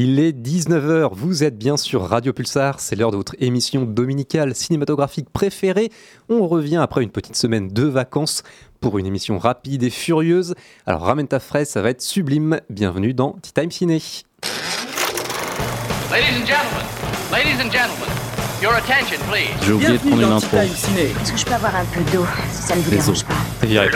[0.00, 4.54] Il est 19h, vous êtes bien sur Radio Pulsar, c'est l'heure de votre émission dominicale
[4.54, 5.90] cinématographique préférée.
[6.28, 8.44] On revient après une petite semaine de vacances
[8.80, 10.54] pour une émission rapide et furieuse.
[10.86, 12.60] Alors ramène ta fraise, ça va être sublime.
[12.70, 14.00] Bienvenue dans Tea Time Ciné.
[16.12, 16.86] Ladies and gentlemen,
[17.32, 18.08] ladies and gentlemen,
[18.62, 19.50] your attention please.
[19.66, 20.58] J'ai oublié de prendre une intro.
[20.58, 22.24] Est-ce que je peux avoir un peu d'eau?
[22.52, 23.88] Si ça ne vous dérange pas viré.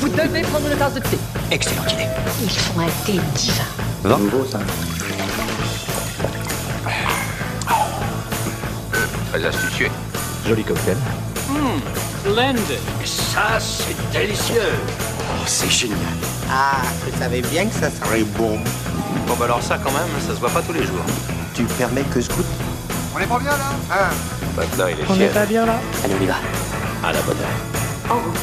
[0.00, 1.18] Vous devez prendre une tasse de thé.
[1.50, 2.06] Excellente idée.
[2.42, 3.64] Ils font un thé divin.
[4.48, 4.60] Ça
[9.30, 9.90] Très astucieux.
[10.46, 10.96] Joli cocktail.
[12.20, 12.78] Splendid.
[13.04, 14.72] Ça, c'est délicieux.
[15.20, 15.98] Oh, c'est génial.
[16.50, 18.58] Ah, je savais bien que ça serait bon.
[19.26, 21.04] Bon bah alors ça quand même, ça se voit pas tous les jours.
[21.54, 22.46] Tu permets que je goûte
[23.14, 24.14] On est pas bien là Hein
[24.56, 25.74] Maintenant il est On n'est pas bien là
[26.04, 26.36] Allez, on y va.
[27.04, 28.10] À la bonne heure.
[28.10, 28.38] En route.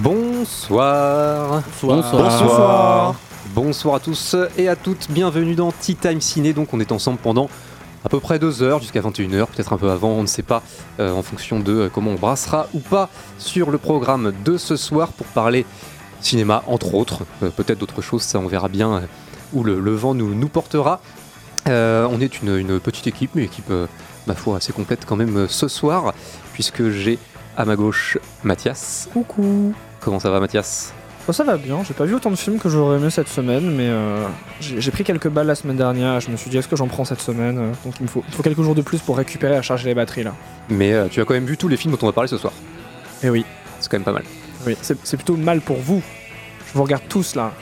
[0.00, 1.62] Bonsoir.
[1.82, 3.14] Bonsoir.
[3.54, 6.52] Bonsoir à tous et à toutes, bienvenue dans Tea Time Ciné.
[6.52, 7.50] Donc on est ensemble pendant
[8.04, 10.62] à peu près deux heures jusqu'à 21h, peut-être un peu avant, on ne sait pas,
[10.98, 14.76] euh, en fonction de euh, comment on brassera ou pas sur le programme de ce
[14.76, 15.66] soir pour parler
[16.20, 19.02] cinéma, entre autres, Euh, peut-être d'autres choses, ça on verra bien
[19.52, 21.00] où le, le vent nous, nous portera.
[21.66, 23.72] On est une, une petite équipe, mais équipe,
[24.26, 26.14] ma foi, assez complète quand même ce soir,
[26.52, 27.18] puisque j'ai
[27.56, 29.08] à ma gauche Mathias.
[29.12, 29.72] Coucou.
[30.00, 30.92] Comment ça va Mathias?
[31.30, 33.70] Bon, ça va bien, j'ai pas vu autant de films que j'aurais aimé cette semaine,
[33.76, 34.26] mais euh,
[34.60, 36.88] j'ai pris quelques balles la semaine dernière et je me suis dit est-ce que j'en
[36.88, 39.62] prends cette semaine Euh, Donc il me faut, quelques jours de plus pour récupérer et
[39.62, 40.34] charger les batteries là.
[40.70, 42.36] Mais euh, tu as quand même vu tous les films dont on va parler ce
[42.36, 42.52] soir.
[43.22, 43.44] Et oui,
[43.78, 44.24] C'est quand même pas mal.
[44.66, 46.02] oui, c'est plutôt mal pour vous.
[46.66, 47.52] Je vous regarde tous là.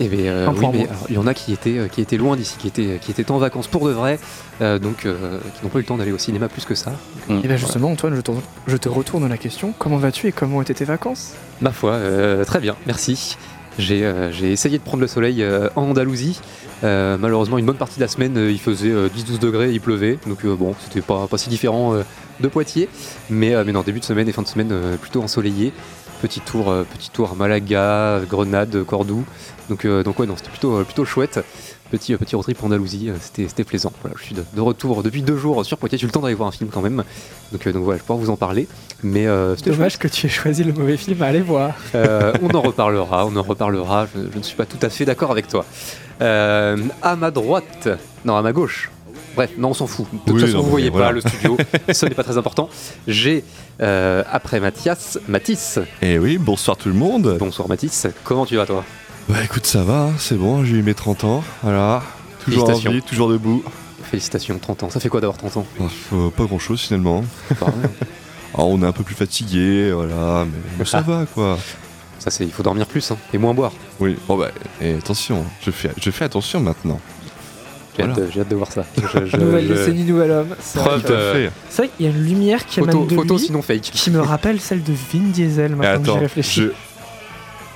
[0.00, 2.16] Eh bien, euh, oui, mais alors, il y en a qui étaient, euh, qui étaient
[2.16, 4.20] loin d'ici, qui étaient, qui étaient en vacances pour de vrai,
[4.60, 6.92] euh, donc euh, qui n'ont pas eu le temps d'aller au cinéma plus que ça.
[7.28, 8.30] Et bien justement Antoine, je te,
[8.68, 9.74] je te retourne la question.
[9.78, 11.34] Comment vas-tu et comment étaient tes vacances?
[11.60, 13.36] Ma foi, euh, très bien, merci.
[13.78, 16.40] J'ai euh, essayé de prendre le soleil euh, en Andalousie.
[16.84, 19.80] Euh, malheureusement, une bonne partie de la semaine, euh, il faisait euh, 10-12 degrés, il
[19.80, 22.02] pleuvait, donc euh, bon, c'était pas, pas si différent euh,
[22.40, 22.88] de Poitiers.
[23.30, 25.72] Mais, euh, mais non, début de semaine et fin de semaine, euh, plutôt ensoleillé.
[26.20, 29.24] Petit tour, euh, petit tour à Malaga, Grenade, Cordoue.
[29.68, 31.40] Donc, euh, donc ouais, non, c'était plutôt, euh, plutôt chouette.
[31.90, 33.92] Petit, petit road trip en Andalousie, c'était plaisant.
[34.02, 35.96] Voilà, je suis de, de retour depuis deux jours sur Poitiers.
[35.96, 37.02] J'ai eu le temps d'aller voir un film quand même.
[37.52, 38.68] Donc, donc voilà, je vais pouvoir vous en parler.
[39.02, 39.26] Mais
[39.64, 41.72] Dommage que tu aies choisi le mauvais film à aller voir.
[41.94, 44.06] on en reparlera, on en reparlera.
[44.14, 45.64] Je, je ne suis pas tout à fait d'accord avec toi.
[46.20, 47.88] À ma droite,
[48.24, 48.90] non, à ma gauche.
[49.38, 50.04] Bref, non, on s'en fout.
[50.12, 51.06] De toute Oui, façon, non, vous voyez voilà.
[51.06, 51.56] pas le studio,
[51.92, 52.68] ce n'est pas très important.
[53.06, 53.44] J'ai,
[53.80, 55.78] euh, après Mathias, Mathis.
[56.02, 57.36] Eh oui, bonsoir tout le monde.
[57.38, 58.82] Bonsoir Mathis, comment tu vas toi?
[59.28, 62.02] Bah écoute, ça va, c'est bon, j'ai eu mes 30 ans, voilà.
[62.44, 62.90] Toujours en Félicitations.
[62.90, 63.62] vie, toujours debout.
[64.10, 64.90] Félicitations, 30 ans.
[64.90, 65.66] Ça fait quoi d'avoir 30 ans?
[65.78, 65.84] Oh,
[66.14, 67.22] euh, pas grand chose finalement.
[67.60, 67.78] Pardon.
[68.54, 71.58] Alors, on est un peu plus fatigué, voilà, mais, mais ça va quoi.
[72.18, 73.70] Ça, c'est, il faut dormir plus hein, et moins boire.
[74.00, 74.50] Oui, bon bah,
[74.80, 76.98] et attention, je fais, je fais attention maintenant.
[77.98, 78.26] J'ai, hâte, Voilà.
[78.26, 78.84] de, j'ai hâte de voir ça.
[78.96, 80.54] Je- je- Nouvelle je- décennie, nouvel homme.
[80.60, 81.50] C'est vrai Euh, fait.
[81.68, 83.80] c'est vrai qu'il y a une lumière qui Photo, émane de photo lui sinon fake.
[83.82, 86.60] qui me rappelle celle de Vin Diesel maintenant que j'y attends, réfléchis.
[86.62, 86.68] je...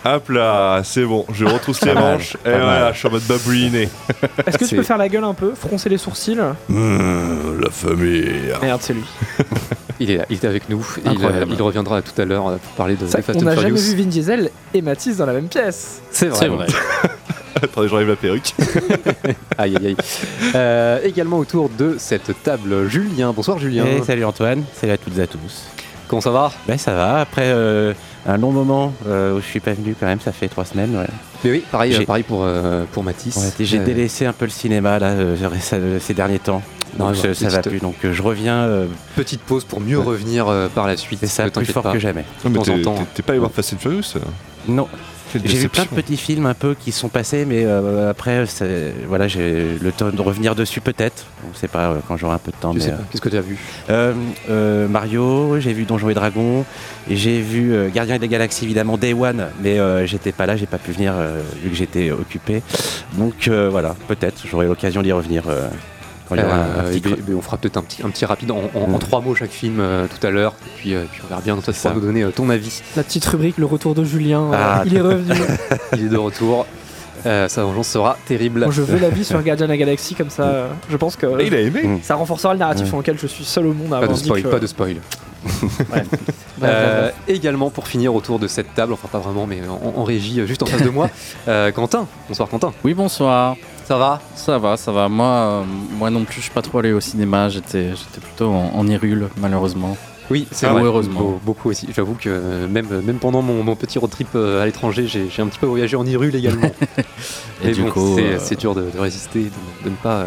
[0.05, 3.89] Hop là, c'est bon, je retrousse les manches, et voilà, je suis en mode babouiné.
[4.47, 6.37] Est-ce que tu peux faire la gueule un peu, froncer les sourcils
[6.69, 8.33] Mmh, la famille.
[8.61, 9.05] Merde, c'est lui.
[10.01, 10.81] Il est là, il était avec nous.
[10.81, 11.53] et Il, Incroyable.
[11.55, 14.07] il reviendra tout à l'heure pour parler de Ça, Fast on n'a jamais vu Vin
[14.09, 16.01] Diesel et Mathis dans la même pièce.
[16.11, 16.39] C'est vrai.
[16.41, 16.67] C'est vrai.
[17.63, 18.55] Attendez, j'enlève la perruque.
[19.59, 19.97] Aïe aïe aïe.
[20.55, 23.33] Euh, également autour de cette table, Julien.
[23.33, 23.85] Bonsoir Julien.
[23.87, 25.65] Et salut Antoine, salut à toutes et à tous.
[26.09, 26.53] Comment ça va?
[26.67, 27.93] Ben ça va, après euh,
[28.27, 30.95] un long moment euh, où je suis pas venu quand même, ça fait trois semaines.
[30.97, 31.07] Ouais.
[31.45, 33.37] Mais oui, pareil, J'ai- pareil pour, euh, pour Mathis.
[33.37, 35.37] Ouais, J'ai Euh, délaissé un peu le cinéma là, euh,
[36.01, 36.63] ces derniers temps.
[36.99, 38.87] Non, Donc ouais, ça, va petite- plus, donc je reviens, euh,
[39.17, 40.05] Petite pause pour mieux Ouais.
[40.05, 41.21] revenir euh, par la suite.
[41.21, 41.93] c'est ça, plus fort pas.
[41.95, 42.25] que jamais.
[42.45, 42.59] Non, mais
[43.15, 44.03] t'es pas allé voir Fast and Furious
[44.69, 44.89] Non,
[45.45, 48.45] j'ai vu plein de petits films un peu qui sont passés, mais euh, après,
[49.09, 51.27] voilà, j'ai le temps de revenir dessus peut-être.
[51.51, 52.75] On sait pas euh, quand j'aurai un peu de temps.
[52.75, 52.97] Euh.
[53.11, 53.59] Qu'est-ce que tu as vu?
[53.91, 56.65] Euh, Mario, j'ai vu Donjons et Dragons,
[57.11, 60.93] j'ai vu Gardien des Galaxies évidemment Day One, mais j'étais pas là, j'ai pas pu
[60.93, 61.15] venir
[61.63, 62.63] vu que j'étais occupé.
[63.15, 65.45] Donc voilà, peut-être j'aurai l'occasion d'y revenir
[66.37, 68.25] quand il y aura un- un Euh, petit On fera peut-être un petit, un petit
[68.25, 68.99] rapide en, en- en Mm.
[68.99, 70.55] trois mots chaque film euh, tout à l'heure.
[70.67, 71.55] Et puis, euh, puis on verra bien.
[71.55, 71.95] Toi, tu pourras ça.
[71.95, 72.83] nous donner euh, ton avis.
[72.97, 74.83] La petite rubrique, le retour de Julien, euh, Ah.
[74.87, 75.35] il est revenu.
[75.97, 76.67] Il est de retour.
[77.25, 78.61] Euh, sa vengeance sera terrible.
[78.61, 81.27] Moi, je veux l'avis sur Guardian de la Galaxie, comme ça, euh, je pense que
[81.41, 81.99] Et il a aimé Mm.
[82.03, 82.95] ça renforcera le narratif Ouais.
[82.95, 84.59] en lequel je suis seul au monde à Pas de avoir dit spoil, que- pas
[84.59, 84.97] de spoil.
[86.63, 90.41] Euh, également pour finir autour de cette table, enfin pas vraiment, mais en, en régie,
[90.47, 91.11] juste en face de moi,
[91.49, 92.07] euh, Quentin.
[92.29, 92.73] Bonsoir Quentin.
[92.85, 93.57] Oui, bonsoir.
[93.85, 94.21] Ça va?
[94.35, 95.09] Ça va, ça va.
[95.09, 95.63] Moi, euh,
[95.99, 97.49] moi non plus, je suis pas trop allé au cinéma.
[97.49, 99.97] J'étais, j'étais plutôt en, en irule, malheureusement.
[100.31, 100.83] Oui, c'est Ah, vrai.
[100.83, 101.21] heureusement.
[101.21, 101.89] Beau- beaucoup aussi.
[101.95, 105.47] J'avoue que même, même pendant mon, mon petit road trip euh, à l'étranger, j'ai un
[105.49, 106.71] petit peu voyagé en Irule également.
[107.65, 110.25] Et du bon, coup, c'est euh, c'est dur de, de résister, de, de ne pas.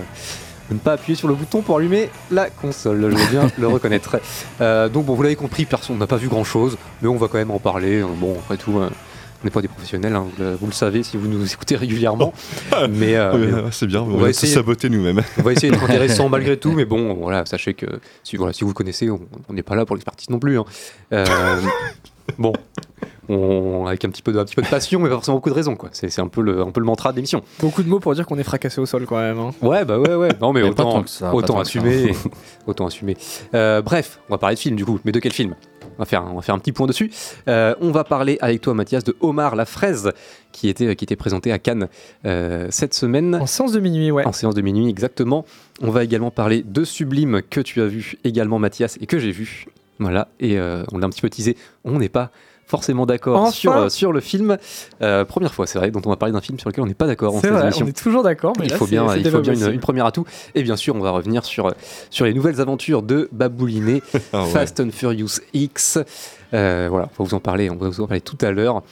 [0.69, 3.67] de ne pas appuyer sur le bouton pour allumer la console, je veux bien le
[3.67, 4.17] reconnaître.
[4.61, 7.27] Euh, donc bon, vous l'avez compris, personne n'a pas vu grand chose, mais on va
[7.27, 8.03] quand même en parler.
[8.19, 8.89] Bon, après tout, on
[9.45, 12.33] n'est pas des professionnels, hein, vous, le, vous le savez si vous nous écoutez régulièrement.
[12.89, 15.21] mais, euh, mais c'est bien, on, on va essayer- saboter nous-mêmes.
[15.37, 17.85] on va essayer d'être intéressant malgré tout, mais bon, voilà, sachez que
[18.23, 20.59] si, voilà, si vous connaissez, on on n'est pas là pour l'expertise non plus.
[20.59, 20.65] hein.
[21.13, 21.25] Euh,
[22.37, 22.53] bon,
[23.29, 25.49] on, avec un petit, peu de, un petit peu de passion, mais pas forcément beaucoup
[25.49, 25.89] de raison, quoi.
[25.93, 27.41] C'est c'est un, peu le- un peu le mantra de l'émission.
[27.59, 29.39] Beaucoup de mots pour dire qu'on est fracassé au sol quand même.
[29.39, 29.51] hein.
[29.61, 30.29] Ouais, bah ouais, ouais.
[30.41, 32.11] Non, mais, autant, ça, assumer.
[32.67, 33.17] autant assumer.
[33.53, 34.99] Euh, bref, on va parler de film du coup.
[35.05, 35.55] Mais de quel film?
[35.97, 37.11] On va, faire, un- on va faire un petit point dessus.
[37.47, 40.11] Euh, on va parler avec toi, Mathias, de Omar la fraise,
[40.51, 41.87] qui était, qui était présenté à Cannes
[42.25, 43.35] euh, cette semaine.
[43.35, 44.25] En séance de minuit, ouais.
[44.25, 45.45] En séance de minuit, exactement.
[45.81, 49.31] On va également parler de Sublime que tu as vu également, Mathias, et que j'ai
[49.31, 49.65] vu.
[49.99, 51.55] Voilà, et euh, on l'a un petit peu teasé.
[51.85, 52.31] On n'est pas
[52.65, 54.57] forcément d'accord Enfin sur, euh, sur le film.
[55.01, 56.93] Euh, première fois, c'est vrai, dont on va parler d'un film sur lequel on n'est
[56.93, 59.19] pas d'accord en C'est vrai, on est toujours d'accord, mais Il là, faut bien, c'est
[59.19, 60.25] il faut bien une, première atout.
[60.55, 61.73] Et bien sûr, on va revenir sur,
[62.09, 64.01] sur les nouvelles aventures de Babouliné,
[64.33, 64.49] Ah ouais.
[64.49, 65.99] Fast and Furious X.
[66.53, 68.83] Euh, voilà, on va vous en parler, on va vous en parler tout à l'heure.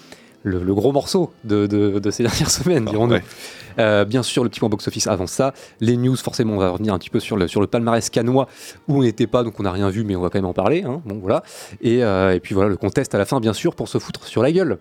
[0.46, 3.14] Le, le gros morceau de, de- de ces dernières semaines, Ah dirons-nous.
[3.16, 3.24] ouais.
[3.80, 5.54] Euh, bien sûr, le petit point box-office avant ça.
[5.80, 8.48] Les news, forcément, on va revenir un petit peu sur le, sur le palmarès canois
[8.88, 10.54] où on n'était pas, donc on n'a rien vu, mais on va quand même en
[10.54, 10.84] parler.
[10.84, 11.02] hein.
[11.06, 11.44] Bon, voilà.
[11.82, 14.26] Et, euh, et puis voilà, le contest à la fin, bien sûr, pour se foutre
[14.26, 14.78] sur la gueule.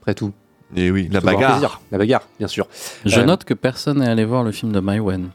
[0.00, 0.32] Après tout.
[0.76, 1.52] Et oui, la bagarre.
[1.52, 1.80] plaisir.
[1.92, 2.66] La bagarre, bien sûr.
[3.04, 5.30] Je Euh, note que personne n'est allé voir le film de Maïwen.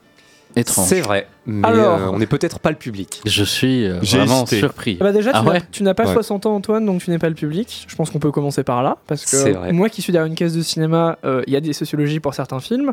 [0.55, 0.87] Étrange.
[0.87, 1.97] C'est vrai, mais Alors.
[1.99, 3.21] euh, on n'est peut-être pas le public.
[3.25, 4.59] Je suis euh, vraiment hésité.
[4.59, 4.97] surpris.
[4.99, 5.39] Ah bah déjà, Ah
[5.71, 6.13] tu n'as- ouais pas Ouais.
[6.13, 7.85] 60 ans, Antoine, donc tu n'es pas le public.
[7.87, 8.97] Je pense qu'on peut commencer par là.
[9.07, 11.73] Parce que moi qui suis derrière une caisse de cinéma, euh, il y a des
[11.73, 12.91] sociologies pour certains films.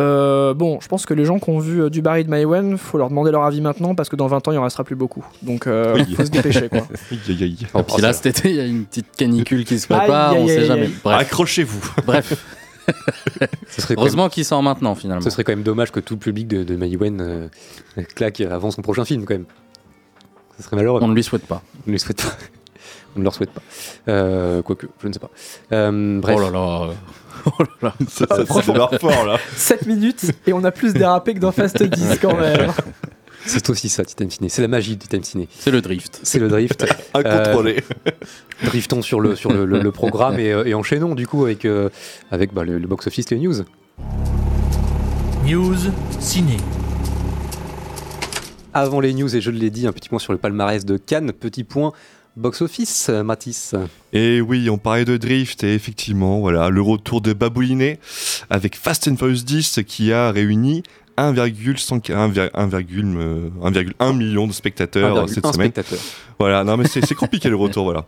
[0.00, 2.78] Euh, bon, je pense que les gens qui ont vu euh, du Barry de Maïwen,
[2.78, 4.96] faut leur demander leur avis maintenant parce que dans 20 ans, il en restera plus
[4.96, 5.22] beaucoup.
[5.42, 6.14] Donc, euh, Oui.
[6.14, 6.86] faut se dépêcher, quoi.
[7.10, 10.42] Puis là, cet été, il y a une petite canicule qui se prépare, Aïe, aïe,
[10.42, 10.88] on sait aïe, jamais.
[11.04, 11.94] Accrochez-vous.
[12.06, 12.32] bref.
[13.68, 15.22] ce, serait quand même, Heureusement qu'il sort maintenant, finalement.
[15.22, 17.48] ce serait quand même dommage que tout le public de, de Maïwen euh,
[18.14, 19.46] claque avant son prochain film, quand même.
[20.56, 21.00] Ce serait malheureux.
[21.02, 21.62] On ne lui souhaite pas.
[21.86, 22.28] On ne le souhaite pas.
[23.16, 23.62] On ne leur souhaite pas.
[24.08, 25.30] Euh, quoique, je ne sais pas.
[25.72, 26.36] Euh, bref.
[26.38, 26.90] Oh là là.
[27.46, 27.94] Oh là là.
[28.06, 29.38] Ça, ça, ça démarre fort là.
[29.56, 32.70] 7 minutes et on a plus dérapé que dans Fast 10 quand même.
[33.46, 34.48] C'est aussi ça, Time Ciné.
[34.48, 35.48] C'est la magie du Time Ciné.
[35.58, 36.20] C'est le drift.
[36.22, 36.84] C'est le drift.
[37.14, 37.82] Incontrôlé.
[38.64, 41.64] Driftons sur le, sur le, le- le programme et, euh, et enchaînons du coup avec,
[41.64, 41.88] euh,
[42.30, 43.62] avec bah, le, le box-office et les news.
[45.46, 45.76] News
[46.18, 46.56] ciné.
[48.72, 51.32] Avant les news, et je l'ai dit, un petit point sur le palmarès de Cannes,
[51.32, 51.92] petit point
[52.36, 53.74] box-office, euh, Mathis.
[54.12, 57.98] Et oui, on parlait de drift et effectivement, voilà, le retour de Babouliné
[58.48, 60.84] avec Fast and Furious 10 qui a réuni
[61.20, 65.70] 1,1 1,1 euh, 1,1 million de spectateurs 1,1 cette semaine.
[65.70, 65.98] spectateur.
[66.38, 68.06] Voilà, non mais c'est compliqué le retour, voilà.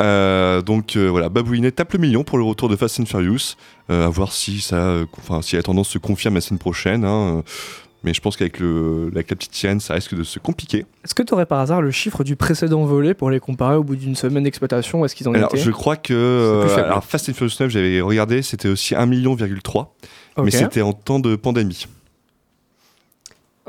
[0.00, 3.56] Euh, donc euh, voilà, Baboulinet tape le million pour le retour de Fast and Furious.
[3.90, 7.04] Euh, à voir si ça, euh, enfin si la tendance se confirme la semaine prochaine.
[7.04, 7.42] hein, euh,
[8.02, 10.86] mais je pense qu'avec le, la petite sirène, ça risque de se compliquer.
[11.04, 13.84] Est-ce que tu aurais par hasard le chiffre du précédent volet pour les comparer au
[13.84, 17.28] bout d'une semaine d'exploitation est-ce qu'ils en Alors étaient je crois que euh, alors Fast
[17.28, 19.48] and Furious 9, j'avais regardé, c'était aussi 1 million, mais
[20.36, 20.50] Ok.
[20.50, 21.86] c'était en temps de pandémie.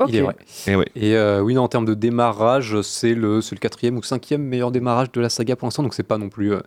[0.04, 0.10] Ok.
[0.10, 0.36] Il est vrai.
[0.66, 0.86] Et ouais.
[0.96, 4.42] Et euh, oui, non, en termes de démarrage, c'est le, c'est le quatrième ou cinquième
[4.42, 6.60] meilleur démarrage de la saga pour l'instant, donc c'est pas non plus euh,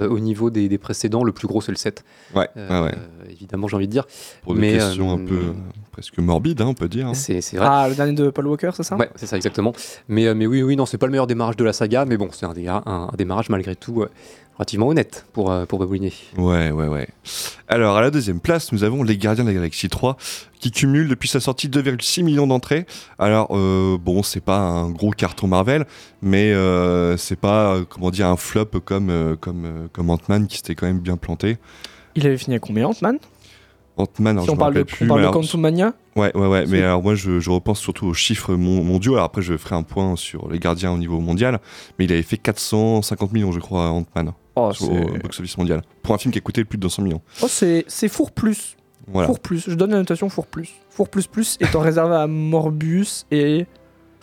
[0.00, 1.24] euh, au niveau des, des précédents.
[1.24, 2.04] Le plus gros, c'est le 7.
[2.34, 2.94] Ouais, Euh, ouais, ouais.
[3.30, 4.06] Évidemment, j'ai envie de dire.
[4.42, 5.40] Pour des mais, questions euh, un peu
[5.92, 7.06] presque morbides, hein, on peut dire.
[7.06, 7.14] hein.
[7.14, 7.66] C'est vrai.
[7.68, 8.96] Ah, le dernier de Paul Walker, c'est ça?
[8.96, 9.72] Ouais, c'est ça exactement.
[10.08, 12.28] Mais, mais oui, oui, non, c'est pas le meilleur démarrage de la saga, mais bon,
[12.32, 14.10] c'est un, dé- un, un démarrage malgré tout euh,
[14.56, 16.12] relativement honnête pour, euh, pour Babouliné.
[16.38, 17.08] Ouais, ouais, ouais.
[17.68, 20.16] Alors, à la deuxième place, nous avons Les Gardiens de la Galaxie 3,
[20.60, 22.86] qui cumule depuis sa sortie 2,6 millions d'entrées.
[23.18, 25.84] Alors, euh, bon, c'est pas un gros carton Marvel,
[26.22, 30.46] mais euh, c'est pas, euh, comment dire, un flop comme, euh, comme, euh, comme Ant-Man,
[30.46, 31.58] qui s'était quand même bien planté.
[32.14, 33.18] Il avait fini à combien, Ant-Man?
[33.98, 35.04] Ant-Man, alors Si on parle de, plus.
[35.06, 35.94] on parle de Quantum Mania?
[36.16, 36.66] Ouais, ouais, ouais.
[36.68, 39.14] Mais alors, moi, je, je repense surtout aux chiffres mon- mondiaux.
[39.14, 41.60] Alors, après, je ferai un point sur Les Gardiens au niveau mondial.
[41.98, 45.82] Mais il avait fait 450 millions, je crois, à Ant-Man, Oh, au c'est box-office mondial.
[46.02, 47.20] Pour un film qui a coûté plus de 200 millions.
[47.42, 48.76] oh, c'est c'est four plus.
[49.06, 49.28] Voilà.
[49.28, 49.68] Four plus.
[49.68, 50.70] Je donne la notation four plus.
[50.90, 53.66] Four plus plus étant réservé à Morbius et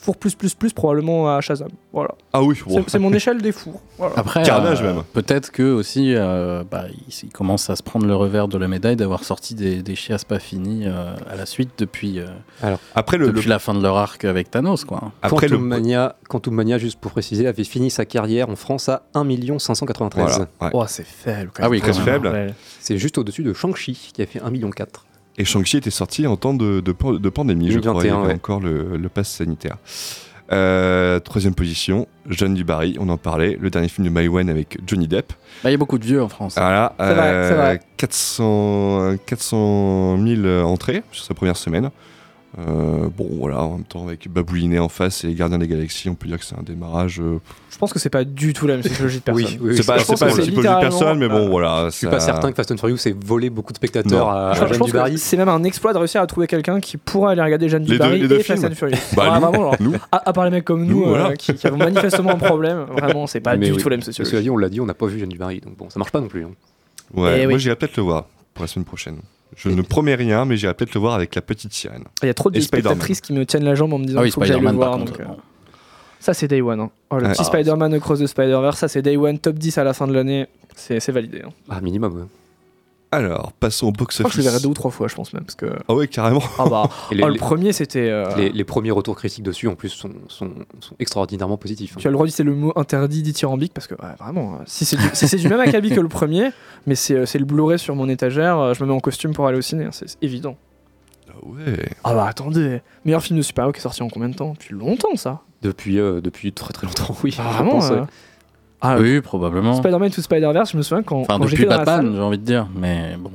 [0.03, 1.69] four plus plus plus probablement à Shazam.
[1.93, 2.13] Voilà.
[2.33, 3.81] Ah oui, C'est- C'est mon échelle des fours.
[3.98, 4.13] Voilà.
[4.17, 5.03] Après, Carnage, euh, même.
[5.13, 8.67] peut-être que aussi, euh, bah, il, il commence à se prendre le revers de la
[8.67, 13.17] médaille d'avoir sorti des, des chiasses pas finies euh, à la suite depuis, euh, Après,
[13.17, 15.12] le, depuis le- la fin de leur arc avec Thanos, quoi.
[15.22, 18.89] après le, Quantum, Mania, Quantum Mania, juste pour préciser, avait fini sa carrière en France
[18.89, 19.24] à 1
[19.60, 20.69] 593 Voilà, ouais.
[20.74, 21.72] Oh, c'est faible quand Ah même.
[21.72, 21.93] oui, même.
[22.05, 22.27] faible.
[22.27, 22.53] Ouais.
[22.81, 25.05] C'est juste au-dessus de Shang-Chi, qui a fait 1 million 4.
[25.37, 27.93] Et Shang-Chi était sorti en temps de, de, pan- de pandémie, je crois.
[28.03, 28.33] Il y 2021, avait ouais.
[28.35, 29.77] encore le, le pass sanitaire.
[30.51, 34.77] Euh, troisième position, Jeanne du Barry, on en parlait, le dernier film de Maïwen avec
[34.85, 35.33] Johnny Depp.
[35.63, 36.53] Bah, Il y a beaucoup de vieux en France.
[36.57, 37.79] Voilà, C'est vrai, c'est vrai.
[37.97, 41.89] 400, 400 000 entrées sur sa première semaine.
[42.60, 46.07] Euh, bon, voilà, en même temps, avec Babouliné en face et les Gardiens des Galaxies,
[46.07, 47.19] on peut dire que c'est un démarrage.
[47.19, 47.39] euh,
[47.72, 49.43] Je pense que c'est pas du tout la même sociologie de personne.
[49.45, 51.50] Oui, oui, c'est pas, je c'est pas que c'est de littéralement- personne, mais bon, Euh,
[51.50, 51.86] voilà.
[51.89, 54.31] Je suis pas certain que Fast and Furious ait volé beaucoup de spectateurs Non.
[54.31, 55.17] à, Je, à je Jeanne pense que Dubarry.
[55.17, 57.93] c'est même un exploit de réussir à trouver quelqu'un qui pourra aller regarder Jeanne Les
[57.93, 58.72] Dubarry deux- les deux et Fast films.
[58.72, 58.98] and Furious.
[59.15, 59.95] Bah, Ouais, nous, vraiment, genre, nous.
[60.12, 61.36] à, à part les mecs comme nous, Nous, voilà.
[61.36, 63.77] qui, qui avons manifestement un problème, vraiment, c'est pas Mais du oui.
[63.81, 64.43] tout la même Cela sociologie.
[64.43, 66.22] dit, on l'a dit, on n'a pas vu Jeanne Dubarry, donc bon, ça marche pas
[66.22, 66.43] non plus.
[66.45, 66.51] hein.
[67.15, 69.17] Ouais, Eh moi j'irai peut-être le voir pour la semaine prochaine.
[69.55, 72.03] Je ne promets rien, mais j'irai peut-être le voir avec la petite sirène.
[72.22, 74.24] Il y a trop de spectatrices qui me tiennent la jambe en me disant Ah
[74.24, 74.98] oui, qu'il faut que j'aille le voir.
[74.98, 75.12] contre.
[75.13, 75.25] donc, euh.
[76.19, 76.79] Ça, c'est Day One.
[76.79, 76.89] hein.
[77.10, 77.31] Oh, le Ouais.
[77.33, 80.07] petit Ah, Spider-Man Across the Spider-Verse, ça, c'est Day One, top 10 à la fin
[80.07, 80.48] de l'année.
[80.75, 81.41] C'est c'est validé.
[81.45, 81.50] hein.
[81.69, 82.13] Ah, minimum.
[82.15, 82.24] ouais.
[83.15, 84.46] Alors, passons au Je crois que je le box-office.
[84.46, 85.43] verrai deux ou trois fois, je pense même.
[85.43, 85.67] Parce que...
[85.88, 86.41] Ah ouais, carrément.
[86.58, 88.10] Ah bah, les, oh, le les- premier, c'était.
[88.10, 91.93] euh, les- les premiers retours critiques dessus, en plus, sont, sont, sont extraordinairement positifs.
[91.93, 92.00] hein.
[92.00, 94.86] Tu as le droit d'utiliser le mot interdit dithyrambique parce que, ouais, vraiment, euh, si
[94.86, 96.50] c'est du, si c'est du même acabit que le premier,
[96.88, 99.48] mais c'est euh, c'est le Blu-ray sur mon étagère, je me mets en costume pour
[99.48, 100.58] aller au ciné, hein, c'est c'est évident.
[101.29, 101.89] Ah ouais.
[102.03, 104.53] Ah bah attendez, meilleur film de super-héros qui est sorti en combien de temps?
[104.53, 107.36] Depuis longtemps ça Depuis, euh, depuis très très longtemps, oui.
[107.39, 108.03] Ah, je Vraiment euh,
[108.85, 109.75] Ah, oui, probablement.
[109.75, 112.21] Spider-Man to Spider-Verse, je me souviens quand, Enfin, quand depuis dans la Batman, salle, j'ai
[112.21, 112.67] envie de dire.
[112.75, 113.31] Mais bon.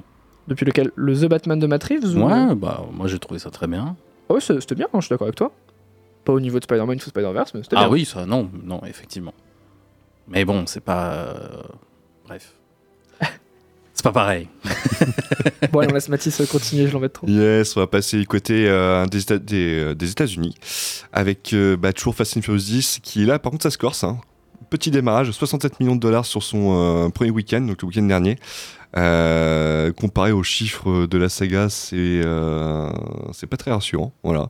[0.47, 0.90] depuis lequel?
[0.95, 3.97] Le The Batman de Matt Reeves ou- Ouais, bah, moi j'ai trouvé ça très bien.
[4.28, 5.50] Ah ouais, c'est- c'était bien, hein, je suis d'accord avec toi.
[6.25, 7.88] Pas au niveau de Spider-Man to Spider-Verse, mais c'était Ah bien.
[7.93, 9.33] oui, ça, non, non, effectivement.
[10.28, 11.12] Mais bon, c'est pas.
[11.12, 11.35] euh,
[12.26, 12.52] Bref.
[13.95, 14.49] c'est pas pareil.
[15.73, 17.26] Bon, allez, on laisse Mathis continuer, je l'embête trop.
[17.26, 20.55] Yes, on va passer du côté euh, des, Éta- des, euh, des États-Unis
[21.12, 24.02] avec euh, bah, toujours Fast and Furious 10 qui là par contre ça se corse.
[24.05, 24.19] hein.
[24.71, 26.75] Petit démarrage, 67 millions de dollars sur son
[27.07, 28.37] euh, premier week-end, donc le week-end dernier.
[28.97, 32.91] Euh, comparé aux chiffres de la saga, c'est euh,
[33.33, 34.13] c'est pas très rassurant.
[34.23, 34.49] Voilà.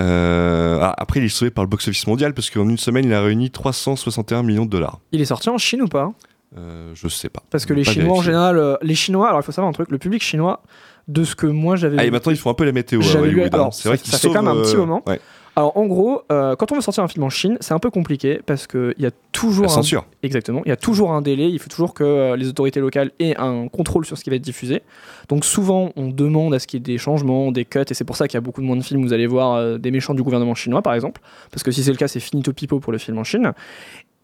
[0.00, 3.12] Euh, ah, après, il est sauvé par le box-office mondial parce qu'en une semaine, il
[3.14, 5.00] a réuni 361 millions de dollars.
[5.12, 6.12] Il est sorti en Chine ou pas
[6.56, 7.42] Euh, je sais pas.
[7.50, 9.90] Parce que les Chinois en général, euh, les Chinois, alors il faut savoir un truc,
[9.90, 10.62] le public chinois,
[11.08, 13.00] de ce que moi j'avais Ah, et maintenant, ils font un peu la météo.
[13.00, 13.48] J'avais hein.
[13.52, 15.02] alors, c'est vrai ça- qu'ils ça fait quand même un petit moment.
[15.06, 15.20] ouais.
[15.58, 17.90] Alors en gros, euh, quand on veut sortir un film en Chine, c'est un peu
[17.90, 19.74] compliqué parce qu'il y a toujours La un...
[19.74, 20.06] censure.
[20.22, 23.10] Exactement, il y a toujours un délai, il faut toujours que euh, les autorités locales
[23.18, 24.82] aient un contrôle sur ce qui va être diffusé.
[25.28, 28.04] Donc souvent, on demande à ce qu'il y ait des changements, des cuts, et c'est
[28.04, 29.90] pour ça qu'il y a beaucoup de moins de films, vous allez voir euh, des
[29.90, 32.78] méchants du gouvernement chinois par exemple, parce que si c'est le cas, c'est finito pipo
[32.78, 33.52] pour le film en Chine.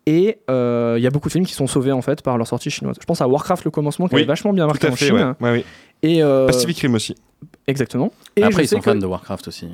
[0.07, 2.47] Et euh, il y a beaucoup de films qui sont sauvés en fait par leur
[2.47, 2.95] sortie chinoise.
[3.01, 4.97] Je pense à Warcraft le commencement qui Oui, avait vachement bien marqué Tout à en
[4.97, 5.15] fait, Chine.
[5.17, 5.33] ouais.
[5.41, 5.65] Ouais, oui.
[6.09, 7.17] Et euh, Pacific Rim aussi.
[7.67, 8.13] exactement.
[8.37, 9.67] Et Après, je ils sais sont que- fans de Warcraft aussi.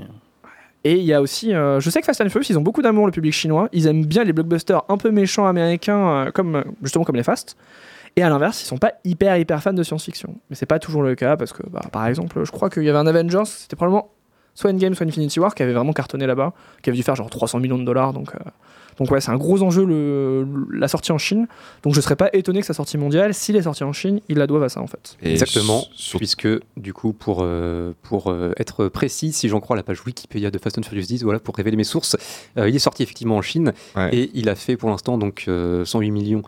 [0.84, 2.80] Et il y a aussi, euh, je sais que Fast and Furious, ils ont beaucoup
[2.80, 3.68] d'amour le public chinois.
[3.72, 7.22] Ils aiment bien les blockbusters un peu méchants américains, euh, comme euh, justement comme les
[7.22, 7.56] Fast.
[8.16, 10.37] Et à l'inverse, ils sont pas hyper hyper fans de science-fiction.
[10.49, 12.88] Mais c'est pas toujours le cas parce que, bah, par exemple, je crois qu'il y
[12.88, 14.10] avait un Avengers, c'était probablement
[14.54, 17.30] soit Endgame, soit Infinity War qui avait vraiment cartonné là-bas, qui avait dû faire genre
[17.30, 18.12] 300 millions de dollars.
[18.12, 18.38] Donc, euh,
[19.00, 21.49] donc ouais, c'est un gros enjeu le, la sortie en Chine.
[21.83, 24.37] Donc je serais pas étonné que sa sortie mondiale, s'il est sorti en Chine, ils
[24.38, 25.16] la doivent à ça en fait.
[25.23, 29.75] Et Exactement, sur- puisque du coup, pour, euh, pour euh, être précis, si j'en crois
[29.75, 32.16] la page Wikipédia de Fast and Furious 10, voilà, pour révéler mes sources,
[32.59, 34.14] euh, il est sorti effectivement en Chine Ouais.
[34.14, 36.42] et il a fait pour l'instant donc euh, 108 millions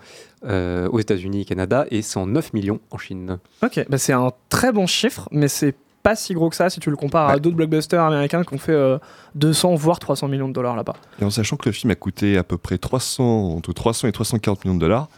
[0.44, 3.38] euh, aux États-Unis et Canada et 109 millions en Chine.
[3.62, 6.80] Ok, bah c'est un très bon chiffre, mais c'est pas si gros que ça si
[6.80, 8.98] tu le compares à d'autres blockbusters américains qui ont fait euh,
[9.36, 10.94] 200 voire 300 millions de dollars là-bas.
[11.20, 13.24] Et en sachant que le film a coûté à peu près 300,
[13.56, 15.08] entre 300 et 340 millions de dollars.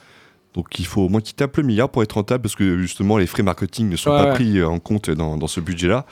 [0.55, 3.17] Donc il faut au moins qu'il tape le milliard pour être rentable parce que justement
[3.19, 4.35] les frais marketing ne sont Ouais, pas ouais.
[4.35, 6.07] pris en compte dans, dans ce budget-là.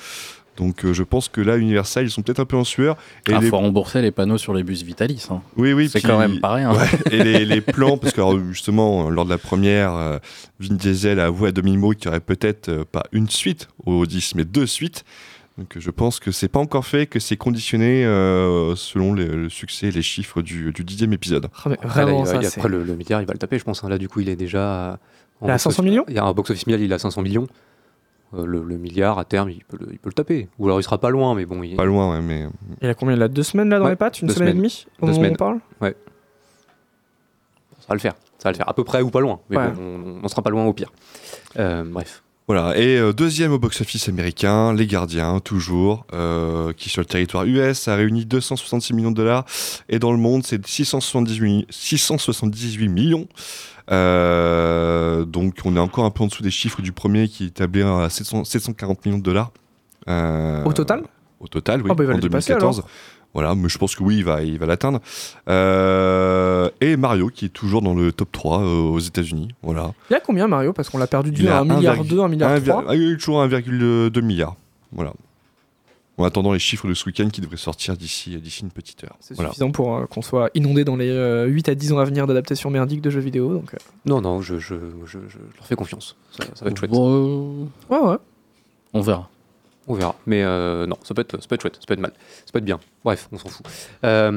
[0.58, 2.96] Donc euh, je pense que là, Universal, ils sont peut-être un peu en sueur.
[3.26, 5.26] Et Il les- faut rembourser les panneaux sur les bus Vitalis.
[5.30, 5.40] hein.
[5.56, 6.72] Oui, oui, C'est puis- quand même pas rien.
[6.76, 10.18] Ouais, et les, les plans, parce que alors, justement, lors de la première, euh,
[10.60, 14.04] Vin Diesel a avoué à demi-mot qu'il y aurait peut-être euh, pas une suite au
[14.04, 15.04] 10, mais deux suites.
[15.58, 19.48] Donc je pense que c'est pas encore fait, que c'est conditionné euh, selon les- le
[19.50, 21.48] succès et les chiffres du, du dixième épisode.
[21.64, 23.32] Ah, mais Après, là, vraiment, il va- ça, il- après le, le milliard, il va
[23.34, 23.82] le taper, je pense.
[23.84, 23.88] hein.
[23.88, 24.98] Là, du coup, il est déjà.
[25.40, 26.98] en Il a box 500 office- millions Il y a un box-office mondial, il a
[26.98, 27.46] 500 millions.
[28.34, 30.48] Euh, le, le milliard, à terme, il peut, le, il peut le taper.
[30.58, 31.62] Ou alors, il sera pas loin, mais bon.
[31.62, 31.76] Il...
[31.76, 32.46] Pas loin, ouais, mais
[32.80, 33.14] Il a combien?
[33.14, 34.20] Il a deux semaines là dans Ouais, les pattes?
[34.22, 34.56] Une semaine et semaines.
[34.62, 34.86] demie?
[35.00, 35.36] Au Deux moment où on semaines.
[35.36, 35.58] parle?
[37.80, 38.14] Ça va le faire.
[38.38, 38.68] Ça va le faire.
[38.68, 39.40] À peu près ou pas loin.
[39.50, 39.70] Mais Ouais.
[39.70, 40.92] bon, on, on sera pas loin au pire.
[41.58, 42.22] Euh, bref.
[42.48, 47.44] Voilà, et euh, deuxième au box-office américain, Les Gardiens, toujours, euh, qui sur le territoire
[47.44, 49.44] US a réuni 266 millions de dollars,
[49.88, 53.28] et dans le monde, c'est 678, 678 millions.
[53.90, 57.82] Euh, donc on est encore un peu en dessous des chiffres du premier qui établit
[57.82, 59.50] à 700 740 millions de dollars.
[60.08, 61.02] Euh, Au total?
[61.40, 62.84] Au total, oui, Ah bah, en le dépasser, 2014.
[63.34, 65.00] Voilà, mais je pense que oui, il va, il va l'atteindre.
[65.48, 69.48] Euh, et Mario, qui est toujours dans le top 3 euh, aux États-Unis.
[69.62, 69.92] Voilà.
[70.10, 70.72] Il a combien Mario?
[70.72, 72.84] Parce qu'on l'a perdu Il d'une à a 1 milliard 1,2, 2, 1 milliard 3.
[72.88, 74.56] Ah, il y a eu toujours 1,2 milliard.
[74.92, 75.12] Voilà.
[76.18, 79.16] En attendant les chiffres de ce week-end qui devraient sortir d'ici d'ici une petite heure.
[79.20, 79.48] C'est Voilà.
[79.50, 82.26] suffisant pour euh, qu'on soit inondé dans les euh, 8 à 10 ans à venir
[82.26, 83.54] d'adaptation merdique de jeux vidéo.
[83.54, 84.74] Donc, euh, Non, non, je, je,
[85.06, 86.16] je, je leur fais confiance.
[86.30, 86.90] Ça, ça va être chouette.
[86.90, 88.16] Bon, euh, Ouais, ouais.
[88.92, 89.30] on verra.
[89.88, 90.14] On verra.
[90.26, 92.12] Mais euh, non, ça peut, être, ça peut être chouette, ça peut être mal,
[92.44, 92.78] ça peut être bien.
[93.04, 93.66] Bref, on s'en fout.
[94.04, 94.30] Euh,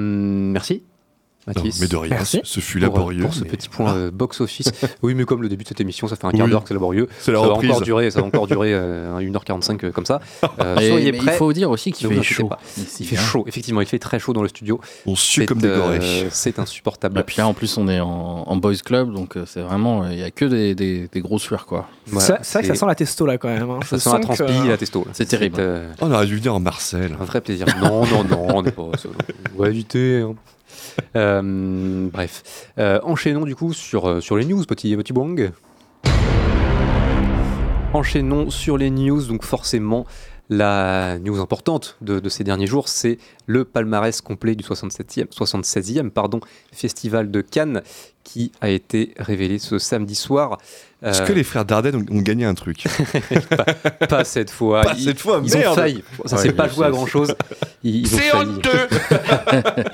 [1.47, 1.79] Non, Mathis.
[1.79, 2.41] mais de rien, Merci.
[2.43, 3.21] ce fut pour, laborieux.
[3.21, 4.71] pour ce mais petit point euh, box-office.
[5.03, 6.51] oui, mais comme le début de cette émission, ça fait un quart Oui.
[6.51, 7.07] d'heure que c'est laborieux.
[7.19, 7.69] C'est la ça, va reprise.
[7.69, 10.21] encore durer, ça va encore durer euh, 1h45 euh, comme ça.
[10.59, 11.33] Euh, soyez mais prêts.
[11.33, 12.49] il faut dire aussi qu'il fait chaud.
[12.77, 13.19] ici, Il fait hein.
[13.19, 14.79] chaud, effectivement, il fait très chaud dans le studio.
[15.05, 16.27] On sue C'est comme des euh, gorées.
[16.31, 17.19] c'est insupportable.
[17.19, 18.07] Et puis là, en plus, on est en,
[18.47, 21.37] en boys club, donc euh, c'est vraiment, il y a que des, des, des gros
[21.37, 21.87] sueurs, quoi.
[22.07, 23.69] Voilà, c'est c'est vrai que ça sent la testo là quand même.
[23.69, 23.79] hein.
[23.85, 25.05] ça Je sent la transpi, la testo.
[25.13, 25.57] C'est terrible.
[25.59, 27.15] euh, On aurait dû venir en Marcel.
[27.19, 27.67] un vrai plaisir.
[27.81, 28.81] Non, non, non, on n'est pas.
[29.57, 30.23] On va éviter.
[31.15, 32.71] Euh, bref.
[32.77, 35.51] Euh, enchaînons du coup sur, euh, sur les news, petit, petit bong.
[37.93, 40.05] Enchaînons sur les news, donc forcément.
[40.49, 46.11] La news importante de, de ces derniers jours, c'est le palmarès complet du 67e, 76e
[46.11, 46.39] pardon,
[46.71, 47.81] Festival de Cannes
[48.23, 50.59] qui a été révélé ce samedi soir.
[51.01, 52.83] Est-ce Euh, que les frères Dardenne ont, ont gagné un truc?
[54.09, 54.81] Pas cette fois.
[54.81, 56.03] Pas Ils- cette fois, ils ont failli.
[56.25, 57.35] Ça Ouais, s'est pas joué à grand chose.
[57.83, 58.49] Ils, ils ont C'est failli.
[58.51, 58.87] honteux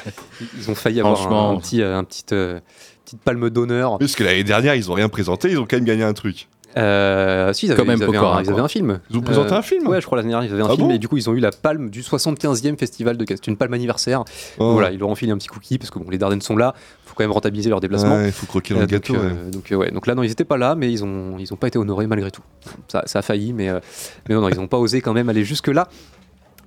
[0.57, 1.51] Ils ont failli avoir un, Franchement.
[1.51, 2.59] un petit, euh, un petit, euh,
[3.05, 3.97] petite palme d'honneur.
[3.99, 6.47] Parce que l'année dernière, ils ont rien présenté, ils ont quand même gagné un truc.
[6.77, 8.63] Euh, si, ils avaient, Quand même ils avaient Pokora, un, ils avaient quoi.
[8.63, 8.99] un film.
[9.09, 10.75] Ils ont présenté Euh, un film Ouais, je crois l'année dernière, ils avaient un Ah
[10.75, 13.37] film bon et du coup, ils ont eu la palme du 75e festival de Cannes.
[13.43, 14.23] C'est une palme anniversaire.
[14.57, 14.71] Oh.
[14.73, 16.73] Voilà, ils leur ont filé un petit cookie parce que bon, les Dardennes sont là.
[17.05, 18.15] faut quand même rentabiliser leur déplacement.
[18.15, 19.13] Ouais, il faut croquer dans Euh, le gâteau.
[19.13, 19.29] donc, ouais.
[19.31, 19.91] euh, donc, euh, ouais.
[19.91, 22.07] donc là, non, ils n'étaient pas là, mais ils n'ont ils ont pas été honorés
[22.07, 22.41] malgré tout.
[22.87, 23.79] Ça, ça a failli, mais, euh,
[24.29, 25.87] mais non, non, ils n'ont pas osé quand même aller jusque-là.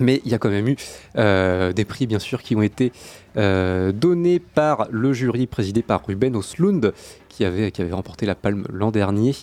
[0.00, 0.76] Mais il y a quand même eu
[1.18, 2.90] euh, des prix, bien sûr, qui ont été
[3.36, 6.92] euh, donnés par le jury présidé par Ruben Oslund,
[7.28, 9.34] qui avait, qui avait remporté la palme l'an dernier.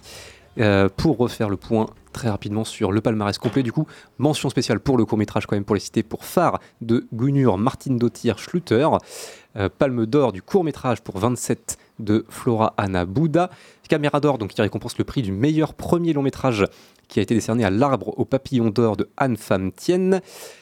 [0.59, 4.81] Euh, pour refaire le point très rapidement sur le palmarès complet, du coup, mention spéciale
[4.81, 8.87] pour le court-métrage, quand même, pour les citer, pour Phare de Gunur Martin Dottir Schluter,
[9.55, 13.49] euh, palme d'or du court-métrage pour 27 de Flora Anna Bouddha,
[13.91, 16.65] caméra d'or, donc qui récompense le prix du meilleur premier long-métrage
[17.09, 20.21] qui a été décerné à L'Arbre au papillon d'or de Anne Pham Tien.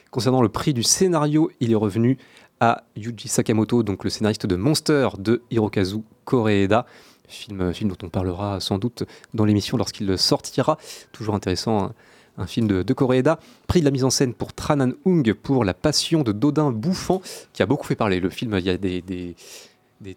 [0.09, 2.17] Concernant le prix du scénario, il est revenu
[2.59, 6.87] à Yuji Sakamoto, donc le scénariste de Monster de Hirokazu Koreeda.
[7.29, 10.77] Film, dont on parlera sans doute dans l'émission lorsqu'il sortira.
[11.11, 11.93] Toujours intéressant, un,
[12.39, 12.93] un film de, de.
[13.67, 17.21] Prix de la mise en scène pour Tranan Hung pour La Passion de Dodin Bouffant,
[17.53, 18.19] qui a beaucoup fait parler.
[18.19, 19.35] Le film, il y a des,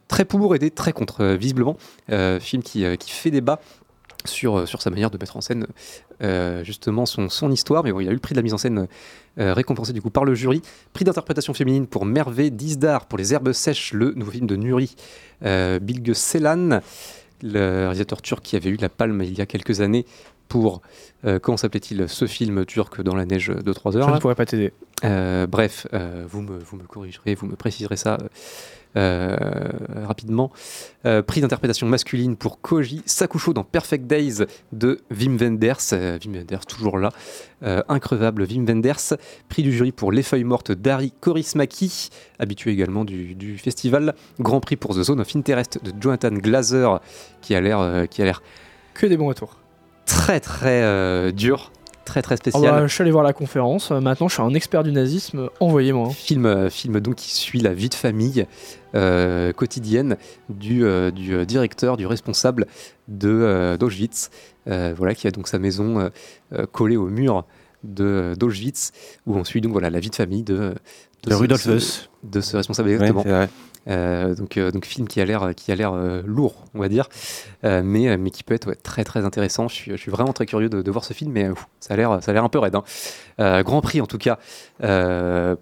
[0.09, 1.77] très pour et des très contre, euh, visiblement.
[2.11, 3.61] Euh, film qui, euh, qui fait débat
[4.25, 5.67] sur sa manière de mettre en scène
[6.23, 7.85] euh, justement son, son histoire.
[7.85, 8.89] Mais bon, il a eu le prix de la mise en scène
[9.39, 10.61] euh, récompensé du coup par le jury.
[10.93, 14.95] Prix d'interprétation féminine pour Merve Dizdar pour Les Herbes Sèches, le nouveau film de Nuri
[15.43, 16.81] euh, Bilge Ceylan,
[17.43, 20.05] le réalisateur turc qui avait eu la palme il y a quelques années
[20.49, 20.83] pour,
[21.25, 24.03] euh, comment s'appelait-il, ce film turc dans la neige de 3 heures.
[24.03, 24.17] Je là.
[24.17, 24.75] ne pourrais pas t'aider.
[25.03, 25.87] Bref,
[26.29, 28.19] vous, me, vous me corrigerez, vous me préciserez ça
[28.95, 30.51] rapidement.
[31.05, 35.77] Euh, prix d'interprétation masculine pour Koji Sakusho dans Perfect Days de Wim Wenders.
[35.93, 37.11] Euh, Wim Wenders, toujours là.
[37.65, 39.15] Euh, increvable Wim Wenders.
[39.49, 44.15] Prix du jury pour Les Feuilles Mortes d'Ari Korismaki, habitué également du, du festival.
[44.39, 47.01] Grand prix pour The Zone of Interest de Jonathan Glazer,
[47.41, 48.43] qui a l'air euh, qui a l'air
[48.95, 49.57] Que des bons retours.
[50.07, 51.73] très très euh, dur,
[52.05, 52.63] très très Oh spécial.
[52.63, 53.91] bah, je suis allé voir la conférence.
[53.91, 55.49] Euh, Maintenant, je suis un expert du nazisme.
[55.61, 56.11] Envoyez-moi.
[56.11, 58.47] Film, euh, film donc qui suit la vie de famille
[58.95, 60.17] euh, quotidienne
[60.49, 62.67] du, euh, du directeur, du responsable
[63.09, 64.31] de euh, d'Auschwitz,
[64.67, 66.11] voilà, qui a donc sa maison
[66.73, 67.45] collée au mur
[67.85, 68.93] de d'Auschwitz,
[69.27, 70.75] où on suit donc voilà la vie de famille de,
[71.27, 72.11] de, Rudolf Heuss.
[72.23, 73.25] de ce responsable exactement.
[73.89, 76.89] Euh, donc, euh, donc film qui a l'air qui a l'air euh, lourd, on va
[76.89, 77.09] dire,
[77.63, 79.69] mais, mais qui peut être ouais, très très intéressant.
[79.69, 81.95] Je suis, je suis vraiment très curieux de, de voir ce film, mais ouf, ça
[81.95, 82.77] a l'air ça a l'air un peu raide.
[82.77, 83.63] hein.
[83.63, 84.39] Grand prix en tout cas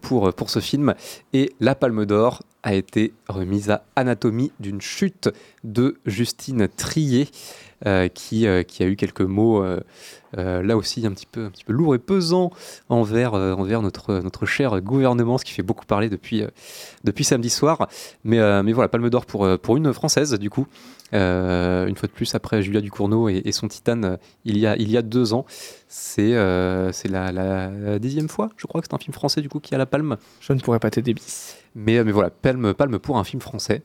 [0.01, 0.95] pour pour ce film
[1.33, 5.31] et la Palme d'Or a été remise à Anatomie d'une chute
[5.65, 7.29] de Justine Trier.
[7.87, 9.81] euh, qui, euh, qui a eu quelques mots euh,
[10.35, 12.51] là aussi un petit peu, un petit peu lourds et pesants
[12.91, 16.49] envers, envers notre, notre cher gouvernement, ce qui fait beaucoup parler depuis, euh,
[17.05, 17.89] depuis samedi soir.
[18.25, 20.67] Mais, euh, mais voilà, Palme d'Or pour, euh, pour une française, du coup.
[21.13, 24.89] Une fois de plus, après Julia Ducournau et, et son Titane, il, y a, il
[24.91, 25.45] y a deux ans.
[25.89, 26.93] C'est la,
[27.33, 29.87] la- dixième fois, je crois que c'est un film français, du coup, qui a la
[29.87, 30.17] palme.
[30.41, 31.57] Je ne pourrais pas t'aider, bis.
[31.75, 33.83] Mais, mais voilà, palme, palme pour un film français.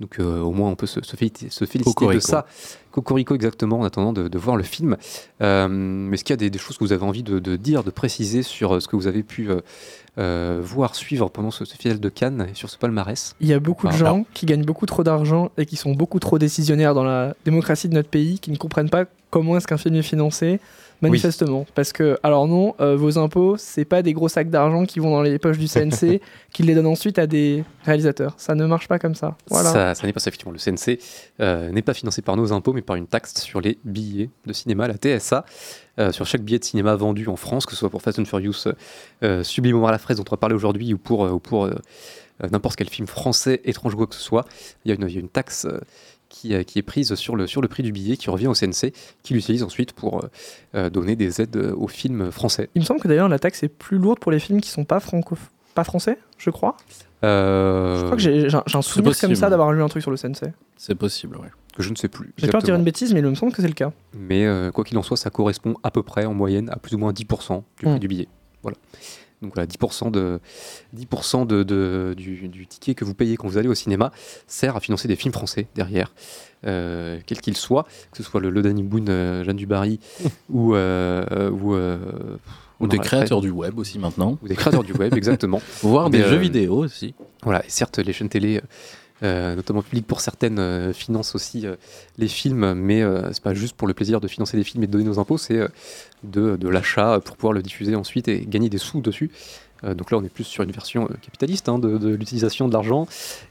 [0.00, 2.46] Donc euh, au moins on peut se, se féliciter, se féliciter de ça.
[2.90, 4.96] Cocorico exactement en attendant de, de voir le film.
[5.42, 7.84] Euh, Est-ce qu'il y a des, des choses que vous avez envie de, de dire,
[7.84, 9.48] de préciser sur euh, ce que vous avez pu
[10.18, 13.34] euh, voir, suivre pendant ce, ce festival de Cannes et sur ce palmarès?
[13.40, 16.20] Il y a beaucoup de gens qui gagnent beaucoup trop d'argent et qui sont beaucoup
[16.20, 19.76] trop décisionnaires dans la démocratie de notre pays, qui ne comprennent pas comment est-ce qu'un
[19.76, 20.60] film est financé,
[21.02, 21.66] Manifestement.
[21.74, 25.10] Parce que, alors non, euh, vos impôts, c'est pas des gros sacs d'argent qui vont
[25.10, 26.20] dans les poches du CNC,
[26.52, 28.34] qui les donnent ensuite à des réalisateurs.
[28.36, 29.36] Ça ne marche pas comme ça.
[29.48, 29.70] Voilà.
[29.70, 30.52] Ça, ça n'est pas ça, effectivement.
[30.52, 30.98] Le CNC
[31.40, 34.52] euh, n'est pas financé par nos impôts, mais par une taxe sur les billets de
[34.52, 35.44] cinéma, la TSA.
[35.98, 38.26] Euh, sur chaque billet de cinéma vendu en France, que ce soit pour Fast and
[38.26, 38.68] Furious,
[39.42, 41.70] Sublime à la fraise dont on va parler aujourd'hui, ou pour, ou pour
[42.52, 44.44] n'importe quel film français, étrange ou quoi que ce soit,
[44.84, 45.66] il y a une, il y a une taxe
[46.40, 48.54] qui, euh, qui est prise sur le, sur le prix du billet, qui revient au
[48.54, 50.28] CNC, qui l'utilise ensuite pour euh,
[50.74, 52.68] euh, donner des aides aux films français.
[52.74, 54.84] Il me semble que d'ailleurs la taxe est plus lourde pour les films qui sont
[54.84, 55.36] pas franco
[55.74, 56.76] pas français, je crois.
[57.24, 60.16] Euh, Je crois que j'ai un souvenir comme ça d'avoir lu un truc sur le
[60.16, 60.52] CNC.
[60.76, 61.48] C'est possible, ouais.
[61.76, 62.32] que je ne sais plus.
[62.38, 63.92] J'ai peur de dire une bêtise, mais il me semble que c'est le cas.
[64.14, 66.94] Mais euh, quoi qu'il en soit, ça correspond à peu près en moyenne à plus
[66.94, 67.98] ou moins 10% du prix Mm.
[67.98, 68.28] du billet.
[68.62, 68.76] Voilà.
[69.42, 70.40] Donc voilà, 10%, de,
[70.94, 71.06] 10
[71.46, 74.10] de, de- du, du ticket que vous payez quand vous allez au cinéma
[74.46, 76.14] sert à financer des films français derrière,
[76.66, 80.00] euh, quels qu'ils soient, que ce soit le, le Danny Boone, euh, Jeanne Dubarry
[80.50, 81.98] ou, euh, ou, euh,
[82.80, 84.38] Ou des créateurs du web aussi maintenant.
[84.42, 85.60] ou des créateurs du web, exactement.
[85.82, 87.14] Voire Mais, des euh, jeux vidéo aussi.
[87.42, 88.60] Voilà, et certes, les chaînes télé, euh,
[89.22, 91.76] notamment publiques pour certaines, euh, financent aussi euh,
[92.18, 94.86] les films, mais euh, c'est pas juste pour le plaisir de financer des films et
[94.86, 95.68] de donner nos impôts, c'est euh,
[96.22, 99.30] de, de l'achat pour pouvoir le diffuser ensuite et gagner des sous dessus.
[99.84, 102.68] Euh, donc là, on est plus sur une version euh, capitaliste hein, de, de l'utilisation
[102.68, 103.06] de l'argent.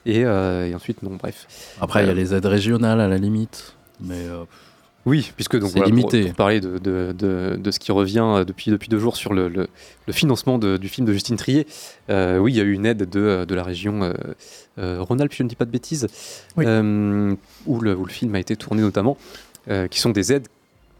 [0.06, 1.48] Et, euh, et ensuite, non, bref.
[1.80, 3.76] Après, il y a euh, les aides régionales à la limite.
[4.02, 4.44] Mais euh,
[5.06, 6.24] Oui, puisque donc voilà, pour- limité.
[6.26, 9.34] Pour, parler de, de- de- de ce qui revient euh, depuis, depuis deux jours sur
[9.34, 9.68] le, le-
[10.08, 11.68] le financement de- du film de Justine Trier,
[12.10, 14.14] euh, oui, il y a eu une aide de, de la région euh,
[14.80, 16.08] euh, Rhône-Alpes, si je ne dis pas de bêtises,
[16.58, 16.66] Oui.
[16.68, 17.36] euh,
[17.68, 19.16] où, le, où le film a été tourné notamment,
[19.70, 20.48] euh, qui sont des aides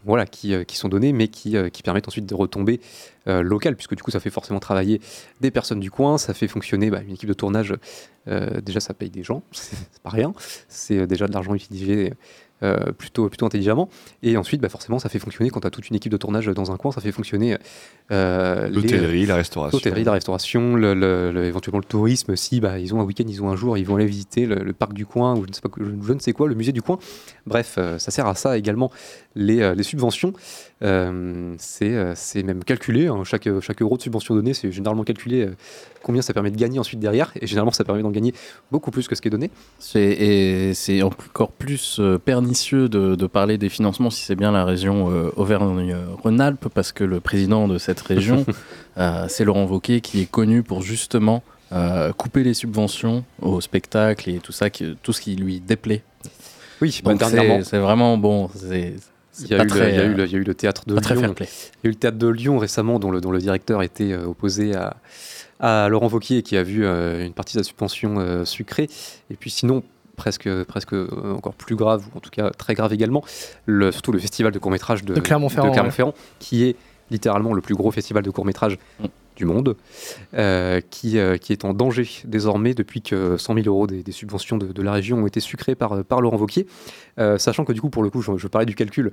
[0.04, 2.80] voilà, qui, euh, qui sont données, mais qui, euh, qui permettent ensuite de retomber
[3.26, 5.00] euh, locales, puisque du coup, ça fait forcément travailler
[5.40, 7.74] des personnes du coin, ça fait fonctionner bah, une équipe de tournage.
[8.28, 10.32] euh, déjà, ça paye des gens, c'est pas rien.
[10.68, 12.12] C'est euh, déjà de l'argent utilisé
[12.62, 13.88] euh, plutôt, plutôt intelligemment.
[14.22, 16.46] Et ensuite, bah, forcément, ça fait fonctionner quand tu as toute une équipe de tournage
[16.46, 17.56] dans un coin, ça fait fonctionner
[18.12, 19.76] euh, L'hôtellerie, la restauration.
[19.76, 22.36] L'hôtellerie, la restauration, le, le- le- éventuellement le tourisme.
[22.36, 24.56] Si bah, ils ont un week-end, ils ont un jour, ils vont aller visiter le,
[24.56, 26.54] le parc du coin ou je ne sais pas, je, je ne sais quoi, le
[26.54, 26.98] musée du coin.
[27.46, 28.90] Bref, euh, ça sert à ça également.
[29.34, 30.32] Les, euh, les subventions,
[30.82, 33.06] euh, c'est c'est même calculé.
[33.08, 33.22] hein.
[33.24, 35.54] Chaque, chaque euro de subvention donné, c'est généralement calculé euh,
[36.02, 37.32] combien ça permet de gagner ensuite derrière.
[37.40, 38.32] Et généralement, ça permet d'en gagner
[38.70, 39.50] beaucoup plus que ce qui est donné.
[39.78, 42.18] c'est et c'est encore plus euh,
[42.50, 47.02] pernicieux de, de parler des financements si c'est bien la région euh, Auvergne-Rhône-Alpes, parce que
[47.02, 48.46] le président de cette région,
[48.98, 54.30] euh, c'est Laurent Wauquiez, qui est connu pour justement euh, couper les subventions au spectacle
[54.30, 56.04] et tout ça, qui- tout ce qui lui déplaît.
[56.80, 57.20] Oui, bah, Donc
[57.64, 58.48] c'est vraiment bon.
[59.38, 61.20] Il y, a eu le- théâtre de Lyon.
[61.20, 61.48] fair play.
[61.82, 64.14] Il y a eu le théâtre de Lyon récemment, dont le, dont le directeur était
[64.14, 64.96] opposé à,
[65.60, 68.88] à Laurent Wauquiez, qui a vu une partie de la subvention sucrée.
[69.30, 69.82] Et puis sinon,
[70.16, 73.22] presque, presque euh, encore plus grave, ou en tout cas très grave également,
[73.66, 76.76] le, surtout le festival de court-métrage de, De Clermont-Ferrand, de Clermont-Ferrand, qui est
[77.10, 79.06] littéralement le plus gros festival de court-métrage Mm.
[79.36, 79.76] Du monde,
[80.34, 84.56] euh, qui, euh, qui est en danger désormais depuis que 100 000 euros des, subventions
[84.56, 86.66] de, la région ont été sucrées par, par Laurent Wauquiez.
[87.18, 89.12] Euh, sachant que du coup, pour le coup, je, je parlais du calcul,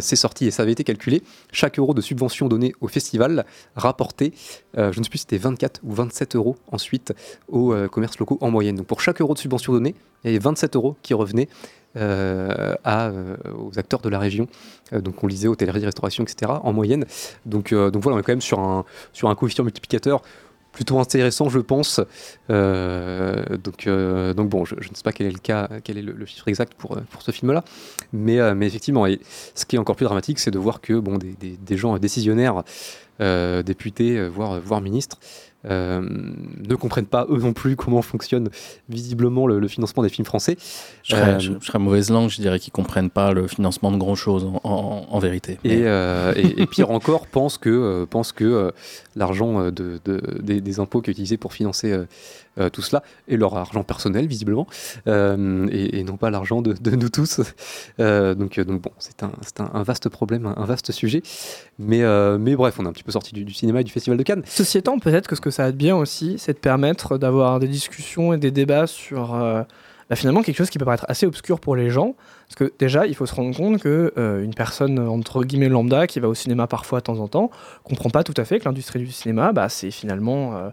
[0.00, 1.22] c'est sorti et ça avait été calculé.
[1.52, 4.32] Chaque euro de subvention donné au festival rapportait,
[4.76, 7.12] je ne sais plus si c'était 24 ou 27 euros ensuite
[7.48, 8.76] aux commerces locaux en moyenne.
[8.76, 11.48] Donc pour chaque euro de subvention donné, il y avait 27 euros qui revenaient
[11.96, 14.48] euh, euh, aux acteurs de la région.
[14.92, 16.52] Euh, donc on lisait hôtellerie, restauration, etc.
[16.62, 17.04] en moyenne.
[17.46, 20.22] Donc, voilà, on est quand même sur un, sur un coefficient multiplicateur
[20.72, 22.00] plutôt intéressant, je pense.
[22.48, 26.74] Donc, bon, je, ne sais pas quel est le cas, quel est le, chiffre exact
[26.74, 27.62] pour, pour ce film-là,
[28.12, 29.20] mais, effectivement, et
[29.54, 32.64] ce qui est encore plus dramatique, c'est de voir que bon, des, gens décisionnaires,
[33.20, 35.18] députés, voire ministres,
[35.66, 38.48] euh, ne comprennent pas eux non plus comment fonctionne
[38.88, 40.56] visiblement le, le financement des films français.
[41.02, 43.90] Je serais, Euh, je- je serais mauvaise langue, je dirais qu'ils comprennent pas le financement
[43.92, 45.58] de grand chose en, en- en vérité.
[45.64, 48.72] Et, Mais- euh, et, et pire encore, pense que, pense que
[49.16, 51.94] l'argent de, de- des, des impôts qui est utilisé pour financer
[52.58, 54.66] euh, tout cela est leur argent personnel, visiblement,
[55.08, 57.40] euh, et, et non pas l'argent de, nous tous.
[58.00, 61.22] Euh, donc, donc bon, c'est un, un, un vaste problème, un, vaste sujet.
[61.78, 62.02] Mais,
[62.38, 64.42] mais bref, on est un petit peu sorti du, cinéma et du Festival de Cannes.
[64.46, 67.60] Ceci étant, peut-être que ce que ça a de bien aussi, c'est de permettre d'avoir
[67.60, 69.28] des discussions et des débats sur
[70.10, 72.14] bah, finalement quelque chose qui peut paraître assez obscur pour les gens.
[72.48, 74.12] Parce que déjà, il faut se rendre compte que
[74.42, 77.50] une personne entre guillemets lambda qui va au cinéma parfois de temps en temps
[77.82, 80.70] comprend pas tout à fait que l'industrie du cinéma, bah, c'est finalement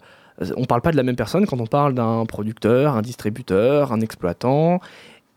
[0.58, 4.02] on parle pas de la même personne quand on parle d'un producteur, un distributeur, un
[4.02, 4.80] exploitant.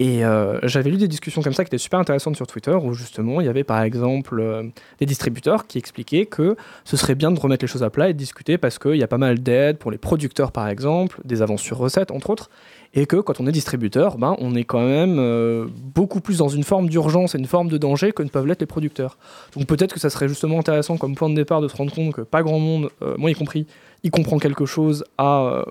[0.01, 2.95] Et euh, j'avais lu des discussions comme ça qui étaient super intéressantes sur Twitter, où
[2.95, 4.65] justement il y avait par exemple euh,
[4.99, 8.13] des distributeurs qui expliquaient que ce serait bien de remettre les choses à plat et
[8.13, 11.43] de discuter parce qu'il y a pas mal d'aides pour les producteurs par exemple, des
[11.43, 12.51] avances sur recettes entre autres,
[12.93, 16.49] et que quand on est distributeur, ben, on est quand même euh, beaucoup plus dans
[16.49, 19.17] une forme d'urgence et une forme de danger que ne peuvent l'être les producteurs.
[19.57, 22.15] Donc peut-être que ça serait justement intéressant comme point de départ de se rendre compte
[22.15, 23.69] que pas grand monde, euh, moi y compris,
[24.05, 25.65] y comprend quelque chose à euh,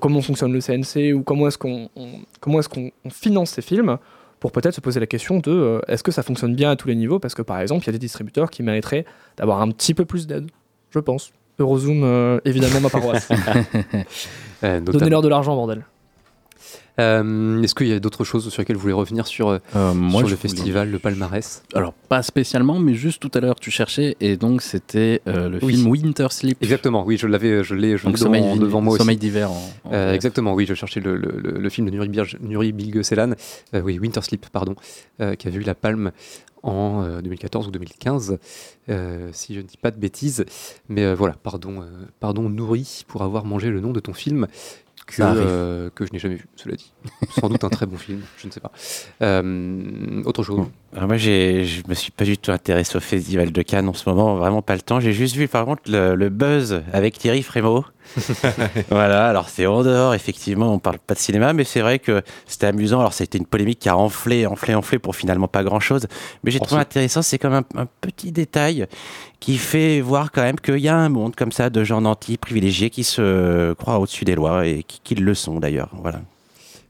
[0.00, 3.62] comment fonctionne le CNC ou comment est-ce qu'on on- comment est-ce qu'on on finance ces
[3.62, 3.96] films
[4.40, 6.88] pour peut-être se poser la question de euh, est-ce que ça fonctionne bien à tous
[6.88, 7.18] les niveaux?
[7.20, 9.04] Parce que par exemple il y a des distributeurs qui mériteraient
[9.36, 10.50] d'avoir un petit peu plus d'aide,
[10.90, 11.32] je pense.
[11.58, 13.28] Eurozoom, euh, évidemment ma paroisse.
[14.64, 14.80] Euh.
[14.80, 15.84] Donnez-leur de l'argent, bordel.
[17.00, 19.94] Euh, Est-ce qu'il y a d'autres choses sur lesquelles vous voulez revenir sur, euh, Euh,
[19.94, 21.62] moi, sur le voulais- festival, le palmarès?
[21.74, 25.58] Alors, pas spécialement, mais juste tout à l'heure, tu cherchais, et donc c'était euh, le
[25.62, 25.74] Oui.
[25.74, 26.58] film Winter Sleep.
[26.62, 29.50] Exactement, oui, je l'avais, je l'ai, je Donc, l'ai sommeil, devant, moi sommeil d'hiver
[30.12, 33.32] exactement, oui, je cherchais le, le- le- le film de Nuri Bilge, Nuri Bilge Ceylan,
[33.74, 34.74] euh, oui, Winter Sleep, pardon,
[35.38, 36.12] qui a vu la palme
[36.64, 38.38] en euh, 2014 ou 2015,
[38.88, 40.44] euh, si je ne dis pas de bêtises.
[40.88, 41.86] Mais euh, voilà, pardon, euh,
[42.20, 44.46] pardon Nouri pour avoir mangé le nom de ton film
[45.06, 46.92] que, euh, que je n'ai jamais vu, cela dit.
[47.40, 48.72] Sans doute un très bon film, je ne sais pas.
[49.22, 53.62] Euh, autre chose Alors moi, je me suis pas du tout intéressé au Festival de
[53.62, 55.00] Cannes en ce moment, vraiment pas le temps.
[55.00, 57.84] J'ai juste vu par contre le, le buzz avec Thierry Frémaux.
[58.90, 62.22] voilà, alors c'est en dehors, effectivement, on parle pas de cinéma, mais c'est vrai que
[62.46, 63.00] c'était amusant.
[63.00, 66.06] Alors c'était une polémique qui a enflé, enflé, enflé pour finalement pas grand chose.
[66.44, 68.86] Mais j'ai trouvé intéressant, c'est comme un, un petit détail
[69.40, 72.36] qui fait voir quand même qu'il y a un monde comme ça de gens nantis
[72.36, 75.90] privilégiés qui se croient au-dessus des lois et qui, qui le sont d'ailleurs.
[76.00, 76.20] Voilà.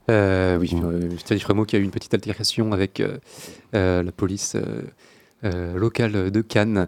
[0.09, 3.17] Euh, oui, euh, Thierry Frémaux qui a eu une petite altercation avec euh,
[3.73, 4.57] euh, la police
[5.43, 6.87] euh, locale de Cannes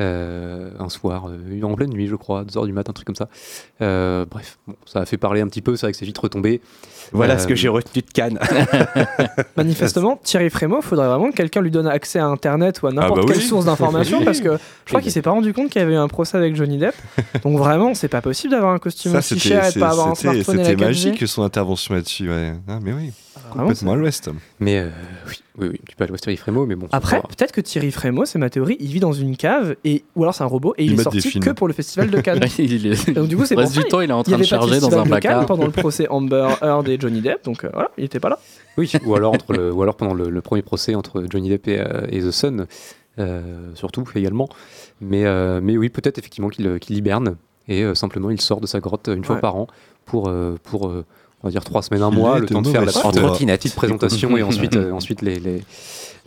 [0.00, 3.14] euh, un soir, euh, en pleine nuit, je crois, 2h du matin, un truc comme
[3.14, 3.28] ça.
[3.80, 6.18] Euh, bref, bon, ça a fait parler un petit peu, c'est vrai que c'est vite
[6.18, 6.60] retombé.
[7.12, 8.38] Voilà Euh, ce que j'ai retenu de Cannes.
[9.56, 13.20] Manifestement, Thierry Frémaux, faudrait vraiment que quelqu'un lui donne accès à Internet ou à n'importe
[13.20, 13.42] bah quelle oui.
[13.48, 15.98] source d'information parce que je crois qu'il s'est pas rendu compte qu'il y avait eu
[15.98, 16.94] un procès avec Johnny Depp.
[17.44, 19.90] Donc vraiment, c'est pas possible d'avoir un costume Ça, aussi c'était cher et de pas
[19.90, 20.86] avoir un smartphone et la c'était 4G.
[20.86, 22.28] magique son intervention là-dessus.
[22.28, 22.52] Ouais.
[22.68, 23.12] Ah, mais oui,
[23.50, 24.30] Vraiment, complètement à l'ouest.
[24.60, 24.88] Mais euh,
[25.28, 26.88] oui, oui, oui, tu peux aller voir Thierry Frémaux, mais bon.
[26.90, 30.22] Après, peut-être que Thierry Frémaux, c'est ma théorie, il vit dans une cave et ou
[30.24, 32.40] alors c'est un robot et il, Il est sorti que pour le festival de Cannes.
[32.58, 33.10] il est...
[33.12, 34.90] Donc du coup, c'est Le pour du temps, il est en train de charger dans
[34.90, 35.46] festival un placard.
[35.46, 38.38] pendant le procès Amber Heard et Johnny Depp, donc euh, voilà, il était pas là.
[38.76, 41.68] Oui, ou alors, entre le, ou alors pendant le, le premier procès entre Johnny Depp
[41.68, 42.66] et, euh, et The Sun,
[43.20, 44.48] euh, surtout également.
[45.00, 47.36] Mais, euh, mais oui, peut-être effectivement qu'il qu'il hiberne
[47.68, 49.40] et euh, simplement il sort de sa grotte une fois Ouais.
[49.40, 49.68] par an
[50.04, 51.04] pour, euh, pour euh,
[51.44, 53.74] on va dire trois semaines, un mois, le temps de faire la petite, euh, petite
[53.74, 55.62] présentation et ensuite, euh, ensuite les, les,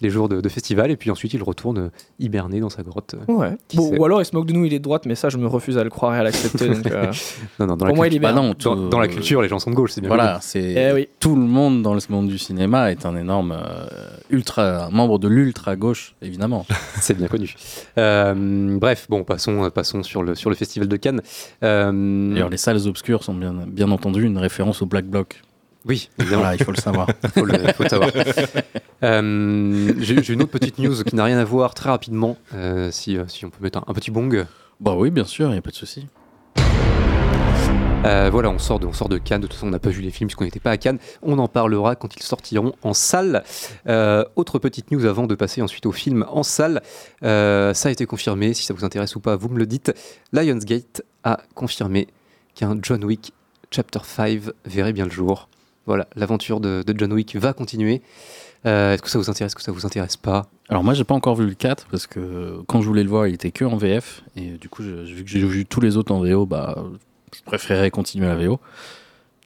[0.02, 0.92] les jours de, de festival.
[0.92, 3.16] Et puis ensuite il retourne euh, hiberner dans sa grotte.
[3.30, 3.34] euh.
[3.34, 3.52] Ouais.
[3.74, 5.38] Bon, ou alors il se moque de nous, il est de droite, mais ça, je
[5.38, 6.70] me refuse à le croire et à l'accepter.
[6.70, 7.12] euh,
[7.60, 8.20] Non, non, dans, Pour la moi, culture- il.
[8.22, 10.10] Bah non, dans, tout- dans la culture, les gens sont de gauche, c'est bien.
[10.10, 11.08] Voilà, c'est Eh oui.
[11.20, 13.86] tout le monde dans le monde du cinéma est un énorme euh,
[14.30, 16.66] ultra un membre de l'ultra gauche évidemment.
[17.02, 17.54] C'est bien connu.
[17.98, 21.22] Euh, bref, bon, passons, passons sur, le, sur le festival de Cannes.
[21.64, 25.42] Euh, D'ailleurs, les salles obscures sont bien bien entendu une référence au Black Bloc.
[25.88, 26.41] Oui, évidemment.
[26.41, 27.08] Voilà, il faut le savoir.
[27.34, 28.10] faut le, faut le savoir.
[29.04, 33.17] Euh, J'ai une autre petite news qui n'a rien à voir très rapidement, euh, si,
[33.17, 34.45] euh, si on peut mettre un, un petit bong.
[34.80, 36.08] bah oui, bien sûr, il y a pas de souci.
[38.06, 39.41] Euh, voilà, on sort, de, on sort de Cannes.
[39.41, 41.00] De toute façon, on n'a pas vu les films puisqu'on n'était pas à Cannes.
[41.21, 43.43] On en parlera quand ils sortiront en salle.
[43.88, 46.82] Euh, autre petite news avant de passer ensuite au film en salle.
[47.23, 48.54] Euh, ça a été confirmé.
[48.54, 49.93] Si ça vous intéresse ou pas, vous me le dites.
[50.32, 52.08] Lionsgate a confirmé
[52.56, 53.34] qu'un John Wick
[53.71, 55.50] Chapter 5 verrait bien le jour.
[55.88, 58.02] Voilà, l'aventure de, de John Wick va continuer.
[58.65, 60.47] Euh, Est-ce que ça vous intéresse, est-ce que ça vous intéresse pas?
[60.69, 63.26] Alors moi, j'ai pas encore vu le 4 parce que quand je voulais le voir,
[63.28, 65.95] il était que en VF et du coup, je- vu que j'ai vu tous les
[65.97, 66.76] autres en VO, bah
[67.36, 68.60] je préférais continuer la VO.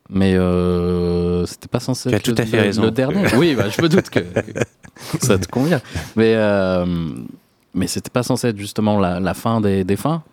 [0.10, 2.82] Mais euh, c'était pas censé Tu as être tout le, à fait le- raison.
[2.84, 3.24] le dernier.
[3.38, 5.82] oui, bah, je me doute que, que ça te convient.
[6.16, 6.86] Mais euh,
[7.74, 10.24] mais c'était pas censé être justement la, la fin des, des fins?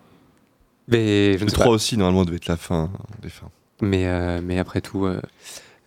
[0.88, 1.62] Mais je ne Le sais pas.
[1.64, 2.90] 3 aussi, normalement, devait être la fin
[3.22, 3.50] des fins.
[3.82, 5.06] Mais, euh, mais après tout,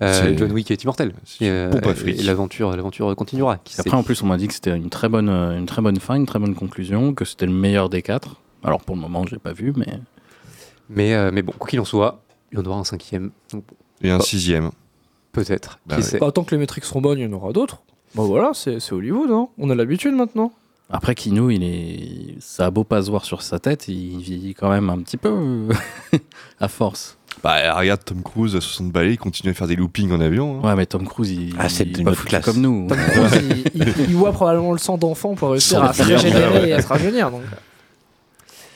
[0.02, 1.14] euh, John Wick est immortel.
[1.40, 1.72] Et, euh,
[2.24, 3.60] l'aventure, l'aventure continuera.
[3.78, 6.00] Après, en plus, on m'a dit que c'était une très bonne euh, une très bonne
[6.00, 8.38] fin, une très bonne conclusion, que c'était le meilleur des quatre.
[8.64, 10.00] Alors pour le moment, je l'ai pas vu, mais
[10.90, 13.32] mais, euh, mais bon, quoi qu'il en soit, il y en aura un cinquième.
[13.54, 13.64] Donc,
[14.02, 14.22] Et un Oh.
[14.22, 14.72] sixième.
[15.32, 15.80] peut-être.
[15.86, 16.08] Bah qui ouais.
[16.08, 16.20] sait.
[16.20, 17.82] Bah, tant que les métriques seront bonnes, il y en aura d'autres.
[18.16, 19.48] Bah voilà, c'est c'est Hollywood, hein.
[19.58, 20.52] on a l'habitude maintenant.
[20.90, 22.36] Après, Kino, il est.
[22.42, 25.16] Ça a beau pas se voir sur sa tête, il vieillit quand même un petit
[25.16, 25.70] peu
[26.60, 27.18] à force.
[27.44, 30.60] Bah, regarde Tom Cruise à 60 balais, il continue à faire des loopings en avion.
[30.64, 30.68] hein.
[30.70, 32.46] Ouais, mais Tom Cruise, il, Ah, c'est une pas autre foutu classe.
[32.46, 32.88] comme nous.
[32.88, 33.42] Tom Cruise,
[33.74, 36.82] il, il- il voit probablement le sang d'enfant pour réussir à se régénérer et à
[36.82, 37.32] se rajeunir.
[37.32, 37.42] Donc.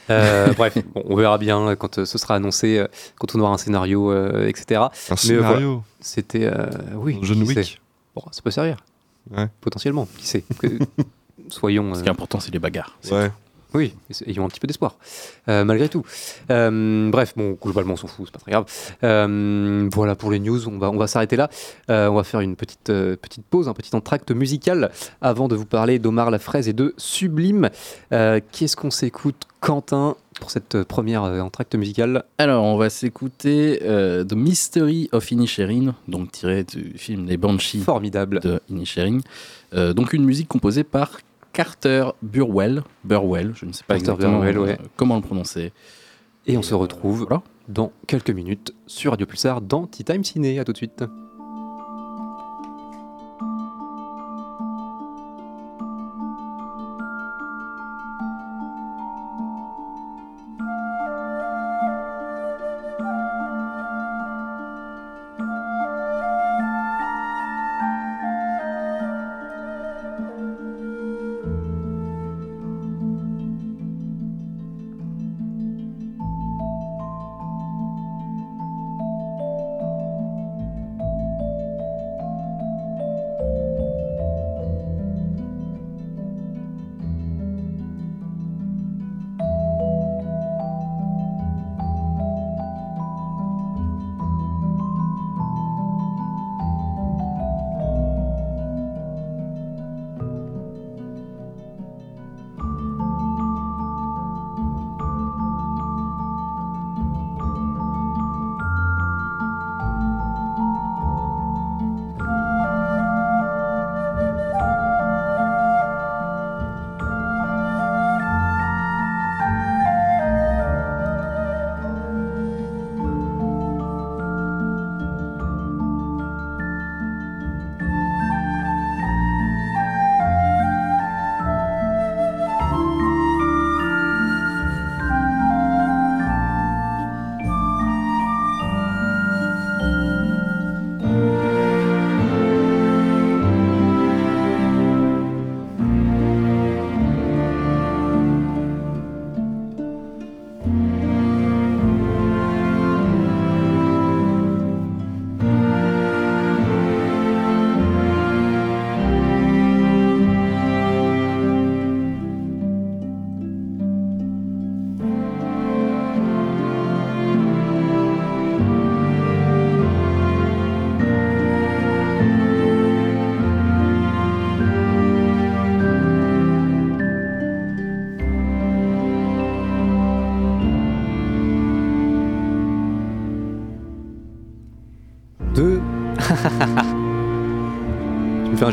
[0.09, 2.87] Euh, bref, bon, on verra bien quand euh, ce sera annoncé, euh,
[3.19, 4.81] quand on aura un scénario, euh, etc.
[4.81, 5.83] Un Mais, euh, scénario.
[5.99, 6.45] C'était.
[6.45, 7.17] euh, oui.
[7.23, 7.63] John Wick.
[7.63, 7.75] sait?
[8.15, 8.77] Bon, ça peut servir.
[9.35, 9.47] Ouais.
[9.61, 10.43] Potentiellement, qui sait?
[10.59, 10.67] Que-
[11.49, 11.93] Soyons.
[11.93, 12.97] Ce euh, qui est important, c'est les bagarres.
[13.11, 13.31] Ouais.
[13.75, 13.93] Oui,
[14.25, 14.95] ayons un petit peu d'espoir,
[15.49, 16.03] euh, malgré tout.
[16.49, 18.65] Euh, bref, bon, globalement, on s'en fout, c'est pas très grave.
[19.03, 21.49] Euh, voilà pour les news, on va, on va s'arrêter là.
[21.89, 25.99] On va faire une petite, petite pause, un petit entracte musical avant de vous parler
[25.99, 27.69] d'Omar la fraise et de Sublime.
[28.11, 32.23] Qu'est-ce qu'on s'écoute, Quentin, pour cette première entracte musicale?
[32.37, 38.39] Alors, on va s'écouter The Mystery of Inisherin, donc tiré du film Les Banshees Formidable.
[38.39, 39.19] de Inisherin.
[39.73, 41.17] Donc, une musique composée par
[41.55, 42.83] Carter Burwell.
[43.05, 44.77] Burwell, je ne sais pas Carter exactement Burwell, euh, ouais.
[44.97, 45.71] comment le prononcer.
[46.47, 47.41] Et on se retrouve voilà.
[47.69, 50.59] dans quelques minutes sur Radio Pulsar dans Tea Time Ciné.
[50.59, 51.05] À tout de suite.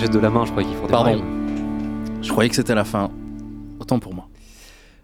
[0.02, 1.10] Geste de la main, je crois qu'il faut Pardon.
[1.12, 2.22] démarrer.
[2.22, 3.08] Je croyais que c'était la fin.
[3.78, 4.26] Autant pour moi.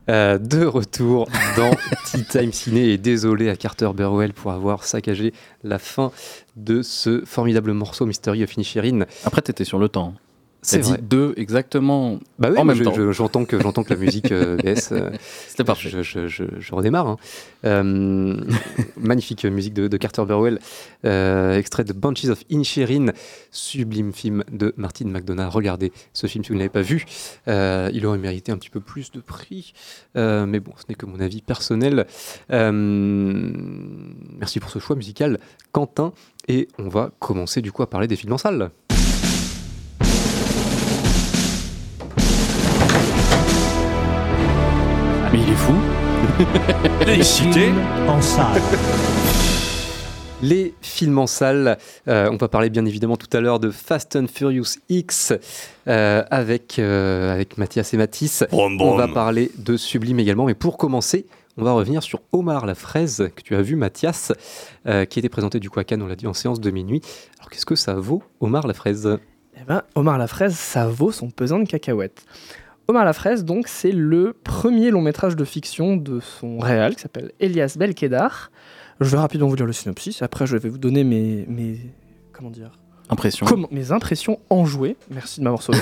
[0.09, 1.71] Euh, de retour dans
[2.11, 5.33] Tea Time Ciné et désolé à Carter Burwell pour avoir saccagé
[5.63, 6.11] la fin
[6.57, 9.05] de ce formidable morceau Mystery of Inisherin.
[9.25, 10.15] Après, t'étais sur le temps.
[10.61, 12.19] C'est dit deux exactement.
[12.39, 12.93] Bah oui, en même je- temps.
[12.93, 14.91] je- j'entends que j'entends que la musique euh, baisse.
[14.93, 15.11] euh,
[15.47, 15.89] C'était parfait.
[15.89, 17.07] Je, redémarre.
[17.07, 17.17] hein.
[17.65, 18.37] Euh,
[18.97, 20.59] magnifique musique de, de Carter Burwell,
[21.05, 23.13] euh, extrait de Bunches of Inisherin,
[23.53, 25.49] sublime film de Martin McDonagh.
[25.51, 27.05] Regardez ce film si vous ne l'avez pas vu.
[27.47, 29.73] Il aurait mérité un petit peu plus de prix,
[30.17, 32.07] mais bon, ce n'est que mon avis personnel.
[32.51, 35.39] Merci pour ce choix musical,
[35.73, 36.13] Quentin.
[36.49, 38.71] Et on va commencer du coup à parler des films en salle.
[45.33, 45.75] Mais il est fou.
[47.07, 47.71] Excité
[48.07, 48.63] en salle.
[50.41, 54.17] Les films en salle, euh, on va parler bien évidemment tout à l'heure de Fast
[54.17, 55.33] and Furious X
[55.89, 58.45] euh, avec, euh, avec Mathias et Mathis.
[58.53, 61.27] On va parler de Sublime également, mais pour commencer,
[61.59, 64.33] on va revenir sur Omar la fraise que tu as vu Mathias,
[64.87, 67.03] euh, qui était présenté du coup à Cannes, on l'a dit en séance de minuit.
[67.39, 69.19] Alors qu'est-ce que ça vaut Omar la fraise?
[69.61, 72.25] Eh ben, Omar la fraise, ça vaut son pesant de cacahuètes.
[72.91, 77.03] Omar la fraise, donc, c'est le premier long métrage de fiction de son réal qui
[77.03, 78.51] s'appelle Elias Belkedar.
[79.01, 80.23] Je vais rapidement vous lire le synopsis.
[80.23, 81.77] Après, je vais vous donner mes, mes
[82.33, 82.79] comment dire,
[83.11, 83.45] Impression.
[83.45, 84.97] comment- mes impressions enjouées.
[85.11, 85.81] Merci de m'avoir sauvé.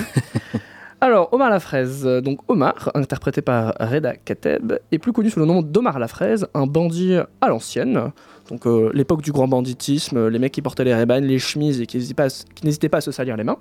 [0.99, 2.03] Alors, Omar la fraise.
[2.05, 6.09] euh, Donc, Omar, interprété par Reda Kateb, est plus connu sous le nom d'Omar la
[6.09, 8.11] fraise, un bandit à l'ancienne.
[8.49, 11.85] Donc, euh, l'époque du grand banditisme, les mecs qui portaient les ray les chemises et
[11.85, 13.57] qui n'hésitaient pas, à se- qui n'hésitaient pas à se salir les mains.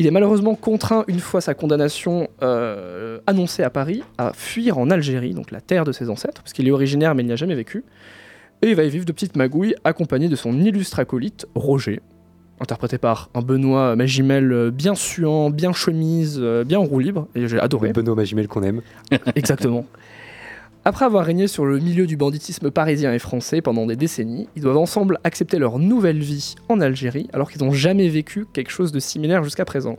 [0.00, 4.90] Il est malheureusement contraint, une fois sa condamnation euh, annoncée à Paris, à fuir en
[4.90, 7.36] Algérie, donc la terre de ses ancêtres, parce qu'il est originaire mais il n'y a
[7.36, 7.84] jamais vécu.
[8.62, 12.00] Et il va y vivre de petites magouilles, accompagné de son illustre acolyte, Roger.
[12.60, 17.26] interprété par un Benoît Magimel euh, bien suant, bien chemise, euh, bien en roue libre,
[17.34, 17.88] et j'ai adoré.
[17.88, 18.82] Le Benoît Magimel qu'on aime.
[19.34, 19.84] Exactement.
[20.88, 24.62] Après avoir régné sur le milieu du banditisme parisien et français pendant des décennies, ils
[24.62, 28.90] doivent ensemble accepter leur nouvelle vie en Algérie alors qu'ils n'ont jamais vécu quelque chose
[28.90, 29.98] de similaire jusqu'à présent.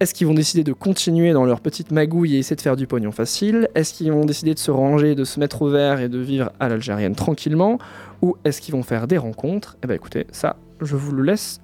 [0.00, 2.88] Est-ce qu'ils vont décider de continuer dans leur petite magouille et essayer de faire du
[2.88, 3.68] pognon facile?
[3.76, 6.50] Est-ce qu'ils vont décider de se ranger, de se mettre au vert et de vivre
[6.58, 7.78] à l'algérienne tranquillement?
[8.22, 9.76] Ou est-ce qu'ils vont faire des rencontres?
[9.84, 11.60] Eh ben écoutez, ça, je vous le laisse,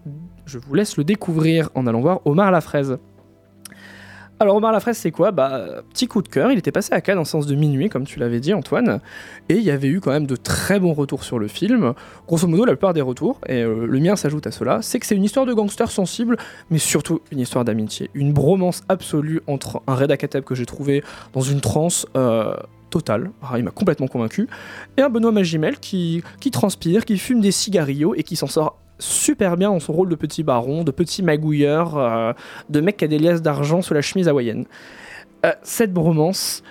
[0.46, 2.98] je vous laisse le découvrir en allant voir Omar la fraise.
[4.40, 7.00] Alors Omar la fraise, c'est quoi Bah petit coup de cœur, il était passé à
[7.00, 9.00] Cannes en sens de minuit, comme tu l'avais dit Antoine,
[9.48, 11.92] et il y avait eu quand même de très bons retours sur le film.
[12.28, 15.06] Grosso modo, la plupart des retours, et euh, le mien s'ajoute à cela, c'est que
[15.06, 16.36] c'est une histoire de gangster sensible,
[16.70, 21.02] mais surtout une histoire d'amitié, une bromance absolue entre un Reda Kateb que j'ai trouvé
[21.32, 22.06] dans une transe.
[22.16, 22.54] euh,
[22.90, 24.48] totale, Ah, il m'a complètement convaincu,
[24.96, 28.78] et un Benoît Magimel qui, qui transpire, qui fume des cigarillos et qui s'en sort
[28.98, 32.32] super bien dans son rôle de petit baron, de petit magouilleur, euh,
[32.68, 34.66] de mec qui a des liasses d'argent sous la chemise hawaïenne.
[35.46, 36.62] Euh, cette bromance,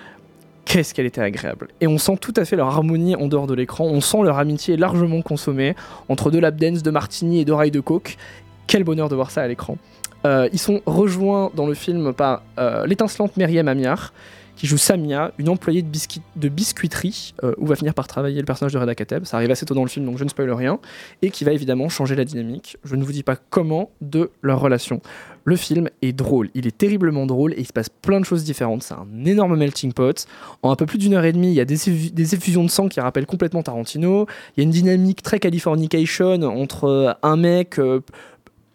[0.64, 1.68] qu'est-ce qu'elle était agréable.
[1.80, 4.38] Et on sent tout à fait leur harmonie en dehors de l'écran, on sent leur
[4.38, 5.74] amitié largement consommée
[6.08, 8.16] entre de l'abdance, de martini et d'oreilles de coke.
[8.66, 9.78] Quel bonheur de voir ça à l'écran.
[10.26, 12.42] Euh, ils sont rejoints dans le film par
[12.86, 14.12] l'étincelante Myriam Amiar,
[14.58, 18.40] qui joue Samia, une employée de, biscuit- de biscuiterie, euh, où va finir par travailler
[18.40, 19.24] le personnage de Reda Kateb.
[19.24, 20.80] Ça arrive assez tôt dans le film, donc je ne spoil rien.
[21.22, 24.58] Et qui va évidemment changer la dynamique, je ne vous dis pas comment, de leur
[24.60, 25.00] relation.
[25.44, 28.42] Le film est drôle, il est terriblement drôle et il se passe plein de choses
[28.44, 28.82] différentes.
[28.82, 30.26] C'est un énorme melting pot.
[30.62, 32.64] En un peu plus d'une heure et demie, il y a des, effu- des effusions
[32.64, 34.26] de sang qui rappellent complètement Tarantino.
[34.56, 38.00] Il y a une dynamique très Californication entre euh, un mec euh,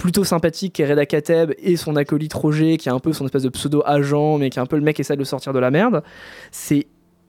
[0.04, 3.43] plutôt sympathique qui Reda Kateb et son acolyte Roger qui est un peu son espèce
[3.43, 5.60] de pseudo-agent mais qui est un peu le mec qui essaie de le sortir de
[5.60, 6.04] la merde.
[6.51, 6.88] C'est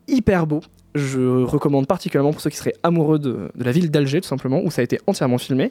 [0.09, 0.59] hyper beau.
[0.97, 4.73] Je recommande particulièrement pour ceux qui seraient amoureux de, la ville d'Alger tout simplement où
[4.73, 5.71] ça a été entièrement filmé.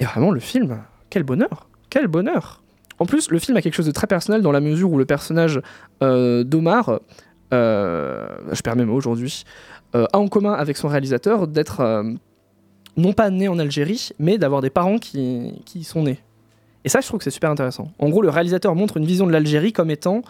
[0.00, 2.64] Et vraiment le film, quel bonheur, quel bonheur.
[2.98, 5.04] En plus, le film a quelque chose de très personnel dans la mesure où le
[5.04, 5.60] personnage
[6.02, 6.98] euh, d'Omar,
[7.52, 9.44] euh, je perds mes mots aujourd'hui,
[9.94, 12.04] euh, a en commun avec son réalisateur d'être
[12.96, 16.18] non pas né en Algérie, mais d'avoir des parents qui, qui y sont nés.
[16.84, 17.90] Et ça, je trouve que c'est super intéressant.
[17.98, 20.22] En gros, le réalisateur montre une vision de l'Algérie comme étant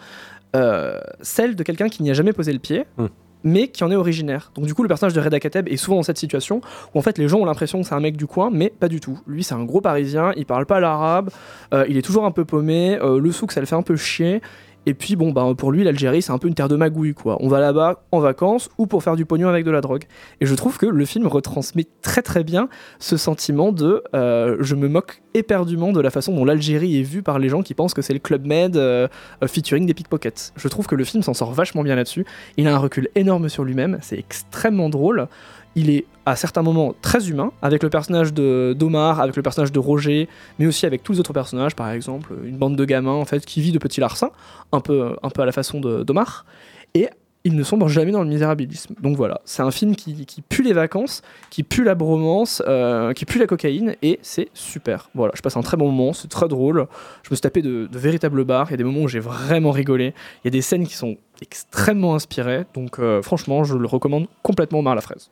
[0.55, 3.07] euh, celle de quelqu'un qui n'y a jamais posé le pied, Hmm.
[3.43, 4.51] mais qui en est originaire.
[4.55, 6.61] Donc du coup, le personnage de Reda Kateb est souvent dans cette situation
[6.93, 8.87] où en fait les gens ont l'impression que c'est un mec du coin, mais pas
[8.87, 9.19] du tout.
[9.27, 11.29] Lui, c'est un gros Parisien, il parle pas l'arabe,
[11.73, 13.97] euh, il est toujours un peu paumé, euh, le souk, ça le fait un peu
[13.97, 14.41] chier.
[14.85, 17.37] Et puis bon, bah, pour lui, l'Algérie, c'est un peu une terre de magouille, quoi.
[17.39, 20.03] On va là-bas en vacances ou pour faire du pognon avec de la drogue.
[20.41, 22.69] Et je trouve que le film retransmet très très bien
[22.99, 27.23] ce sentiment de euh, je me moque éperdument de la façon dont l'Algérie est vue
[27.23, 29.07] par les gens qui pensent que c'est le Club Med euh,
[29.43, 30.53] euh, featuring des pickpockets.
[30.55, 32.25] Je trouve que le film s'en sort vachement bien là-dessus.
[32.57, 35.27] Il a un recul énorme sur lui-même, c'est extrêmement drôle.
[35.75, 39.79] Il est à certains moments très humain, avec le personnage d'Omar, avec le personnage de
[39.79, 43.25] Roger, mais aussi avec tous les autres personnages, par exemple une bande de gamins en
[43.25, 44.31] fait qui vit de petits larcins,
[44.71, 46.45] un peu, à la façon d'Omar.
[46.93, 47.09] Et
[47.45, 48.95] il ne sombre jamais dans le misérabilisme.
[49.01, 51.21] Donc voilà, c'est un film qui, pue les vacances,
[51.51, 55.09] qui pue la bromance, euh, qui pue la cocaïne, et c'est super.
[55.13, 56.87] Voilà, je passe un très bon moment, c'est très drôle.
[57.21, 59.19] Je me suis tapé de, de véritables barres, il y a des moments où j'ai
[59.19, 63.75] vraiment rigolé, il y a des scènes qui sont extrêmement inspirées, donc euh, franchement, je
[63.75, 65.29] le recommande complètement Omar la fraise.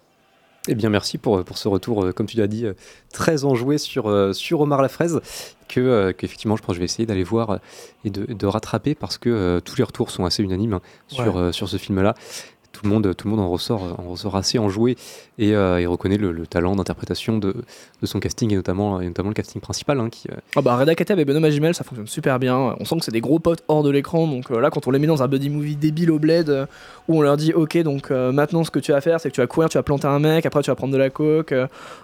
[0.70, 2.74] Eh bien, merci pour, pour ce retour, euh, comme tu l'as dit, euh,
[3.12, 5.20] très enjoué sur, euh, sur Omar la fraise,
[5.68, 7.58] que, euh, qu'effectivement, je pense que je vais essayer d'aller voir euh,
[8.06, 11.36] et de, de rattraper parce que euh, tous les retours sont assez unanimes hein, sur,
[11.36, 11.42] Ouais.
[11.42, 12.16] euh, sur ce film-là.
[12.74, 14.98] Tout le, monde, tout le monde en ressort, en ressort assez enjoué
[15.38, 17.54] et, euh, et reconnaît le, le talent d'interprétation de,
[18.02, 20.76] de son casting et notamment, et notamment le casting principal hein, qui, euh, Ah bah
[20.76, 22.76] Reda Kateb et Benoît Magimel ça fonctionne super bien.
[22.80, 24.28] On sent que c'est des gros potes hors de l'écran.
[24.28, 26.66] Donc euh, là, quand on les met dans un buddy movie débile au bled, euh,
[27.08, 29.36] où on leur dit Ok, donc euh, maintenant ce que tu vas faire, c'est que
[29.36, 31.54] tu vas courir, tu vas planter un mec, après tu vas prendre de la coke,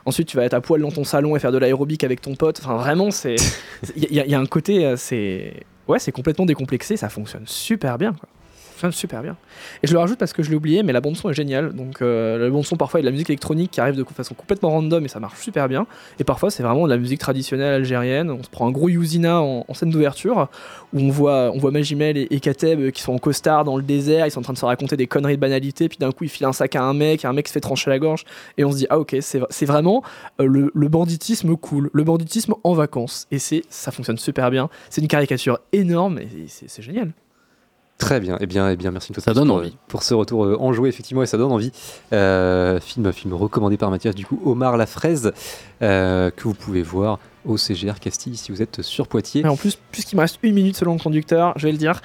[0.05, 2.35] ensuite tu vas être à poil dans ton salon et faire de l'aérobic avec ton
[2.35, 2.59] pote.
[2.63, 3.37] Enfin, vraiment, c'est.
[3.95, 5.63] Il y, a- y a un côté, c'est.
[5.87, 8.13] Ouais, c'est complètement décomplexé, ça fonctionne super bien.
[8.13, 8.29] Quoi.
[8.91, 9.35] Super bien.
[9.83, 11.73] Et je le rajoute parce que je l'ai oublié, mais la bande-son est géniale.
[11.73, 14.03] Donc euh, la bande-son, parfois, il y a de la musique électronique qui arrive de
[14.03, 15.85] façon complètement random et ça marche super bien.
[16.19, 18.31] Et parfois, c'est vraiment de la musique traditionnelle algérienne.
[18.31, 20.49] On se prend un gros Youzina en, scène d'ouverture
[20.93, 23.77] où on voit, on voit Magimel et, et Kateb euh, qui sont en costard dans
[23.77, 24.25] le désert.
[24.25, 25.89] Ils sont en train de se raconter des conneries de banalité.
[25.89, 27.59] Puis d'un coup, ils filent un sac à un mec, et un mec se fait
[27.59, 28.23] trancher la gorge.
[28.57, 30.03] Et on se dit, ah ok, c'est vraiment
[30.39, 33.27] euh, le, le banditisme cool, le banditisme en vacances.
[33.31, 34.69] Et ça fonctionne super bien.
[34.89, 37.11] C'est une caricature énorme et c'est génial.
[37.99, 39.75] Très bien, eh bien, eh bien merci Ça donne pour, envie.
[39.89, 41.73] pour ce retour euh, enjoué, effectivement, et ça donne envie.
[42.13, 45.33] Euh, film, film recommandé par Mathias, du coup, Omar la fraise,
[45.81, 49.41] euh, que vous pouvez voir au CGR Castille si vous êtes sur Poitiers.
[49.41, 52.01] Et en plus, puisqu'il me reste une minute selon le conducteur, je vais le dire.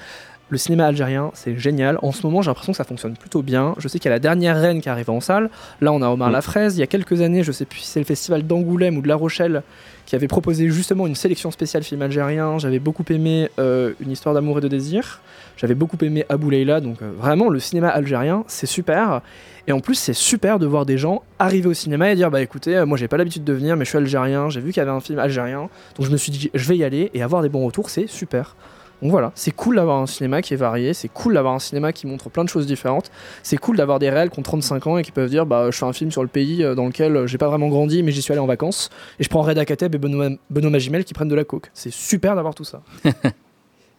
[0.49, 1.97] Le cinéma algérien, c'est génial.
[2.03, 3.73] En ce moment, j'ai l'impression que ça fonctionne plutôt bien.
[3.79, 5.49] Je sais qu'il y a la dernière reine qui arrive en salle.
[5.81, 6.33] Là, on a Omar Mm.
[6.33, 6.77] Lafraise.
[6.77, 9.07] Il y a quelques années, je sais plus si c'est le festival d'Angoulême ou de
[9.07, 9.63] La Rochelle,
[10.05, 12.59] qui avait proposé justement une sélection spéciale film algérien.
[12.59, 15.21] J'avais beaucoup aimé euh, Une histoire d'amour et de désir.
[15.57, 16.79] J'avais beaucoup aimé Abou Leila.
[16.79, 19.21] Donc, euh, vraiment, le cinéma algérien, c'est super.
[19.67, 22.41] Et en plus, c'est super de voir des gens arriver au cinéma et dire Bah
[22.41, 24.47] écoutez, euh, moi j'ai pas l'habitude de venir, mais je suis algérien.
[24.49, 25.69] J'ai vu qu'il y avait un film algérien.
[25.97, 28.05] Donc, je me suis dit Je vais y aller et avoir des bons retours, c'est
[28.05, 28.55] super.
[29.01, 31.91] Donc voilà, c'est cool d'avoir un cinéma qui est varié, c'est cool d'avoir un cinéma
[31.91, 33.11] qui montre plein de choses différentes,
[33.43, 35.77] c'est cool d'avoir des réels qui ont 35 ans et qui peuvent dire bah je
[35.77, 38.11] fais un film sur le pays euh, dans lequel euh, j'ai pas vraiment grandi mais
[38.11, 38.89] j'y suis allé en vacances
[39.19, 41.69] et je prends Reda Kateb et Benoît, Benoît Magimel qui prennent de la coke.
[41.73, 42.81] C'est super d'avoir tout ça.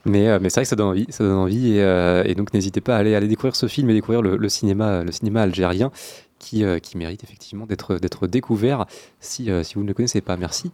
[0.09, 2.80] Mais, euh, mais c'est vrai que ça donne envie, ça donne envie et, donc n'hésitez
[2.80, 5.90] pas à aller, découvrir ce film et découvrir le, cinéma, le cinéma algérien
[6.38, 8.86] qui, qui mérite effectivement d'être découvert
[9.18, 10.36] si, si vous ne le connaissez pas.
[10.36, 10.70] Merci.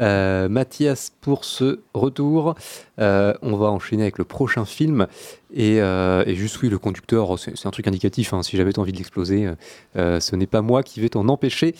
[0.00, 2.54] Euh, Mathias pour ce retour.
[2.98, 5.06] Euh, on va enchaîner avec le prochain film
[5.52, 8.78] et, euh, et juste oui le conducteur c'est c'est un truc indicatif hein, si j'avais
[8.78, 9.48] envie de l'exploser
[9.94, 11.74] ce n'est pas moi qui vais t'en empêcher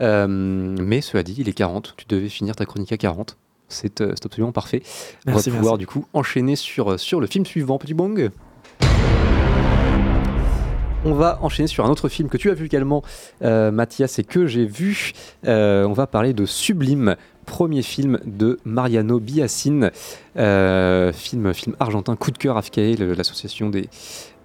[0.00, 3.36] mais cela dit il est 40 tu devais finir ta chronique à 40
[3.68, 4.82] c'est absolument parfait
[5.26, 7.78] Merci, on va pouvoir du coup enchaîner sur, sur le film suivant.
[7.78, 8.30] Petit bong.
[11.06, 13.02] On va enchaîner sur un autre film que tu as vu également,
[13.42, 15.12] euh, Mathias, et que j'ai vu.
[15.46, 19.90] Euh, on va parler de Sublime, premier film de Mariano Biassine,
[20.36, 22.56] euh, film, film argentin, coup de cœur
[22.96, 23.88] le- l'association des,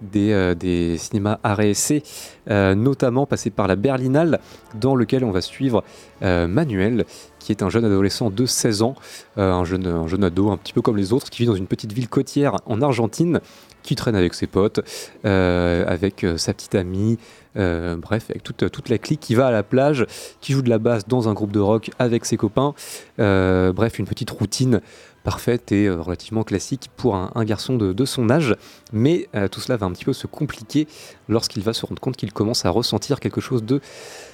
[0.02, 1.38] des, euh, des cinémas
[1.70, 2.02] essai,
[2.50, 4.40] euh, notamment passé par la Berlinale,
[4.78, 5.82] dans lequel on va suivre
[6.22, 7.06] Manuel,
[7.38, 8.94] qui est un jeune adolescent de 16 ans,
[9.38, 11.66] un, jeune, un jeune ado un petit peu comme les autres, qui vit dans une
[11.66, 13.40] petite ville côtière en Argentine,
[13.82, 14.80] qui traîne avec ses potes,
[15.24, 17.18] avec sa petite amie,
[17.56, 20.06] euh, bref, avec toute, toute la clique qui va à la plage,
[20.40, 22.74] qui joue de la basse dans un groupe de rock avec ses copains.
[23.18, 24.80] Euh, bref, une petite routine
[25.24, 28.56] parfaite et euh, relativement classique pour un, garçon de, son âge.
[28.92, 30.86] Mais tout cela va un petit peu se compliquer
[31.28, 33.80] lorsqu'il va se rendre compte qu'il commence à ressentir quelque chose de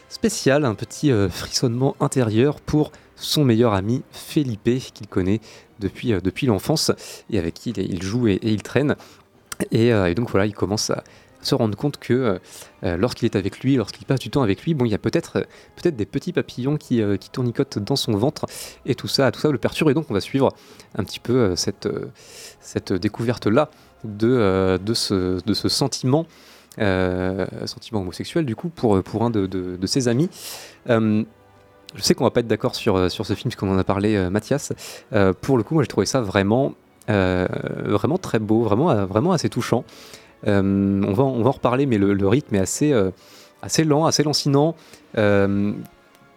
[0.09, 5.41] spécial, un petit frissonnement intérieur pour son meilleur ami Felipe, qu'il connaît
[5.81, 6.93] depuis, depuis l'enfance
[7.31, 8.95] et avec qui il, joue et, il traîne.
[9.73, 11.03] Et donc voilà, il commence à
[11.43, 12.39] se rendre compte que euh,
[12.85, 14.99] euh, lorsqu'il est avec lui, lorsqu'il passe du temps avec lui, bon, il y a
[14.99, 15.45] peut-être euh,
[15.77, 18.47] peut-être des petits papillons qui, qui tournicotent dans son ventre
[18.85, 19.91] et tout ça, tout ça le perturbe.
[19.91, 20.53] Et donc on va suivre
[20.97, 21.89] un petit peu cette,
[22.61, 23.71] cette découverte-là
[24.05, 26.27] de, de, ce, de ce sentiment,
[26.77, 30.29] sentiment homosexuel du coup pour, pour un de, de- de ses amis.
[31.95, 34.29] Je sais qu'on va pas être d'accord sur, sur ce film, puisqu'on en a parlé,
[34.31, 34.73] Mathias.
[35.41, 36.75] Pour le coup, moi j'ai trouvé ça vraiment,
[37.09, 39.85] vraiment très beau, vraiment, vraiment assez touchant.
[40.47, 43.11] Euh, on, va, on va en reparler, mais le, rythme est assez, euh,
[43.63, 44.75] assez lent, assez lancinant.
[45.19, 45.73] Euh,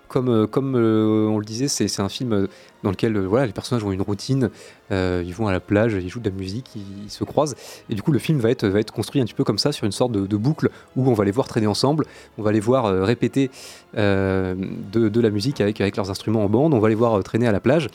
[0.07, 2.47] comme comme on le disait, c'est un film
[2.81, 4.49] dans lequel voilà, les personnages ont une routine,
[4.89, 7.55] ils vont à la plage, ils jouent de la musique, ils, se croisent.
[7.91, 9.71] Et du coup, le film va être, va être construit un petit peu comme ça,
[9.71, 12.05] sur une sorte de, boucle où on va les voir traîner ensemble,
[12.39, 13.51] on va les voir répéter
[13.93, 14.55] de,
[14.91, 17.51] de la musique avec, avec leurs instruments en bande, on va les voir traîner à
[17.51, 17.87] la plage.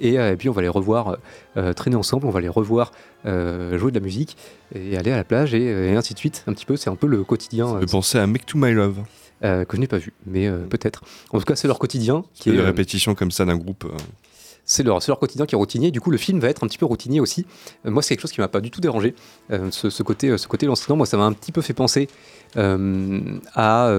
[0.00, 1.18] Et, euh, et puis on va les revoir
[1.56, 2.92] euh, traîner ensemble, on va les revoir
[3.26, 4.36] euh, jouer de la musique
[4.74, 6.42] et aller à la plage et, et ainsi de suite.
[6.46, 8.72] Un petit peu, c'est un peu le quotidien Ça euh, penser à Make to My
[8.72, 8.98] Love.
[9.44, 11.02] euh, que je n'ai pas vu, mais euh, peut-être.
[11.32, 13.84] En tout cas, c'est leur quotidien qui est, des euh, répétitions comme ça d'un groupe.
[14.64, 15.90] C'est leur, quotidien qui est routinier.
[15.90, 17.46] Du coup, le film va être un petit peu routinier aussi.
[17.84, 19.14] Euh, moi, c'est quelque chose qui m'a pas du tout dérangé.
[19.50, 22.08] Euh, ce, côté, euh, ce côté lancinant, moi, ça m'a un petit peu fait penser
[22.56, 23.90] à,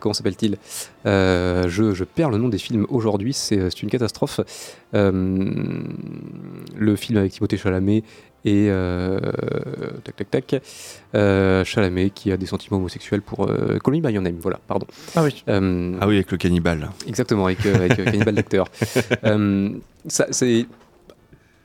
[0.00, 0.58] comment s'appelle-t-il
[1.04, 3.32] je, perds le nom des films aujourd'hui.
[3.32, 4.40] C'est une catastrophe.
[4.92, 5.86] Le
[6.96, 8.04] film avec Timothée Chalamet
[8.44, 9.18] et euh,
[10.04, 10.62] tac tac tac
[11.14, 14.36] euh, Chalamet qui a des sentiments homosexuels pour euh, Call Me by Your Name.
[14.40, 14.86] Voilà, pardon.
[15.16, 15.42] Ah oui.
[15.48, 16.90] Euh, Ah oui, avec le cannibale.
[17.06, 18.62] Exactement, avec, euh, avec Cannibal Lecter.
[19.24, 19.70] Euh,
[20.06, 20.66] ça, c'est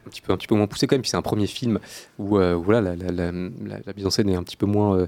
[0.05, 1.79] un petit, peu, un petit peu moins poussé quand même, puis c'est un premier film
[2.19, 4.57] où, euh, où voilà, la, la- la- la- la mise en scène est un petit
[4.57, 5.07] peu moins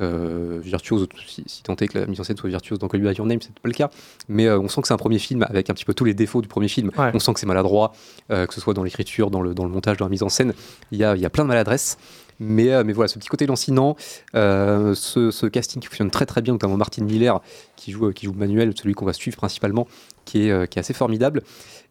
[0.00, 3.00] euh, virtuose, si, si tant est que la mise en scène soit virtuose dans Call
[3.00, 3.90] Me By Your Name, c'est pas le cas,
[4.28, 6.14] mais euh, on sent que c'est un premier film avec un petit peu tous les
[6.14, 6.90] défauts du premier film.
[6.96, 7.10] Ouais.
[7.14, 7.92] On sent que c'est maladroit,
[8.30, 10.28] euh, que ce soit dans l'écriture, dans le, dans le montage, dans la mise en
[10.28, 10.54] scène,
[10.92, 11.98] il y a, il y a plein de maladresse.
[12.40, 13.96] Mais, euh, mais voilà, ce petit côté lancinant,
[14.34, 14.94] ce,
[15.32, 17.40] ce casting qui fonctionne très très bien, notamment Martin Miller
[17.74, 19.88] qui joue, qui joue Manuel, celui qu'on va suivre principalement,
[20.24, 21.42] qui est, qui est assez formidable.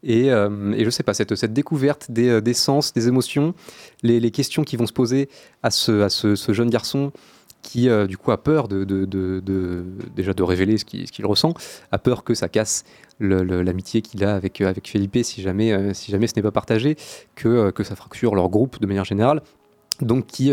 [0.04, 3.56] Et, euh, et je sais pas, cette, cette découverte des, des sens, des émotions,
[4.04, 5.28] les, les questions qui vont se poser
[5.64, 7.12] à ce, à ce, ce jeune garçon
[7.68, 8.86] qui euh, du coup a peur de,
[10.16, 11.54] déjà de révéler ce qu'il ressent,
[11.92, 12.86] a peur que ça casse
[13.20, 16.52] l'amitié qu'il a avec, euh, avec Felipe si jamais, euh, si jamais ce n'est pas
[16.52, 16.96] partagé,
[17.36, 19.42] que, que ça fracture leur groupe de manière générale.
[20.00, 20.52] Donc qui,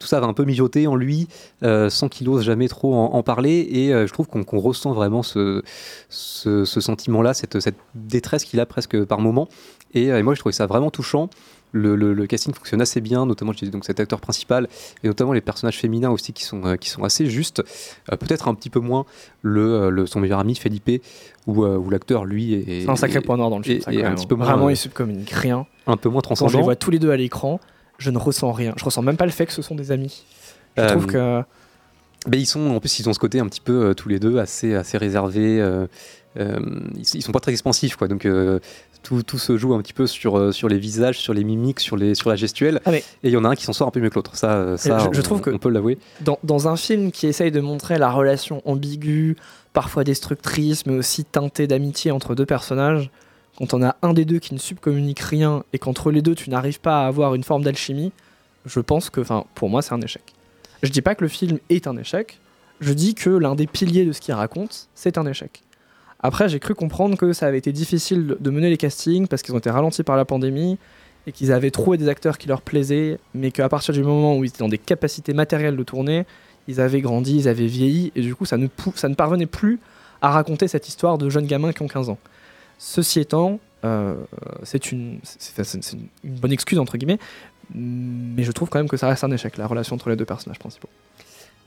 [0.00, 1.28] tout ça va un peu mijoter en lui,
[1.62, 3.68] sans qu'il ose jamais trop en, parler.
[3.70, 5.62] Et je trouve qu'on ressent vraiment ce,
[6.10, 7.56] sentiment-là, cette,
[7.94, 9.48] détresse qu'il a presque par moment.
[9.92, 11.30] Et, et moi, je trouvais ça vraiment touchant
[11.76, 14.68] le, le- le casting fonctionne assez bien, notamment donc cet acteur principal
[15.02, 17.62] et notamment les personnages féminins aussi qui sont, euh, qui sont assez justes.
[18.12, 19.04] Euh, Peut-être un petit peu moins
[19.42, 21.02] le, euh, le- son meilleur ami Felipe,
[21.46, 23.80] où, où l'acteur lui est, C'est un sacré est- point noir dans le film.
[23.84, 25.66] quand un petit peu moins, Vraiment, ils subcommuniquent rien.
[25.86, 26.58] un peu moins Quand je transcendant.
[26.58, 27.58] les vois tous les deux à l'écran,
[27.98, 28.72] je ne ressens rien.
[28.76, 30.24] Je ressens même pas le fait que ce sont des amis.
[30.76, 31.42] Je trouve que.
[32.30, 34.18] Mais ils sont, en plus, ils ont ce côté un petit peu euh, tous les
[34.18, 35.60] deux assez, assez réservés.
[35.60, 35.86] euh,
[36.38, 36.58] euh,
[36.96, 38.08] ils, ils sont pas très expansifs, quoi.
[38.08, 38.26] Donc
[39.02, 41.96] tout, tout se joue un petit peu sur, sur les visages, sur les mimiques, sur,
[41.96, 42.80] les, sur la gestuelle.
[42.86, 44.14] Ah, mais- Et il y en a un qui s'en sort un peu mieux que
[44.16, 44.34] l'autre.
[44.36, 45.98] Ça, ça je- trouve que- on peut l'avouer.
[46.22, 49.36] dans, dans un film qui essaye de montrer la relation ambiguë,
[49.74, 53.10] parfois destructrice, mais aussi teintée d'amitié entre deux personnages,
[53.58, 56.48] quand on a un des deux qui ne subcommunique rien et qu'entre les deux tu
[56.50, 58.10] n'arrives pas à avoir une forme d'alchimie,
[58.66, 60.22] je pense que, enfin, pour moi, c'est un échec.
[60.84, 62.38] Je dis pas que le film est un échec,
[62.80, 65.62] je dis que l'un des piliers de ce qu'il raconte, c'est un échec.
[66.20, 69.54] Après, j'ai cru comprendre que ça avait été difficile de- mener les castings parce qu'ils
[69.54, 70.78] ont été ralentis par la pandémie
[71.26, 74.44] et qu'ils avaient trouvé des acteurs qui leur plaisaient, mais qu'à partir du moment où
[74.44, 76.24] ils étaient dans des capacités matérielles de tourner,
[76.68, 78.68] ils avaient grandi, ils avaient vieilli, et du coup, ça ne,
[79.14, 79.80] parvenait plus
[80.22, 82.18] à raconter cette histoire de jeunes gamins qui ont 15 ans.
[82.78, 84.14] Ceci étant, euh,
[84.62, 85.18] c'est une-
[86.24, 87.18] une bonne excuse, entre guillemets,
[87.74, 90.24] mais je trouve quand même que ça reste un échec, la relation entre les deux
[90.24, 90.88] personnages principaux.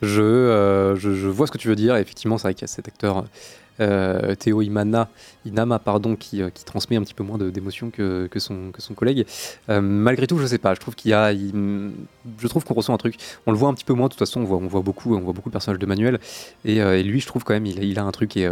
[0.02, 1.95] Je, euh, je, vois ce que tu veux dire.
[1.95, 3.26] Et effectivement, c'est vrai qu'il y a cet acteur
[3.80, 5.10] euh, Théo Imana,
[5.45, 8.82] Inama pardon, qui, euh, qui transmet un petit peu moins d'émotion que, que, son, que
[8.82, 9.26] son collègue.
[9.70, 10.74] Euh, malgré tout, je sais pas.
[10.76, 13.16] Je trouve qu'il y a, je trouve qu'on ressent un truc.
[13.45, 14.08] On le voit un petit peu moins.
[14.08, 16.20] De toute façon, on voit, on voit beaucoup, on voit beaucoup le personnage de Manuel.
[16.64, 18.38] Et, lui, je trouve quand même, il, a- il a un truc.
[18.38, 18.48] Et,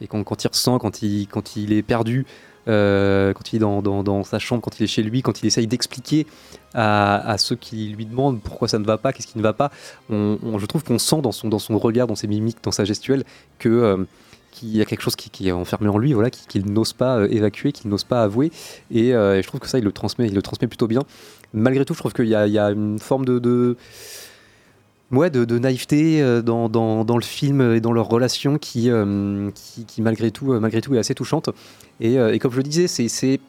[0.00, 2.24] et quand, quand il ressent, quand il, quand il est perdu.
[2.68, 5.66] Euh, quand il est dans, sa chambre, quand il est chez lui, quand il essaye
[5.66, 6.26] d'expliquer
[6.74, 9.70] à, ceux qui lui demandent pourquoi ça ne va pas, qu'est-ce qui ne va pas,
[10.10, 12.84] on, je trouve qu'on sent dans son, dans son regard, dans ses mimiques, dans sa
[12.84, 13.24] gestuelle,
[13.58, 14.04] que euh,
[14.50, 17.18] qu'il y a quelque chose qui, est enfermé en lui, voilà, qui- qu'il n'ose pas
[17.18, 18.52] euh, évacuer, qu'il n'ose pas avouer.
[18.90, 21.02] Et, je trouve que ça, il le transmet, il le transmet plutôt bien.
[21.52, 23.76] Malgré tout, je trouve qu'il y, y a une forme de, de
[25.16, 28.90] ouais, de, de naïveté euh, dans, dans, dans le film et dans leur relation qui,
[28.90, 31.50] euh, qui, qui, malgré, tout, euh, malgré tout est assez touchante.
[32.00, 33.40] Et, et comme je le disais, c'est-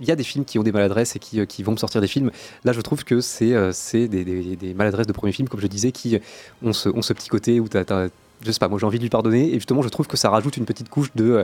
[0.00, 2.06] il y a des films qui ont des maladresses et qui, qui vont sortir des
[2.06, 2.30] films.
[2.64, 3.48] Là, je trouve que c'est
[3.92, 6.18] des, des- des maladresses de premier film, comme je disais, qui
[6.62, 8.08] ont ce, ont ce petit côté où tu as,
[8.44, 9.48] je sais pas, moi j'ai envie de lui pardonner.
[9.50, 11.42] Et justement, je trouve que ça rajoute une petite couche de,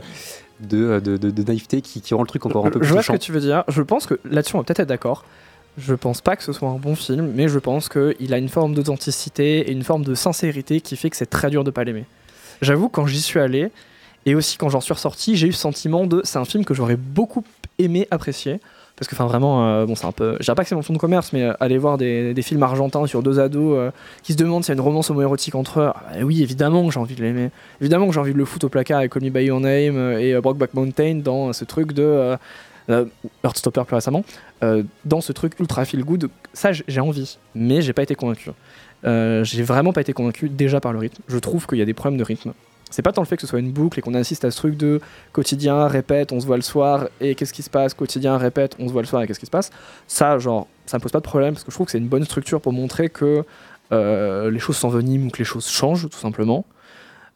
[0.59, 2.93] de, de, de- de naïveté qui, qui rend le truc encore un peu plus je
[2.93, 3.63] vois ce que tu veux dire.
[3.67, 5.25] Je pense que là-dessus, on va peut-être être d'accord.
[5.79, 8.49] Je pense pas que ce soit un bon film, mais je pense qu'il a une
[8.49, 11.83] forme d'authenticité et une forme de sincérité qui fait que c'est très dur de pas
[11.83, 12.05] l'aimer.
[12.61, 13.71] J'avoue, quand j'y suis allé,
[14.25, 16.73] et aussi quand j'en suis ressorti, j'ai eu ce sentiment de c'est un film que
[16.73, 17.43] j'aurais beaucoup
[17.77, 18.59] aimé apprécier.
[18.97, 20.35] Parce que, enfin, vraiment, euh, bon, c'est un peu.
[20.41, 22.41] Je dirais pas que c'est mon fond de commerce, mais euh, aller voir des, des
[22.41, 23.91] films argentins sur deux ados euh,
[24.23, 26.85] qui se demandent s'il y a une romance homoérotique entre eux, ah, bah oui, évidemment
[26.85, 27.49] que j'ai envie de l'aimer.
[27.79, 30.17] Évidemment que j'ai envie de le foutre au placard avec Call Me By Your Name
[30.19, 32.35] et Brokeback Mountain dans ce truc de.
[32.89, 33.05] Euh,
[33.43, 34.23] Heartstopper plus récemment,
[34.63, 36.29] euh, dans ce truc ultra feel good.
[36.53, 38.51] Ça, j'ai envie, mais j'ai pas été convaincu.
[39.05, 41.21] Euh, j'ai vraiment pas été convaincu déjà par le rythme.
[41.27, 42.53] Je trouve qu'il y a des problèmes de rythme.
[42.89, 44.57] C'est pas tant le fait que ce soit une boucle et qu'on assiste à ce
[44.57, 44.99] truc de
[45.31, 48.87] quotidien, répète, on se voit le soir et qu'est-ce qui se passe, quotidien, répète, on
[48.87, 49.69] se voit le soir et qu'est-ce qui se passe?
[50.07, 52.07] Ça, genre, ça me pose pas de problème parce que je trouve que c'est une
[52.07, 53.45] bonne structure pour montrer que
[53.91, 56.65] euh, les choses s'enveniment ou que les choses changent tout simplement.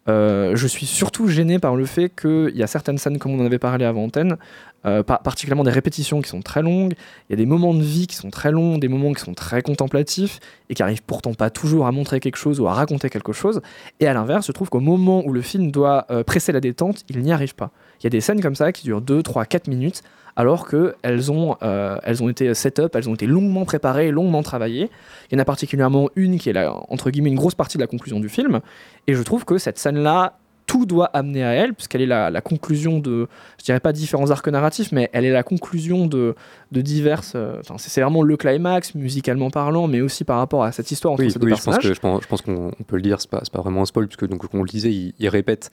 [0.09, 3.41] Euh, je suis surtout gêné par le fait qu'il y a certaines scènes, comme on
[3.41, 4.37] en avait parlé avant antenne,
[4.85, 6.93] euh, par- particulièrement des répétitions qui sont très longues,
[7.29, 9.33] il y a des moments de vie qui sont très longs, des moments qui sont
[9.33, 13.09] très contemplatifs et qui arrivent pourtant pas toujours à montrer quelque chose ou à raconter
[13.09, 13.61] quelque chose.
[13.99, 17.03] Et à l'inverse, je trouve qu'au moment où le film doit euh, presser la détente,
[17.09, 17.71] il n'y arrive pas.
[17.99, 20.01] Il y a des scènes comme ça qui durent 2, 3, 4 minutes
[20.35, 24.89] alors qu'elles ont, euh, elles ont été set-up, elles ont été longuement préparées, longuement travaillées.
[25.29, 27.83] Il y en a particulièrement une qui est la, entre guillemets une grosse partie de
[27.83, 28.59] la conclusion du film.
[29.05, 32.41] Et je trouve que cette scène-là, tout doit amener à elle, puisqu'elle est la, la
[32.41, 33.27] conclusion de,
[33.59, 36.35] je dirais pas différents arcs narratifs, mais elle est la conclusion de,
[36.71, 37.33] de diverses.
[37.35, 41.23] euh, c'est vraiment le climax, musicalement parlant, mais aussi par rapport à cette histoire entre
[41.23, 43.29] Oui, ces deux oui, je pense que je pense, qu'on on peut le dire, c'est
[43.29, 45.69] pas, pas vraiment un spoil puisque donc comme on le disait, il, il répète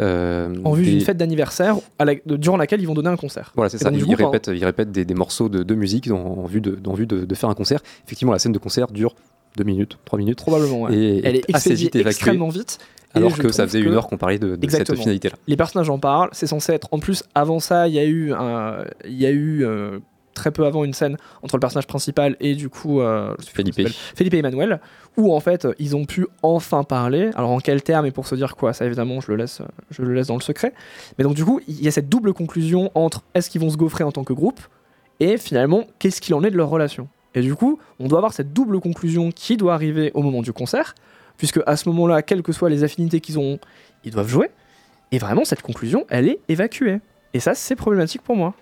[0.00, 3.52] euh, En vue des- d'une fête d'anniversaire la- durant laquelle ils vont donner un concert.
[3.56, 3.90] Voilà, c'est ça.
[3.90, 6.46] donc, Il, du coup, répète, il répète des, des morceaux de, de musique en, en
[6.46, 7.80] vue, de, en vue de, de faire un concert.
[8.06, 9.14] Effectivement, la scène de concert dure
[9.56, 10.38] 2 minutes, 3 minutes.
[10.38, 10.96] Probablement, ouais.
[10.96, 12.10] Et Elle est assez vite évacuée.
[12.10, 12.78] extrêmement vite.
[13.14, 15.36] Alors que ça faisait une heure qu'on parlait de, de cette finalité-là.
[15.46, 16.88] Les personnages en parlent, c'est censé être.
[16.92, 19.98] En plus, avant ça, il y a eu, un- il y a eu euh,
[20.34, 23.76] très peu avant une scène entre le personnage principal et du coup euh, Felipe.
[24.16, 24.80] Felipe et Emmanuel,
[25.16, 27.30] où en fait ils ont pu enfin parler.
[27.36, 30.02] Alors en quel terme et pour se dire quoi Ça évidemment, je le laisse, je
[30.02, 30.72] le laisse dans le secret.
[31.18, 33.76] Mais donc du coup, il y a cette double conclusion entre est-ce qu'ils vont se
[33.76, 34.58] gaufrer en tant que groupe
[35.20, 37.06] et finalement qu'est-ce qu'il en est de leur relation.
[37.36, 40.52] Et du coup, on doit avoir cette double conclusion qui doit arriver au moment du
[40.52, 40.94] concert,
[41.36, 43.58] puisque à ce moment-là, quelles que soient les affinités qu'ils ont,
[44.04, 44.50] ils doivent jouer.
[45.12, 47.00] Et vraiment, cette conclusion, elle est évacuée.
[47.34, 48.54] Et ça, c'est problématique pour moi.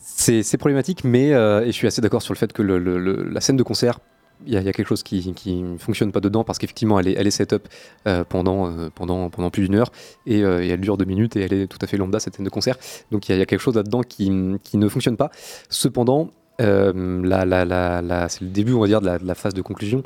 [0.00, 3.56] C'est problématique, mais euh, et je suis assez d'accord sur le fait que la scène
[3.56, 3.98] de concert,
[4.46, 7.30] il y, a- quelque chose qui ne fonctionne pas dedans parce qu'effectivement, elle est, elle
[7.32, 7.68] set-up
[8.06, 9.90] euh, pendant, euh, pendant, plus d'une heure
[10.26, 12.50] et, elle dure deux minutes et elle est tout à fait lambda cette scène de
[12.50, 12.76] concert.
[13.10, 15.30] Donc il y, a- quelque chose là-dedans qui, ne fonctionne pas.
[15.68, 20.02] Cependant, c'est le début, on va dire, de la phase de conclusion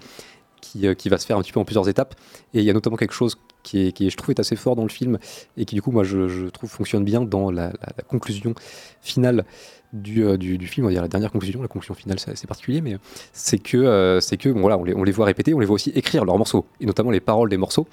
[0.63, 2.15] qui, euh, qui va se faire un petit peu en plusieurs étapes.
[2.55, 4.77] Et il y a notamment quelque chose qui, est, qui je trouve, est assez fort
[4.77, 5.19] dans le film
[5.59, 7.73] et qui, du coup, moi, je, trouve fonctionne bien dans la,
[8.09, 8.55] conclusion
[9.03, 9.45] finale
[9.93, 12.47] du, euh, du, du film, on va dire la dernière conclusion, la conclusion finale c'est
[12.47, 12.97] particulier, mais
[13.35, 15.67] c'est que, euh, c'est que bon, voilà, on les, on les voit répéter, on les
[15.67, 17.87] voit aussi écrire leurs morceaux, et notamment les paroles des morceaux,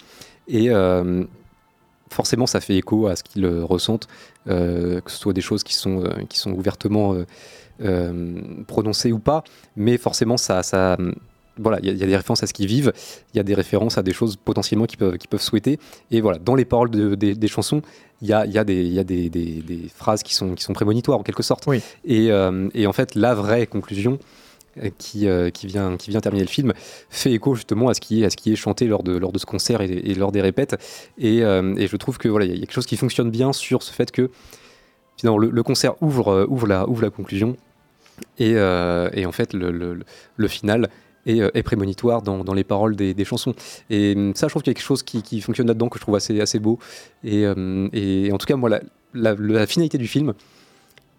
[0.47, 0.70] et
[2.09, 4.07] forcément ça fait écho à ce qu'ils ressentent,
[4.45, 7.17] que ce soit des choses qui sont, qui sont ouvertement
[8.65, 9.43] prononcées ou pas,
[9.76, 10.63] mais forcément ça
[11.60, 12.91] voilà, il y, a- il y a des références à ce qu'ils vivent,
[13.34, 15.80] il y a des références à des choses potentiellement qu'ils peuvent, souhaiter.
[16.12, 17.82] Et voilà, dans les paroles de- des- des chansons,
[18.22, 19.30] il y a, y a, des, y a des,
[19.95, 21.66] phrases qui sont, qui sont prémonitoires en quelque sorte.
[21.68, 21.82] Oui.
[22.05, 24.20] Et, euh, et en fait, la vraie conclusion
[24.84, 26.74] euh, qui, euh, qui, vient, qui vient terminer le film
[27.10, 29.32] fait écho justement à ce qui est, à ce qui est chanté lors de, lors
[29.32, 30.76] de ce concert et, et lors des répètes.
[31.18, 33.53] Et, euh, et je trouve que voilà, il y a quelque chose qui fonctionne bien
[33.53, 34.30] sur ce fait que
[35.18, 37.55] finalement, le, le concert ouvre, ouvre, la, ouvre la conclusion.
[38.38, 40.05] Et, et en fait, le, le- le-
[40.36, 40.89] le final
[41.26, 43.53] est, euh, est prémonitoire dans, les paroles des, chansons.
[43.89, 46.03] Et hum, ça, je trouve qu'il y a quelque chose qui, fonctionne là-dedans que je
[46.03, 46.80] trouve assez, beau.
[47.24, 48.70] Et, euh, et en tout cas, moi,
[49.13, 50.34] la, finalité du film,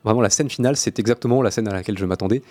[0.04, 2.42] vraiment la scène finale, c'est exactement la scène à laquelle je m'attendais.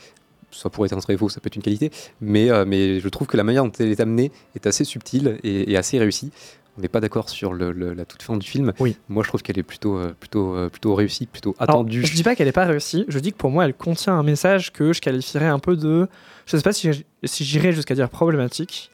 [0.51, 1.91] Ça pourrait être un très faux, ça peut être une qualité,
[2.21, 5.37] mais, euh, mais je trouve que la manière dont elle est amenée est assez subtile
[5.43, 6.31] et, et assez réussie.
[6.79, 8.71] On n'est pas d'accord sur le- le- la toute fin du film.
[8.79, 8.95] Oui.
[9.09, 12.05] Moi, je trouve qu'elle est plutôt, euh, plutôt, euh, plutôt réussie, plutôt Alors, attendue.
[12.05, 14.23] je dis pas qu'elle n'est pas réussie, je dis que pour moi, elle contient un
[14.23, 16.07] message que je qualifierais un peu de.
[16.45, 18.91] Je sais pas si, si j'irais jusqu'à dire problématique,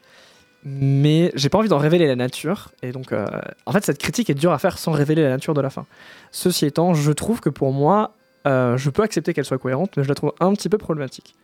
[0.63, 2.71] mais j'ai pas envie d'en révéler la nature.
[2.81, 3.27] Et donc, euh,
[3.67, 5.85] en fait, cette critique est dure à faire sans révéler la nature de la fin.
[6.31, 8.15] Ceci étant, je trouve que pour moi,
[8.47, 11.35] euh, je peux accepter qu'elle soit cohérente, mais je la trouve un petit peu problématique.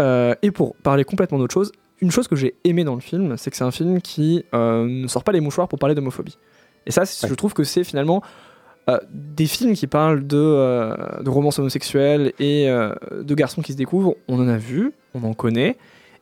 [0.00, 1.70] Euh, et pour parler complètement d'autre chose,
[2.00, 4.86] une chose que j'ai aimé dans le film, c'est que c'est un film qui euh,
[4.86, 6.36] ne sort pas les mouchoirs pour parler d'homophobie.
[6.86, 8.22] Et ça, je trouve que c'est finalement
[8.90, 12.92] euh, des films qui parlent de, euh, de romances homosexuelles et euh,
[13.22, 14.14] de garçons qui se découvrent.
[14.28, 15.78] On en a vu, on en connaît.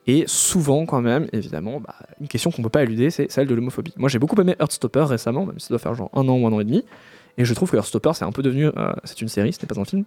[0.07, 3.55] Et souvent, quand même, évidemment, bah, une question qu'on peut pas éluder, c'est celle de
[3.55, 3.93] l'homophobie.
[3.97, 6.47] Moi, j'ai beaucoup aimé Heartstopper récemment, même si ça doit faire genre un an ou
[6.47, 6.85] un an et demi.
[7.39, 8.69] Et je trouve que Heartstopper, c'est un peu devenu.
[9.05, 10.05] c'est une série, ce n'est pas un film.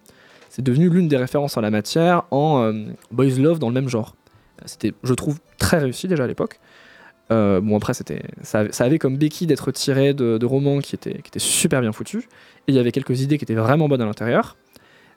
[0.49, 2.71] C'est devenu l'une des références en la matière en
[3.11, 4.15] Boys Love dans le même genre.
[4.65, 6.59] C'était, je trouve, très réussi déjà à l'époque.
[7.31, 10.79] Euh, bon, après, c'était, ça, avait- ça avait comme béquille d'être tiré de, de romans
[10.79, 12.23] qui étaient, qui étaient super bien foutus.
[12.23, 14.57] Et il y avait quelques idées qui étaient vraiment bonnes à l'intérieur.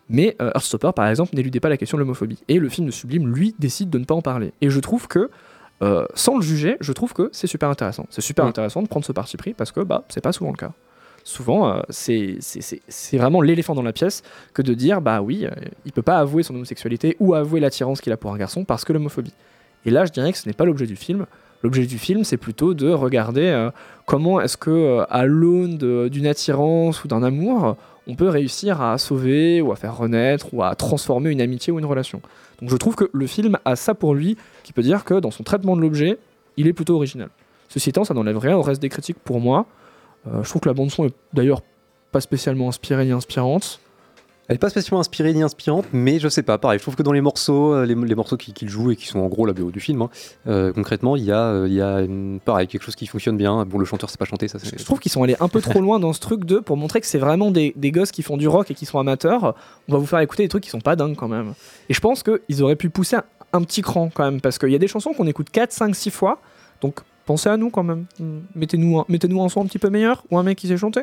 [0.09, 2.39] Mais euh, Heartstopper, par exemple, n'éludait pas la question de l'homophobie.
[2.49, 4.53] Et le film de Sublime, lui, décide de ne pas en parler.
[4.63, 5.31] Et je trouve que,
[5.83, 8.07] euh, sans le juger, je trouve que c'est super intéressant.
[8.09, 8.49] C'est super Ouais.
[8.49, 10.73] intéressant de prendre ce parti pris parce que bah, c'est pas souvent le cas.
[11.29, 12.39] Souvent, euh, c'est-
[13.19, 14.23] vraiment l'éléphant dans la pièce
[14.55, 15.51] que de dire bah oui, euh,
[15.85, 18.83] il peut pas avouer son homosexualité ou avouer l'attirance qu'il a pour un garçon parce
[18.87, 19.35] que l'homophobie.
[19.85, 21.27] Et là, je dirais que ce n'est pas l'objet du film.
[21.63, 23.71] L'objet du film, c'est plutôt de regarder euh,
[24.07, 25.77] comment est-ce que, à l'aune
[26.09, 27.77] d'une attirance ou d'un amour,
[28.07, 31.79] on peut réussir à sauver ou à faire renaître ou à transformer une amitié ou
[31.79, 32.23] une relation.
[32.63, 35.31] Donc je trouve que le film a ça pour lui, qui peut dire que dans
[35.31, 36.17] son traitement de l'objet,
[36.57, 37.29] il est plutôt original.
[37.69, 39.67] Ceci étant, ça n'enlève rien au reste des critiques pour moi.
[40.27, 41.63] Euh, je trouve que la bande son est d'ailleurs
[42.13, 43.81] pas spécialement inspirée ni inspirante.
[44.49, 47.03] Elle n'est pas spécialement inspirée ni inspirante, mais je sais pas, pareil, je trouve que
[47.03, 49.53] dans les morceaux, euh, les, les morceaux qu'il joue et qui sont en gros la
[49.53, 50.09] BO du film, hein,
[50.47, 53.67] euh, concrètement, il y a, il y a une- pareil, quelque chose qui fonctionne bien.
[53.67, 54.79] Bon, le chanteur, c'est pas chanté, ça c'est.
[54.79, 57.03] Je trouve qu'ils sont allés un peu trop loin dans ce truc de pour montrer
[57.03, 59.55] que c'est vraiment des, des gosses qui font du rock et qui sont amateurs.
[59.87, 61.53] On va vous faire écouter des trucs qui sont pas dingues quand même.
[61.91, 64.71] Et je pense qu'ils auraient pu pousser un, un petit cran quand même parce qu'il
[64.71, 66.41] y a des chansons qu'on écoute 4, 5, 6 fois.
[66.81, 68.07] Donc pensez à nous quand même.
[68.19, 70.79] Hmm, Mettez-nous un, mettez-nous un son un petit peu meilleur ou un mec qui sait
[70.79, 71.03] chanter.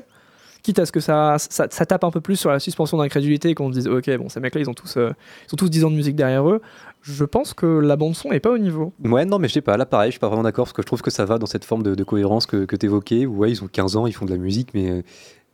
[0.64, 3.56] Quitte à ce que ça, ça, tape un peu plus sur la suspension d'incrédulité et
[3.56, 5.12] qu'on se dise ok bon ces mecs là ils ont tous euh,
[5.48, 6.60] ils ont tous 10 ans de musique derrière eux.
[7.04, 8.92] Je pense que la bande son est pas au niveau.
[9.04, 10.82] Ouais, non, mais je sais pas, là pareil, je suis pas vraiment d'accord parce que
[10.82, 13.52] je trouve que ça va dans cette forme de, cohérence que, que tu évoquais ouais,
[13.52, 15.04] ils ont 15 ans, ils font de la musique, mais.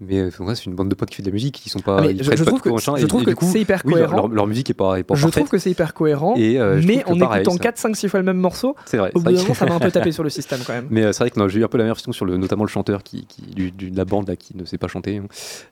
[0.03, 1.99] Mais euh, c'est une bande de potes qui fait de la musique, ils sont pas.
[2.01, 3.61] Ah, ils je- prennent je pas trouve que- machin, je trouve et que coup, c'est
[3.61, 4.15] hyper oui, leur- cohérent.
[4.27, 5.41] Leur, leur musique est pas, est pas Je parfaite.
[5.43, 6.33] trouve que c'est hyper cohérent.
[6.37, 8.97] Et, euh, mais en pareil, écoutant ça- 4, 5, 6 fois le même morceau, C'est
[8.97, 9.11] vrai.
[9.13, 10.87] au bout d'un moment ça m'a un peu tapé sur le système quand même.
[10.89, 12.37] Mais euh, c'est vrai que non, j'ai eu un peu la même question sur le,
[12.37, 14.87] notamment le chanteur qui, qui- du, du- de la bande là, qui ne sait pas
[14.87, 15.21] chanter.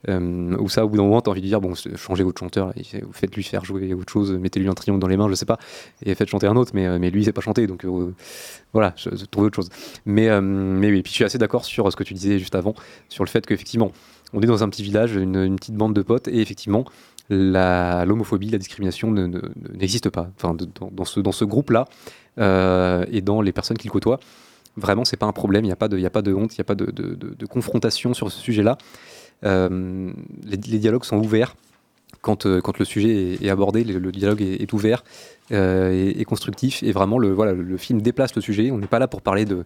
[0.08, 2.72] Euh, ou ça, au bout d'un moment, t'as envie de dire bon, changez votre chanteur,
[2.78, 5.58] et faites-lui faire jouer autre chose, mettez-lui un triangle dans les mains, je sais pas,
[6.06, 6.72] et faites chanter un autre.
[6.76, 7.86] Mais, euh, mais lui, il sait pas chanter, donc
[8.74, 9.70] voilà, je, je trouve autre chose.
[10.06, 12.76] Mais, mais oui, puis je suis assez d'accord sur ce que tu disais juste avant,
[13.10, 13.92] sur le fait qu'effectivement,
[14.34, 16.86] on est dans un petit village, une, petite bande de potes, et effectivement,
[17.30, 20.30] l'homophobie, la discrimination ne- ne- ne- n'existe pas.
[20.36, 20.56] Enfin,
[20.92, 21.86] dans, ce, dans ce groupe-là,
[22.40, 24.20] euh, et dans les personnes qu'il côtoie,
[24.78, 25.64] vraiment, c'est pas un problème.
[25.64, 27.46] Il n'y a, pas de- a pas de honte, il n'y a pas de, de-
[27.46, 28.78] confrontation sur ce sujet-là.
[29.46, 30.12] Euh,
[30.44, 31.56] les, dialogues sont ouverts.
[32.22, 35.04] quand, euh, quand le sujet est, est abordé, le, dialogue est, est ouvert
[35.52, 38.72] et, et constructif, et vraiment le, voilà, le film déplace le sujet.
[38.72, 39.64] On n'est pas là pour parler de,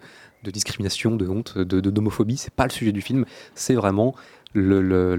[0.51, 4.13] discrimination, de honte, de- d'homophobie, c'est pas le sujet du film, c'est vraiment
[4.53, 5.15] le, le,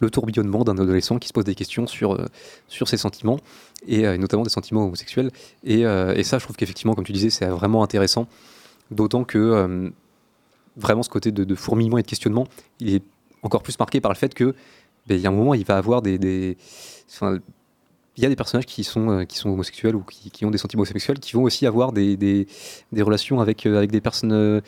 [0.00, 2.26] le- tourbillonnement d'un adolescent qui se pose des questions sur, euh,
[2.68, 3.40] sur ses sentiments,
[3.86, 5.30] et euh, notamment des sentiments homosexuels.
[5.64, 8.28] Et, euh, et ça, je trouve qu'effectivement, comme tu disais, c'est vraiment intéressant,
[8.90, 9.92] d'autant que
[10.76, 12.46] vraiment ce côté de, fourmillement et de questionnement,
[12.80, 13.02] il est
[13.42, 14.54] encore plus marqué par le fait que
[15.06, 16.56] ben, il y a un moment, il va avoir des,
[17.08, 17.38] enfin,
[18.16, 20.58] il y a des personnages qui sont, qui sont homosexuels ou qui, qui ont des
[20.58, 22.46] sentiments homosexuels qui vont aussi avoir des, des,
[23.02, 24.62] relations avec, avec des personnes.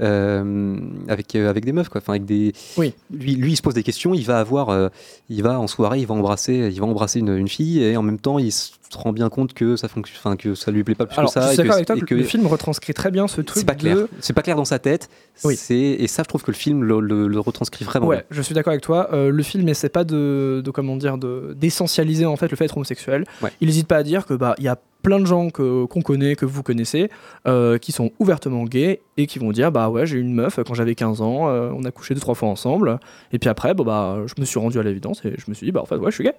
[0.00, 0.76] Euh,
[1.08, 2.94] avec, euh, avec des meufs quoi enfin avec des Oui.
[3.10, 4.88] lui, lui il se pose des questions il va avoir euh,
[5.28, 8.02] il va en soirée il va embrasser il va embrasser une, une fille et en
[8.02, 10.94] même temps il se rend bien compte que ça fonctionne enfin que ça lui plaît
[10.96, 12.14] pas plus Alors, que ça je et suis que- d'accord avec toi et que que
[12.14, 14.64] le film retranscrit très bien ce truc c'est pas clair de- c'est pas clair dans
[14.64, 15.08] sa tête
[15.44, 15.54] Oui.
[15.56, 18.24] c'est et ça je trouve que le film le, le- le retranscrit vraiment Ouais, bien.
[18.30, 19.08] je suis d'accord avec toi.
[19.12, 22.76] Le film essaie pas de, de comment dire, de d'essentialiser en fait le fait d'être
[22.76, 23.24] homosexuel.
[23.42, 23.50] Ouais.
[23.60, 26.36] Il n'hésite pas à dire que bah il y a plein de gens qu'on connaît,
[26.36, 27.10] que vous connaissez,
[27.46, 30.58] euh, qui sont ouvertement gays et qui vont dire bah ouais j'ai eu une meuf
[30.66, 32.98] quand j'avais 15 ans, euh, on a couché deux trois fois ensemble
[33.32, 35.66] et puis après bon, bah je me suis rendu à l'évidence et je me suis
[35.66, 36.34] dit bah en fait ouais je suis gay.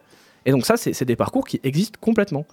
[0.46, 2.46] Et donc ça c'est c'est des parcours qui existent complètement.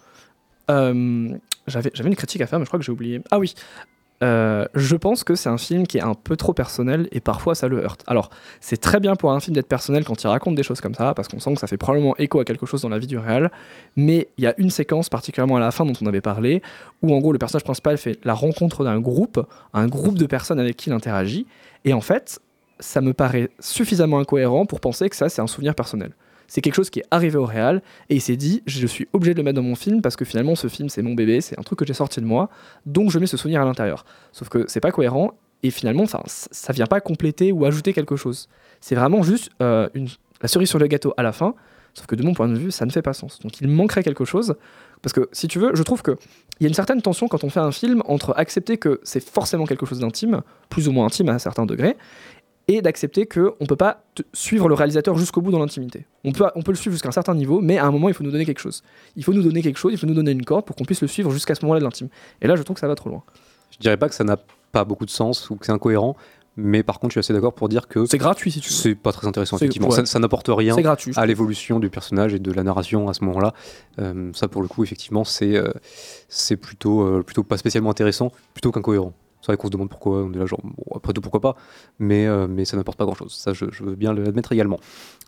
[0.71, 1.29] Euh,
[1.67, 3.21] j'avais j'avais une critique à faire mais je crois que j'ai oublié.
[3.31, 3.55] Ah oui.
[4.25, 7.55] Euh, je pense que c'est un film qui est un peu trop personnel et parfois
[7.55, 8.03] ça le heurte.
[8.07, 10.95] Alors, c'est très bien pour un film d'être personnel quand il raconte des choses comme
[10.95, 13.07] ça, parce qu'on sent que ça fait probablement écho à quelque chose dans la vie
[13.07, 13.51] du réel.
[13.97, 16.63] Mais il y a une séquence, particulièrement à la fin dont on avait parlé,
[17.03, 20.59] où en gros le personnage principal fait la rencontre d'un groupe, un groupe de personnes
[20.59, 21.47] avec qui il interagit,
[21.85, 22.41] et en fait,
[22.81, 26.13] ça me paraît suffisamment incohérent pour penser que ça c'est un souvenir personnel.
[26.49, 29.35] C'est quelque chose qui est arrivé au réel et il s'est dit je suis obligé
[29.35, 31.59] de le mettre dans mon film parce que finalement ce film c'est mon bébé, c'est
[31.59, 32.49] un truc que j'ai sorti de moi,
[32.87, 34.05] donc je mets ce souvenir à l'intérieur.
[34.33, 35.33] Sauf que c'est pas cohérent
[35.63, 36.17] et finalement c-
[36.51, 38.49] ça vient pas compléter ou ajouter quelque chose.
[38.81, 39.89] C'est vraiment juste euh,
[40.41, 41.55] la cerise sur le gâteau à la fin,
[41.95, 43.39] sauf que de mon point de vue ça ne fait pas sens.
[43.41, 44.55] Donc il manquerait quelque chose
[45.03, 46.17] parce que si tu veux, je trouve que
[46.61, 49.23] il y a une certaine tension quand on fait un film entre accepter que c'est
[49.23, 50.41] forcément quelque chose d'intime,
[50.71, 51.97] plus ou moins intime à certains degrés,
[52.69, 56.07] et d'accepter que on peut pas suivre le réalisateur jusqu'au bout dans l'intimité.
[56.25, 58.15] On peut, on peut le suivre jusqu'à un certain niveau, mais à un moment il
[58.15, 58.83] faut nous donner quelque chose.
[59.17, 61.01] Il faut nous donner quelque chose, il faut nous donner une corde pour qu'on puisse
[61.01, 62.09] le suivre jusqu'à ce moment-là de l'intime.
[62.43, 63.23] Et là, je trouve que ça va trop loin.
[63.71, 64.39] je dirais pas que ça n'a
[64.71, 66.15] pas beaucoup de sens ou que c'est incohérent
[66.61, 68.75] mais par contre je suis assez d'accord pour dire que C'est gratuit si tu veux.
[68.75, 69.95] c'est pas très intéressant effectivement ouais.
[69.95, 71.13] ça, ça n'apporte rien gratuit.
[71.17, 73.55] à l'évolution du personnage et de la narration à ce moment-là.
[74.01, 75.71] Euh, ça, pour le coup, effectivement, c'est euh,
[76.29, 79.13] c'est plutôt, euh, plutôt pas spécialement intéressant, plutôt qu'incohérent.
[79.41, 81.57] C'est vrai qu'on se demande pourquoi, on est là genre, bon, après tout, pourquoi pas,
[81.99, 83.33] mais, euh, mais ça n'apporte pas grand-chose.
[83.33, 84.81] Ça, je, veux bien l'admettre également.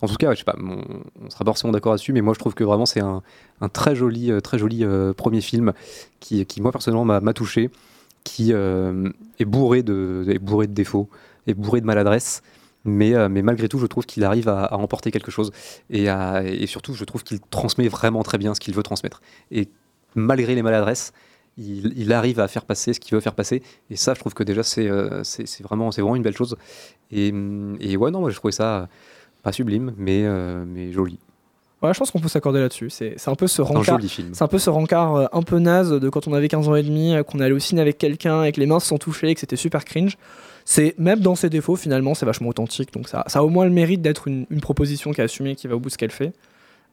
[0.03, 0.83] En tout cas, ouais, je sais pas, on,
[1.25, 3.23] on sera pas forcément d'accord là-dessus, mais moi, je trouve que vraiment, c'est un,
[3.61, 5.73] un très joli, euh, très joli euh, premier film
[6.19, 7.71] qui, qui, moi, personnellement, m'a touché,
[8.25, 11.09] qui est, bourré de, est bourré de défauts,
[11.47, 12.43] est bourré de maladresse,
[12.85, 15.53] mais, mais malgré tout, je trouve qu'il arrive à, à emporter quelque chose.
[15.89, 19.23] Et, à- et surtout, je trouve qu'il transmet vraiment très bien ce qu'il veut transmettre.
[19.51, 19.69] Et
[20.15, 21.13] malgré les maladresses,
[21.61, 23.63] il, il arrive à faire passer ce qu'il veut faire passer.
[23.91, 25.23] Et ça, je trouve que déjà, c'est euh,
[25.63, 26.57] vraiment, c'est vraiment une belle chose.
[27.11, 28.89] Et, hum, et ouais, non, moi, je trouvais ça
[29.43, 31.19] pas sublime, mais, euh, mais joli.
[31.83, 32.91] Ouais, je pense qu'on peut s'accorder là-dessus.
[32.91, 33.99] C'est un peu ce rencard.
[34.33, 36.75] C'est un peu ce rencard euh, un peu naze de quand on avait 15 ans
[36.75, 39.29] et demi, qu'on allait au ciné avec quelqu'un et que les mains se sont touchées
[39.29, 40.19] et que c'était super cringe.
[40.67, 42.93] C'est même dans ses défauts, finalement, c'est vachement authentique.
[42.93, 45.57] Donc ça, ça a au moins le mérite d'être une, une proposition qui est assumée,
[45.57, 46.33] qui va au bout de ce qu'elle fait.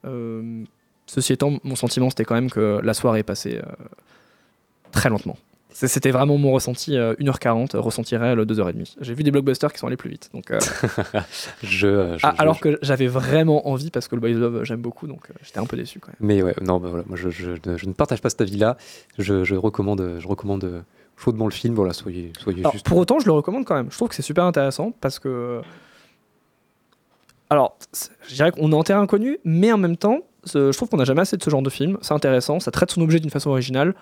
[0.05, 0.63] Euh,
[1.05, 3.71] ceci étant, mon sentiment, c'était quand même que la soirée est passée euh,
[4.91, 5.37] très lentement.
[5.69, 8.95] C'était vraiment mon ressenti, euh, 1h40, euh, ressenti réel 2h30.
[8.99, 10.31] J'ai vu des blockbusters qui sont allés plus vite.
[10.33, 10.57] Donc, euh,
[11.61, 14.63] Je, euh, je- ah, je- alors que j'avais vraiment envie, parce que le Boys Love,
[14.63, 16.15] j'aime beaucoup, donc euh, j'étais un peu déçu quand même.
[16.19, 17.51] Mais ouais, non, bah voilà, moi je,
[17.87, 18.75] ne partage pas cet avis-là.
[19.19, 20.81] Je, recommande, je recommande euh,
[21.15, 21.75] chaudement le film.
[21.75, 22.87] Voilà, soyez, soyez Alors, juste.
[22.87, 23.91] pour autant, je le recommande quand même.
[23.91, 25.61] Je trouve que c'est super intéressant parce que.
[27.49, 27.77] Alors,
[28.27, 31.05] je dirais qu'on est en terrain inconnu, mais en même temps, je trouve qu'on n'a
[31.05, 31.97] jamais assez de ce genre de film.
[32.01, 33.93] C'est intéressant, ça traite son objet d'une façon originale,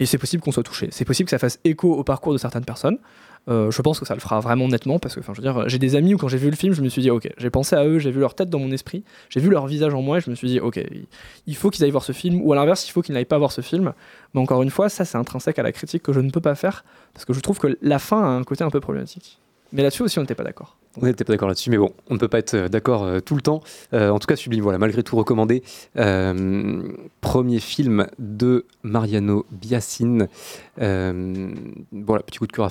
[0.00, 0.88] et c'est possible qu'on soit touché.
[0.90, 2.98] C'est possible que ça fasse écho au parcours de certaines personnes.
[3.46, 5.68] Euh, je pense que ça le fera vraiment nettement parce que, enfin, je veux dire,
[5.68, 7.50] j'ai des amis où quand j'ai vu le film, je me suis dit, ok, j'ai
[7.50, 10.00] pensé à eux, j'ai vu leur tête dans mon esprit, j'ai vu leur visage en
[10.00, 10.80] moi, et je me suis dit, ok,
[11.46, 13.36] il- faut qu'ils aillent voir ce film, ou à l'inverse, il faut qu'ils n'aillent pas
[13.36, 13.92] voir ce film.
[14.32, 16.54] Mais encore une fois, ça, c'est intrinsèque à la critique que je ne peux pas
[16.54, 19.38] faire parce que je trouve que la fin a un côté un peu problématique.
[19.74, 20.78] Mais là-dessus aussi, on n'était pas d'accord.
[21.00, 23.20] On n'était pas d'accord là-dessus, mais bon, on ne peut pas être euh, d'accord euh,
[23.20, 23.62] tout le temps.
[23.92, 25.62] Euh, en tout cas, Sublime, voilà, malgré tout recommandé.
[25.96, 26.82] Euh,
[27.20, 30.28] premier film de Mariano Biassin.
[30.80, 31.54] Euh,
[31.92, 32.70] voilà, petit coup de cœur.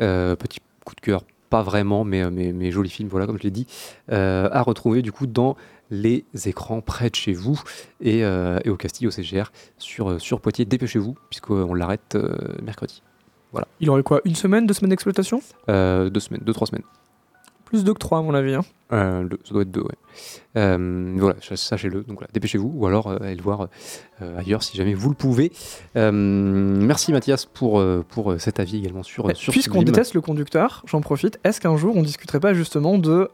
[0.00, 3.42] Euh, petit coup de cœur, pas vraiment, mais, mais, mais joli film, voilà, comme je
[3.42, 3.66] l'ai dit.
[4.08, 5.56] À retrouver du coup dans
[5.90, 7.60] les écrans près de chez vous
[8.00, 10.64] et, et au Castillo CGR sur, sur Poitiers.
[10.64, 12.16] Dépêchez-vous, puisqu'on l'arrête
[12.62, 13.02] mercredi.
[13.80, 15.42] Il aurait quoi Une semaine, deux semaines d'exploitation?
[15.68, 16.84] Euh, deux semaines, deux, trois semaines.
[17.72, 18.54] Plus 2 que 3 à mon avis.
[18.54, 18.60] hein.
[18.92, 19.96] Euh, le- ça doit être deux, ouais.
[20.58, 22.02] Euh, voilà, sa- sachez-le.
[22.02, 23.68] Donc voilà, dépêchez-vous ou alors euh, allez le voir
[24.36, 25.50] ailleurs si jamais vous le pouvez.
[25.94, 31.38] Merci Mathias pour, pour cet avis également sur, sur Puisqu'on déteste le conducteur, j'en profite,
[31.44, 33.28] est-ce qu'un jour on discuterait pas justement de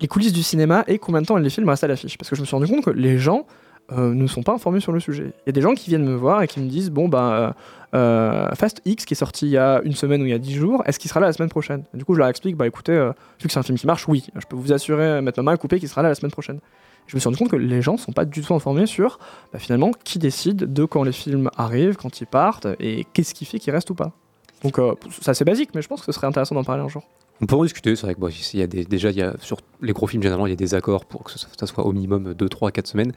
[0.00, 2.36] les coulisses du cinéma et combien de temps les films restent à l'affiche Parce que
[2.36, 3.46] je me suis rendu compte que les gens
[3.92, 5.32] euh, ne sont pas informés sur le sujet.
[5.44, 7.54] Il y a des gens qui viennent me voir et qui me disent Bon, ben,
[7.94, 10.38] euh, Fast X qui est sorti il y a une semaine ou il y a
[10.38, 11.84] 10 jours, est-ce qu'il sera là la semaine prochaine?
[11.94, 14.08] Du coup, je leur explique Bah écoutez, euh, vu que c'est un film qui marche,
[14.08, 16.32] oui, je peux vous assurer, mettre ma main à couper qu'il sera là la semaine
[16.32, 16.58] prochaine.
[17.06, 19.20] Je me suis rendu compte que les gens sont pas du tout informés sur
[19.52, 23.44] bah, finalement qui décide de quand les films arrivent, quand ils partent et qu'est-ce qui
[23.44, 24.12] fait qu'ils restent ou pas.
[24.62, 27.04] Donc euh, c'est basique, mais je pense que ce serait intéressant d'en parler un jour.
[27.40, 28.20] On peut en discuter, c'est vrai que
[28.54, 29.10] il y a déjà,
[29.40, 31.92] sur les gros films, généralement, il y a des accords pour que ça, soit au
[31.92, 33.12] minimum 2, 3, 4 semaines.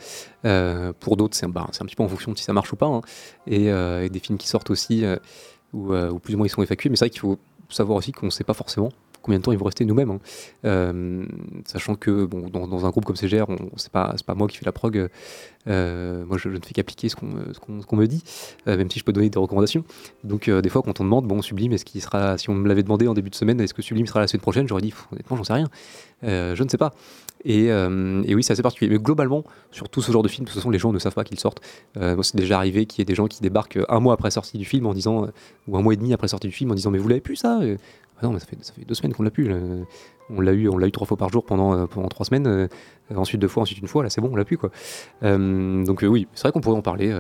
[0.45, 2.76] Euh, pour d'autres, c'est bah, un petit peu en fonction de si ça marche ou
[2.76, 2.88] pas.
[2.88, 3.01] hein.
[3.47, 5.17] Et, euh, et des films qui sortent aussi, euh,
[5.74, 6.89] où plus ou moins ils sont évacués.
[6.89, 7.39] Mais c'est vrai qu'il faut
[7.70, 8.89] savoir aussi qu'on ne sait pas forcément
[9.22, 10.11] combien de temps ils vont rester nous-mêmes.
[10.11, 10.20] hein.
[10.65, 11.26] Euh,
[11.65, 13.45] sachant que bon, dans, un groupe comme CGR,
[13.78, 15.09] c'est pas, pas moi qui fais la prog.
[15.67, 18.24] euh, moi, je, ne fais qu'appliquer ce qu'on qu'on me dit,
[18.67, 19.84] euh, même si je peux donner des recommandations.
[20.24, 22.67] Donc, euh, des fois, quand on demande, bon, Sublime, est-ce qu'il sera, si on me
[22.67, 24.93] l'avait demandé en début de semaine, est-ce que Sublime sera la semaine prochaine J'aurais dit,
[25.11, 25.70] honnêtement, j'en sais rien.
[26.24, 26.93] Euh, je ne sais pas.
[27.45, 28.91] Et, euh, oui, c'est assez particulier.
[28.91, 31.13] Mais globalement, sur tout ce genre de film, de toute façon, les gens ne savent
[31.13, 31.61] pas qu'ils sortent.
[31.97, 34.32] Euh, moi, c'est déjà arrivé qu'il y ait des gens qui débarquent un mois après
[34.32, 35.28] sortie du film en disant, euh,
[35.67, 37.36] ou un mois et demi après sortie du film en disant, mais vous l'avez pu
[37.36, 37.59] ça?
[37.61, 37.78] Euh,
[38.22, 39.47] ah non, mais ça fait, ça fait deux semaines qu'on l'a pu.
[39.47, 39.55] là.
[40.32, 42.45] On l'a eu, on l'a eu trois fois par jour pendant, euh, pendant trois semaines.
[42.45, 42.67] euh,
[43.15, 44.03] ensuite deux fois, ensuite une fois.
[44.03, 44.70] Là, c'est bon, on l'a pu quoi.
[45.24, 47.20] Euh, donc euh, oui, c'est vrai qu'on pourrait en parler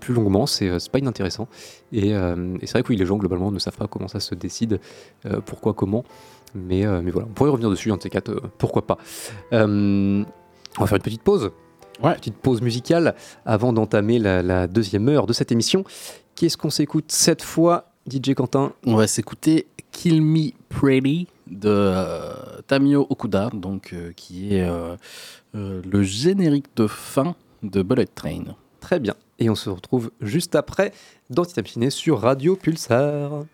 [0.00, 0.46] plus longuement.
[0.46, 1.46] C'est c'est pas inintéressant.
[1.92, 4.34] Et, et c'est vrai que oui, les gens globalement ne savent pas comment ça se
[4.34, 4.80] décide,
[5.46, 6.04] pourquoi, comment.
[6.54, 8.98] Mais, mais voilà, on pourrait revenir dessus, un de ces quatre, pourquoi pas.
[9.52, 10.24] On
[10.80, 11.52] va faire une petite pause.
[12.02, 12.14] Ouais.
[12.14, 13.14] Petite pause musicale
[13.46, 15.84] avant d'entamer la, la deuxième heure de cette émission.
[16.34, 22.60] Qu'est-ce qu'on s'écoute cette fois, DJ Quentin On va s'écouter Kill Me Pretty de euh,
[22.66, 24.96] Tamio Okuda, donc, euh, qui est euh,
[25.52, 28.56] le générique de fin de Bullet Train.
[28.80, 29.14] Très bien.
[29.38, 30.92] Et on se retrouve juste après
[31.30, 33.44] dans Tita Ciné sur Radio Pulsar.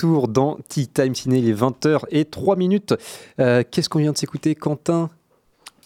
[0.00, 2.94] Retour dans Tea Time Ciné, il est 20h et 3 minutes.
[3.38, 5.10] Euh, Qu'est-ce qu'on vient de s'écouter, Quentin?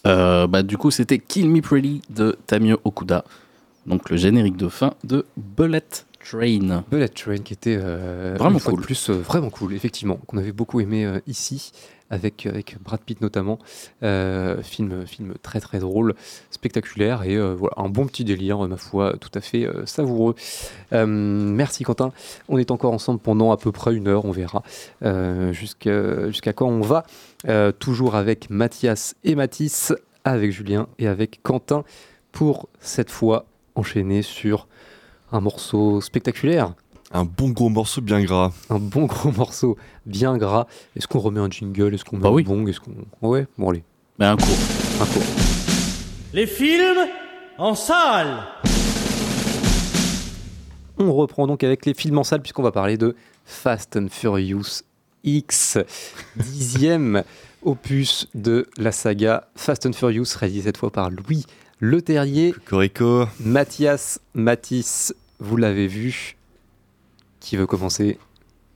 [0.07, 3.25] Euh, bah, du coup, c'était Kill Me Pretty de Tamio Okuda,
[3.85, 5.83] donc le générique de fin de Bullet
[6.25, 6.83] Train.
[6.89, 8.81] Bullet Train qui était euh, Vraiment cool.
[8.81, 11.71] plus euh, vraiment cool effectivement qu'on avait beaucoup aimé euh, ici
[12.09, 13.57] avec avec Brad Pitt notamment
[14.01, 16.13] film film très très drôle
[16.51, 20.35] spectaculaire et voilà un bon petit délire ma foi tout à fait savoureux
[20.91, 22.11] merci Quentin
[22.47, 24.61] on est encore ensemble pendant à peu près une heure on verra
[25.51, 27.05] jusqu'à jusqu'à quand on va
[27.79, 29.91] toujours avec Mathias et Mathis
[30.25, 31.83] avec Julien et avec Quentin
[32.31, 34.67] pour cette fois enchaîner sur
[35.35, 36.73] un morceau spectaculaire
[37.11, 38.51] Un bon gros morceau bien gras.
[38.69, 40.65] un bon gros morceau bien gras.
[40.95, 41.93] Est-ce qu'on remet un jingle?
[41.93, 42.43] Est-ce qu'on met Bah un oui.
[42.43, 42.69] bong?
[42.69, 42.93] Est-ce qu'on
[43.27, 43.83] ouais bon allez
[44.19, 44.47] Mais un cours.
[45.01, 45.23] un cours.
[46.33, 47.07] Les films
[47.57, 48.43] en salle
[50.97, 53.15] On reprend donc avec les films en salle puisqu'on va parler de
[53.45, 54.81] Fast and Furious
[55.23, 55.77] X,
[56.37, 57.23] dixième
[57.63, 61.45] opus de la saga Fast and Furious, réalisé cette fois par Louis
[61.81, 62.53] Leterrier.
[62.65, 63.25] Corico.
[63.39, 66.35] Mathias Matisse, vous l'avez vu.
[67.39, 68.17] Qui veut commencer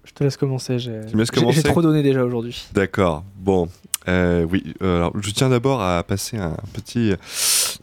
[0.06, 0.78] Je te laisse commencer.
[0.80, 2.66] J'ai trop donné déjà aujourd'hui.
[2.74, 3.24] D'accord.
[3.38, 3.68] Bon.
[4.08, 4.64] Euh, oui.
[4.82, 7.14] euh, alors, je tiens d'abord à passer un petit,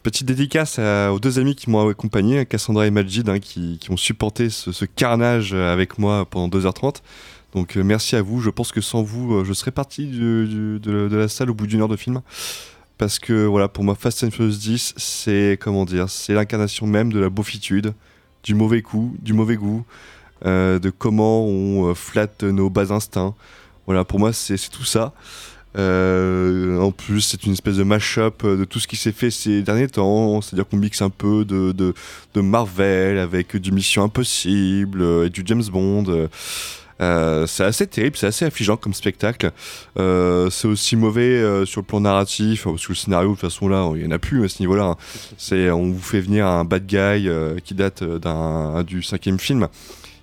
[0.02, 3.90] petite dédicace à- aux deux amis qui m'ont accompagné, Cassandra et Majid, hein, qui, qui
[3.90, 6.96] ont supporté ce, ce carnage avec moi pendant 2h30.
[7.54, 8.40] Donc euh, merci à vous.
[8.40, 11.54] Je pense que sans vous, je serais parti du- du- de, de la salle au
[11.54, 12.20] bout d'une heure de film.
[12.98, 17.12] Parce que voilà, pour moi, Fast and Furious 10, c'est comment dire, c'est l'incarnation même
[17.12, 17.92] de la beaufitude,
[18.46, 19.84] du mauvais coup, du mauvais goût,
[20.46, 23.34] euh, de comment on euh, flatte nos bas instincts.
[23.86, 25.12] Voilà, pour moi, c'est tout ça.
[25.76, 29.62] Euh, en plus, c'est une espèce de mash-up de tout ce qui s'est fait ces
[29.62, 30.40] derniers temps.
[30.40, 31.92] C'est-à-dire qu'on mixe un peu de, de,
[32.34, 36.28] de Marvel avec du Mission Impossible et du James Bond.
[37.00, 39.50] Euh, c'est assez terrible, c'est assez affligeant comme spectacle.
[39.98, 43.42] Euh, c'est aussi mauvais euh, sur le plan narratif, parce que le scénario, de toute
[43.42, 44.96] façon, là, il n'y en a plus à ce niveau-là.
[44.96, 45.70] hein.
[45.72, 47.28] On vous fait venir un bad guy
[47.64, 48.02] qui date
[48.86, 49.68] du cinquième film,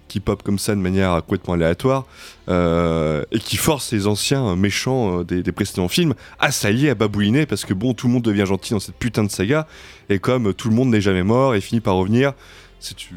[0.07, 2.05] qui pop comme ça de manière complètement aléatoire,
[2.49, 7.65] et qui force les anciens méchants des, des précédents films à s'allier, à babouiner, parce
[7.65, 9.67] que bon, tout le monde devient gentil dans cette putain de saga,
[10.09, 12.33] et comme tout le monde n'est jamais mort et finit par revenir,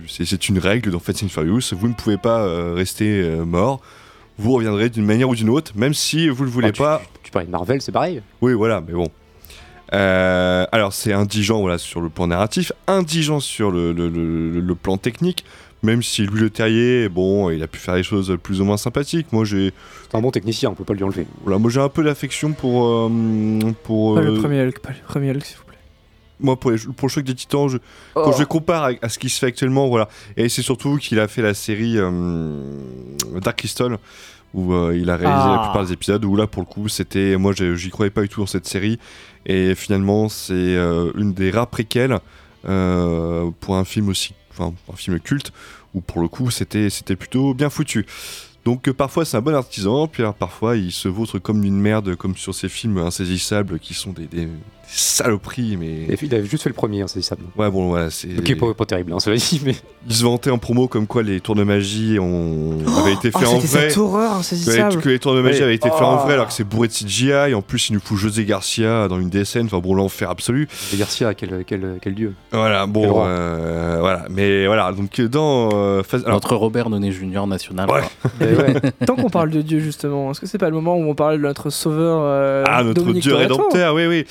[0.09, 3.81] c'est, une règle dans Fast and Furious, vous ne pouvez pas euh, rester euh, mort,
[4.39, 6.83] vous reviendrez d'une manière ou d'une autre, même si vous ne le voulez Ah, tu-
[6.83, 7.03] pas.
[7.23, 8.23] Tu parlais de Marvel, c'est pareil.
[8.41, 9.09] Oui, voilà, mais bon.
[9.95, 14.75] Euh, alors, c'est indigent voilà, sur le plan narratif, indigent sur le, le- le- le
[14.75, 15.45] plan technique,
[15.83, 18.77] même si Louis Le Terrier, bon, il a pu faire des choses plus ou moins
[18.77, 19.29] sympathiques.
[19.33, 19.73] Moi, j'ai
[20.11, 21.27] C'est un bon technicien, on peut pas lui enlever.
[21.43, 22.85] voilà, moi, j'ai un peu d'affection pour.
[22.87, 23.09] euh,
[23.85, 25.66] pour Pas le premier Hulk, pas le premier Hulk, s'il vous plaît.
[26.41, 27.78] Moi, pour, les- pour le choc des titans, je-
[28.14, 30.09] quand je le compare à, à ce qui se fait actuellement, voilà.
[30.37, 32.61] Et c'est surtout qu'il a fait la série euh,
[33.43, 33.99] Dark Crystal,
[34.55, 35.68] où euh, il a réalisé la Ah.
[35.68, 37.37] plupart des épisodes, où là, pour le coup, c'était.
[37.37, 38.99] Moi, j'y croyais pas du tout dans cette série.
[39.47, 42.18] Et finalement, c'est euh, une des rares préquelles
[42.62, 44.34] pour un film aussi.
[44.51, 45.53] Enfin, un film culte,
[45.95, 48.07] où pour le coup, c'était c'était plutôt bien foutu.
[48.64, 51.78] Donc euh, parfois c'est un bon artisan, puis alors parfois il se vautre comme une
[51.78, 54.49] merde, comme sur ces films insaisissables qui sont des
[54.89, 56.05] saloperies, mais...
[56.09, 57.37] Et puis, il avait juste fait le premier, hein, c'est ça.
[57.57, 58.28] Ouais, bon, voilà, c'est.
[58.43, 59.74] Qui est pas, pas terrible, hein, cela dit, mais.
[60.09, 62.78] Ils se vantaient en promo comme quoi les tours de magie ont...
[63.01, 63.89] avaient été Oh, faits en c'était vrai.
[63.91, 64.97] cette horreur Que, insaisissable.
[65.03, 66.24] que les tours de magie avaient été faits en Oh.
[66.24, 67.55] vrai alors que c'est bourré de CGI.
[67.55, 69.64] En plus, il nous fout José Garcia dans une DSN.
[69.66, 70.68] Enfin, bon, l'enfer absolu.
[70.95, 72.34] Et Garcia, quel, quel, quel dieu.
[72.53, 74.26] Voilà, bon, euh, voilà.
[74.30, 75.70] Mais voilà, donc dans.
[75.74, 77.91] euh, phase- alors, Notre Robert Doné Junior national.
[77.91, 78.03] Ouais.
[78.41, 78.74] Et ouais.
[79.07, 81.39] Tant qu'on parle de Dieu, justement, est-ce que c'est pas le moment où on parle
[81.39, 84.24] de notre sauveur euh, Ah, notre Dominique dieu Toretto rédempteur, oui, oui.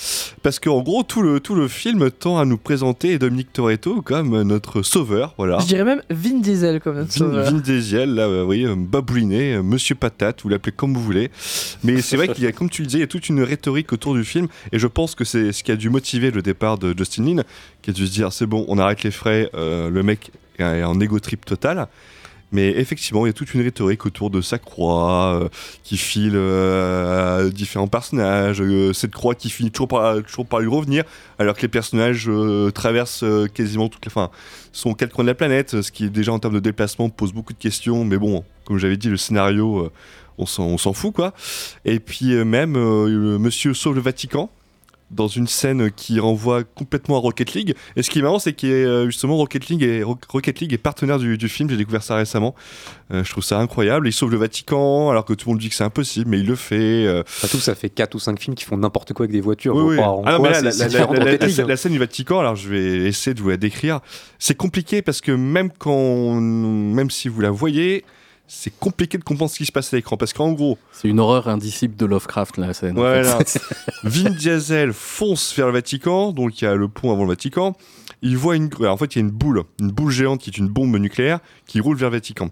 [0.45, 4.43] Parce qu'en gros, tout le, tout le film tend à nous présenter Dominique Toretto comme
[4.43, 5.57] notre sauveur, voilà.
[5.57, 7.45] Je dirais même Vin Diesel comme notre Vin, sauveur.
[7.45, 11.31] Vin Diesel, là, euh, oui, euh, babouliné, euh, Monsieur Patate, vous l'appelez comme vous voulez.
[11.83, 13.41] Mais c'est vrai qu'il y a, comme tu le disais, il y a toute une
[13.41, 16.43] rhétorique autour du film, et je pense que c'est ce qui a dû motiver le
[16.43, 17.43] départ de Justin Lin,
[17.81, 20.29] qui a dû se dire c'est bon, on arrête les frais, euh, le mec
[20.59, 21.87] est en égo trip total.
[22.51, 25.49] Mais effectivement, il y a toute une rhétorique autour de sa croix euh,
[25.83, 30.59] qui file euh, à différents personnages, euh, cette croix qui finit toujours par, toujours par
[30.59, 31.03] lui revenir,
[31.39, 32.29] alors que les personnages
[32.73, 34.11] traversent quasiment toutes les.
[34.11, 34.29] Enfin,
[34.71, 37.53] sont quatre coins de la planète, ce qui déjà en termes de déplacement pose beaucoup
[37.53, 39.91] de questions, mais bon, comme j'avais dit, le scénario,
[40.37, 41.33] on s'en fout quoi.
[41.83, 42.73] Et puis même,
[43.37, 44.49] monsieur sauve le Vatican
[45.11, 47.75] dans une scène qui renvoie complètement à Rocket League.
[47.95, 50.73] Et ce qui est marrant, c'est que euh, justement Rocket League est, Ro- Rocket League
[50.73, 52.55] est partenaire du, du film, j'ai découvert ça récemment.
[53.13, 54.07] Euh, je trouve ça incroyable.
[54.07, 56.47] Il sauve le Vatican, alors que tout le monde dit que c'est impossible, mais il
[56.47, 57.05] le fait.
[57.05, 59.75] euh, Surtout, ça fait 4 ou 5 films qui font n'importe quoi avec des voitures.
[59.75, 59.97] oui, oui.
[60.25, 60.61] Ah quoi là,
[61.67, 63.99] la scène du Vatican, alors je vais essayer de vous la décrire.
[64.39, 68.03] C'est compliqué parce que même quand, même si vous la voyez,
[68.47, 70.17] c'est compliqué de comprendre ce qui se passe à l'écran.
[70.17, 72.91] Parce qu'en gros, C'est une horreur indicible de Lovecraft, la scène.
[72.97, 73.37] en Voilà.
[73.43, 73.59] fait.
[74.03, 77.75] Vin Diesel fonce vers le Vatican, donc il y a le pont avant le Vatican.
[78.27, 78.85] Il voit une grue.
[78.85, 80.97] Alors, en fait, il y a une boule, une boule géante qui est une bombe
[80.97, 82.49] nucléaire qui roule vers le Vatican.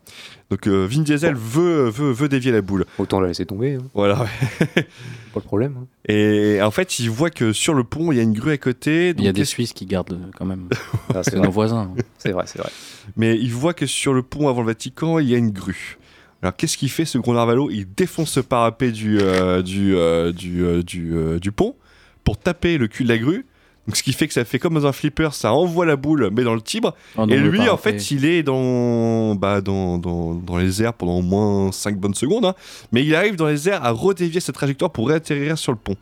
[0.49, 2.85] Donc euh, Vin Diesel veut, veut, veut dévier la boule.
[2.99, 3.83] Autant la laisser tomber, hein.
[3.93, 4.25] Voilà.
[5.33, 5.75] pas de problème.
[5.81, 5.87] hein.
[6.07, 8.57] Et en fait, il voit que sur le pont, il y a une grue à
[8.57, 9.13] côté.
[9.17, 10.69] Il y a des Suisses qui gardent euh, quand même.
[11.15, 11.91] Ah, c'est nos voisins.
[11.97, 12.01] hein.
[12.17, 12.69] C'est vrai, c'est vrai.
[13.17, 15.97] Mais il voit que sur le pont avant le Vatican, il y a une grue.
[16.41, 17.69] Alors qu'est-ce qu'il fait ce gros narvalo?
[17.71, 21.75] Il défonce le parapet du, euh, du, euh, du, euh, du, euh, du pont
[22.23, 23.45] pour taper le cul de la grue.
[23.87, 26.29] Donc, ce qui fait que ça fait comme dans un flipper, ça envoie la boule,
[26.31, 26.95] mais dans le tibre.
[27.17, 31.17] Oh et lui, en fait, il est dans, bah, dans, dans, dans les airs pendant
[31.17, 32.45] au moins 5 bonnes secondes.
[32.45, 32.55] hein.
[32.93, 35.95] Mais il arrive dans les airs à redévier sa trajectoire pour réatterrir sur le pont.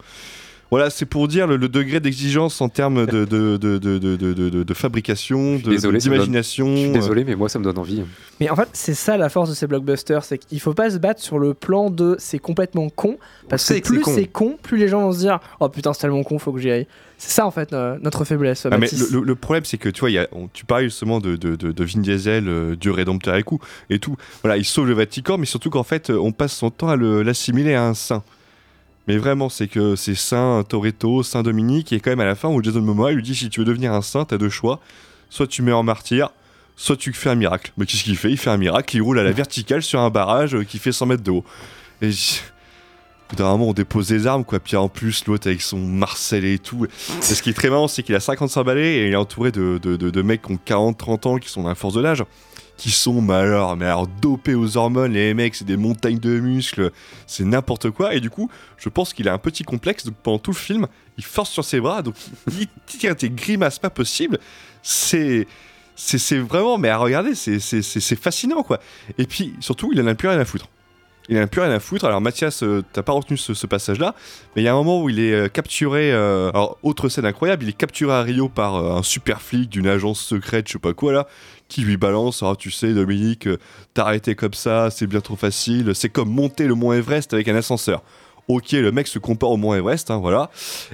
[0.69, 4.15] Voilà, c'est pour dire le, le degré d'exigence en termes de, de, de, de, de,
[4.15, 6.67] de, de- de fabrication, donne- d'imagination.
[6.73, 8.03] Je suis euh, désolé, mais moi, ça me donne envie.
[8.39, 10.97] Mais en fait, c'est ça la force de ces blockbusters, c'est qu'il faut pas se
[10.97, 13.17] battre sur le plan de c'est complètement con,
[13.49, 14.11] parce que c'est plus con.
[14.15, 16.59] c'est con, plus les gens vont se dire oh putain c'est tellement con, faut que
[16.61, 16.87] j'y aille.
[17.23, 18.65] C'est ça en fait notre faiblesse.
[18.71, 20.65] Ah, mais le, le- le problème, c'est que tu vois, il y a, on- tu
[20.65, 23.59] parlais justement de, de, de, de Vin Diesel, euh, Dieu rédempteur et coup,
[23.91, 24.17] et tout.
[24.41, 27.21] Voilà, il sauve le Vatican, mais surtout qu'en fait, on passe son temps à le-
[27.21, 28.23] l'assimiler à un saint.
[29.07, 32.49] Mais vraiment, c'est que c'est Saint Toretto, Saint Dominique, et quand même à la fin
[32.49, 34.79] où Jason Momoa lui dit si tu veux devenir un saint, t'as deux choix.
[35.29, 36.29] Soit tu mets en martyr,
[36.75, 37.71] soit tu fais un miracle.
[37.77, 38.31] Mais qu'est-ce qu'il fait?
[38.31, 40.91] Il fait un miracle, il roule à la verticale sur un barrage euh, qui fait
[40.91, 41.45] 100 mètres de haut.
[42.01, 42.09] Et
[43.31, 44.59] bout d'un moment, on dépose des armes, quoi.
[44.59, 46.85] Puis en plus, l'autre avec son Marcel et tout.
[46.85, 49.51] Et ce qui est très marrant, c'est qu'il a 55 balais et il est entouré
[49.51, 50.59] de, de, mecs qui ont
[50.91, 52.23] 40-30 ans, qui sont dans la force de l'âge,
[52.77, 55.13] qui sont, mais alors, mais alors, dopés aux hormones.
[55.13, 56.91] Les mecs, c'est des montagnes de muscles,
[57.27, 58.13] c'est n'importe quoi.
[58.15, 60.05] Et du coup, je pense qu'il a un petit complexe.
[60.05, 60.87] Donc pendant tout le film,
[61.17, 62.15] il force sur ses bras, donc
[62.59, 64.39] il tire des grimaces pas possibles.
[64.83, 65.47] C'est.
[66.03, 68.79] C'est vraiment, mais à regarder, c'est fascinant quoi.
[69.19, 70.67] Et puis surtout, il en a plus rien à foutre.
[71.29, 72.05] Il en a plus rien à foutre.
[72.05, 74.15] Alors Mathias, euh, t'as pas retenu ce, passage-là,
[74.55, 76.11] mais il y a un moment où il est euh, capturé.
[76.11, 79.87] euh, alors autre scène incroyable, il est capturé à Rio par un super flic d'une
[79.87, 81.27] agence secrète, je sais pas quoi là,
[81.67, 82.43] qui lui balance.
[82.43, 83.47] Ah tu sais Dominique,
[83.93, 85.93] t'as arrêté comme ça, c'est bien trop facile.
[85.93, 88.03] C'est comme monter le mont Everest avec un ascenseur.
[88.47, 90.49] Ok, le mec se compare au mont Everest, hein, voilà.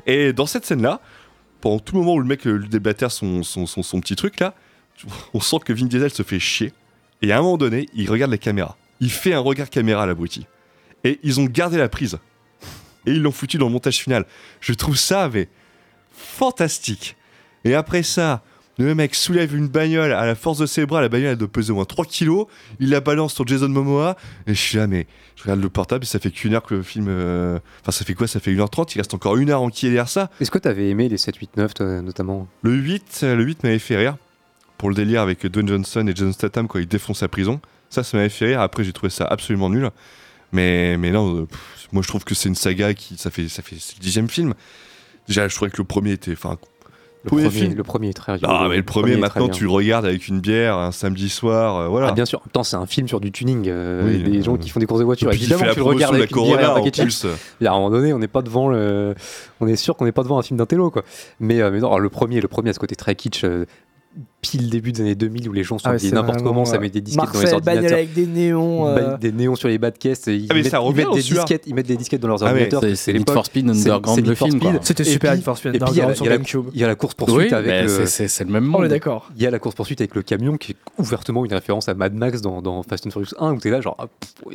[0.06, 1.00] Et dans cette scène-là,
[1.62, 4.54] pendant tout le moment où le mec lui déblatère son, son petit truc là,
[5.34, 6.74] on sent que Vin Diesel se fait chier.
[7.22, 8.78] Et à un moment donné, il regarde la caméra.
[9.00, 10.46] Il fait un regard caméra à l'abruti.
[11.04, 12.18] Et ils ont gardé la prise.
[13.06, 14.26] Et ils l'ont foutu dans le montage final.
[14.60, 15.48] Je trouve ça, mais
[16.12, 17.16] fantastique.
[17.64, 18.44] Et après ça,
[18.78, 21.02] le mec soulève une bagnole à la force de ses bras.
[21.02, 22.48] La bagnole, elle doit peser au moins 3 kilos.
[22.80, 24.18] Il la balance sur Jason Momoa.
[24.46, 26.76] Et je suis là, mais je regarde le portable et ça fait qu'une heure que
[26.76, 27.08] le film.
[27.10, 28.28] euh, Enfin, ça fait quoi?
[28.28, 28.92] Ça fait 1h30.
[28.96, 30.30] Il reste encore une heure en qui derrière ça.
[30.42, 32.48] Est-ce que t'avais aimé les 7, 8, 9, toi, notamment?
[32.64, 34.18] Le 8, euh, le 8 m'avait fait rire.
[34.78, 37.60] Pour le délire avec Dwayne Johnson et John Statham quand ils défoncent la prison.
[37.90, 38.62] Ça, ça m'avait fait rire.
[38.62, 39.90] Après, j'ai trouvé ça absolument nul.
[40.52, 43.18] Mais, mais non, euh, pff, moi je trouve que c'est une saga qui.
[43.18, 44.54] Ça fait, ça fait le dixième film.
[45.28, 46.32] Déjà, je trouvais que le premier était.
[46.32, 46.58] Enfin,
[47.24, 47.74] le Premier film.
[47.74, 48.54] le premier est très rigolo.
[48.56, 51.76] ah, mais le premier, maintenant, tu le regardes avec une bière un samedi soir.
[51.76, 52.08] euh, voilà.
[52.10, 53.66] Ah, bien sûr, temps, c'est un film sur du tuning.
[53.68, 55.34] euh, Oui, des euh, gens qui font des courses de voiture.
[55.34, 57.26] Évidemment, tu le regardes de la avec une bière en plus.
[57.60, 59.16] Et à un moment donné, on n'est pas devant le.
[59.60, 61.04] On est sûr qu'on n'est pas devant un film d'un télo, quoi.
[61.42, 63.44] Mais, mais non, alors, le premier, le premier a ce côté très kitsch.
[64.42, 66.90] Pile début des années 2000 où les gens sont Ah n'importe comment, ça euh, met
[66.90, 67.92] des disquettes dans les ordinateurs.
[67.94, 68.88] avec des néons.
[68.88, 71.06] Euh, Des néons sur les bas de caisse, ils, Ah, mettent, ça ils revient mettent
[71.08, 72.82] dans des disquettes, ils mettent des disquettes dans leurs Ah, ordinateurs.
[72.96, 74.60] C'est Need for Speed c'est- Underground le film.
[74.82, 76.30] C'était super Need for Speed et puis, il y a- Underground il y sur a
[76.30, 76.72] la- GameCube.
[76.74, 78.86] Il y a la course poursuite Oui, avec c'est- le même On monde.
[78.86, 79.30] est d'accord.
[79.36, 81.94] Il y a la course poursuite avec le camion qui est ouvertement une référence à
[81.94, 84.06] Mad Max dans, dans Fast and Furious 1 où t'es là genre ah,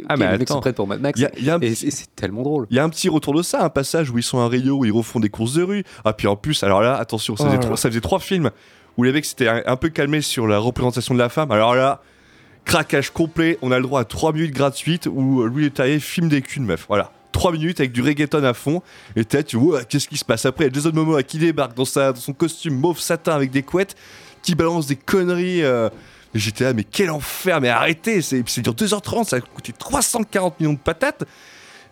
[0.09, 0.55] Ah, mais les mecs attends.
[0.55, 2.43] sont prêts pour Mad Max Il y a- il y a un et c'est tellement
[2.43, 2.67] drôle.
[2.71, 4.79] Il y a un petit retour de ça, un passage où ils sont à Rio,
[4.79, 5.85] où ils refont des courses de rue.
[6.05, 8.51] Ah, puis en plus, alors là, attention, ça, Oh faisait, ça faisait trois films
[8.97, 11.51] où les mecs s'étaient un, un peu calmés sur la représentation de la femme.
[11.51, 12.03] Alors là,
[12.65, 16.43] craquage complet, on a le droit à 3 minutes gratuites où Louis Leterrier filme des
[16.43, 16.85] culs de meuf.
[16.89, 17.11] Voilà.
[17.33, 18.83] 3 minutes avec du reggaeton à fond.
[19.17, 22.13] Et t'es tu vois, qu'est-ce qui se passe Après, Jason Momoa qui débarque dans, sa,
[22.13, 23.97] dans son costume mauve satin avec des couettes,
[24.43, 25.63] qui balance des conneries.
[25.63, 25.89] euh,
[26.35, 30.61] J'étais là, mais quel enfer, mais arrêtez, c'est c'est dur 2h30, ça a coûté 340
[30.61, 31.25] millions de patates.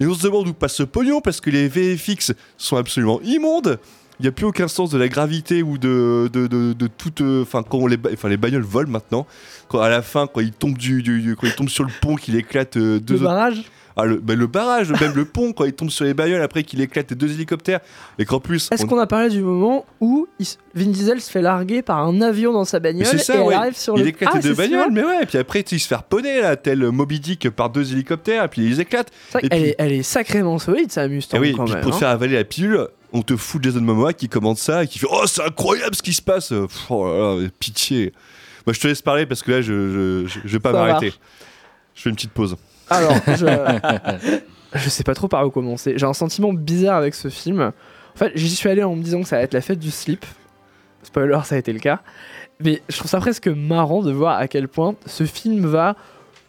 [0.01, 3.79] Et on se demande où passe ce pognon parce que les VFX sont absolument immondes.
[4.21, 7.23] Il n'y a plus aucun sens de la gravité ou de, de, de, de toute.
[7.23, 9.27] euh, Enfin, quand on les, enfin, les bagnoles volent maintenant.
[9.69, 11.91] Quand, à la fin, quand ils tombent, du, du- du- quand ils tombent sur le
[12.03, 13.63] pont, qu'il éclate euh, deux Le barrage?
[13.97, 16.63] Ah, le, bah, le barrage, même le pont, quand ils tombent sur les bagnoles, après
[16.63, 17.81] qu'il éclate les deux hélicoptères.
[18.19, 18.69] Et qu'en plus.
[18.71, 21.81] Est-ce on- qu'on a parlé du moment où il s- Vin Diesel se fait larguer
[21.83, 23.55] par un avion dans sa bagnole ça, et elle ouais.
[23.55, 25.81] arrive sur il le éclate Ah, les deux bagnoles, mais ouais, et puis après, il
[25.81, 29.11] se fait harponner, là, tel Moby Dick par deux hélicoptères, et puis ils éclatent.
[29.33, 31.39] Vrai Et qu'elle puis- est, elle est sacrément solide, sa Mustang.
[31.39, 31.99] Et oui, quand puis même, pour hein.
[31.99, 35.07] faire avaler la pilule, on te fout Jason Momoa qui commande ça et qui fait
[35.11, 38.13] Oh, c'est incroyable ce qui se passe Pff, Oh là là, pitié
[38.67, 41.13] Moi, je te laisse parler parce que là, je, je, je- je vais pas m'arrêter.
[41.95, 42.57] Je fais une petite pause.
[42.89, 44.39] Alors, je...
[44.79, 45.95] je sais pas trop par où commencer.
[45.97, 47.61] J'ai un sentiment bizarre avec ce film.
[47.61, 49.91] En fait, j'y suis allé en me disant que ça va être la fête du
[49.91, 50.25] slip.
[51.03, 52.01] spoiler, ça a été le cas.
[52.63, 55.97] Mais je trouve ça presque marrant de voir à quel point ce film va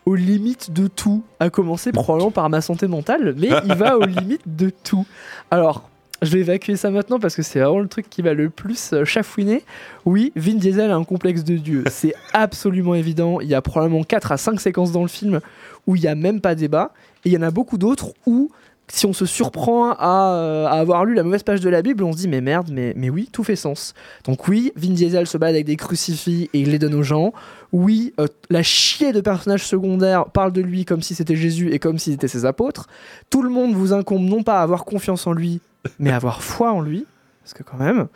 [0.05, 1.23] aux limites de tout.
[1.39, 5.05] À commencer probablement par ma santé mentale, mais il va aux limites de tout.
[5.51, 5.89] Alors,
[6.21, 8.93] je vais évacuer ça maintenant parce que c'est vraiment le truc qui va le plus
[8.93, 9.63] euh, chafouiner.
[10.05, 11.83] Oui, Vin Diesel a un complexe de dieu.
[11.89, 13.41] C'est absolument évident.
[13.41, 15.39] Il y a probablement 4 à 5 séquences dans le film
[15.87, 16.93] où il n'y a même pas débat.
[17.25, 18.51] Et il y en a beaucoup d'autres où
[18.87, 22.03] si on se surprend à, euh, à avoir lu la mauvaise page de la Bible,
[22.03, 23.93] on se dit mais merde, mais, mais oui, tout fait sens.
[24.25, 27.33] Donc oui, Vin Diesel se balade avec des crucifix et il les donne aux gens.
[27.71, 31.79] Oui, euh, la chier de personnages secondaires parle de lui comme si c'était Jésus et
[31.79, 32.87] comme s'il était ses apôtres.
[33.29, 35.61] Tout le monde vous incombe non pas à avoir confiance en lui,
[35.99, 37.05] mais avoir foi en lui,
[37.43, 38.07] parce que quand même.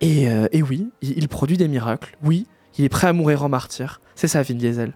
[0.00, 2.16] Et, euh, et oui, il, il produit des miracles.
[2.22, 2.46] Oui,
[2.78, 4.00] il est prêt à mourir en martyr.
[4.14, 4.92] C'est ça, Vin Diesel.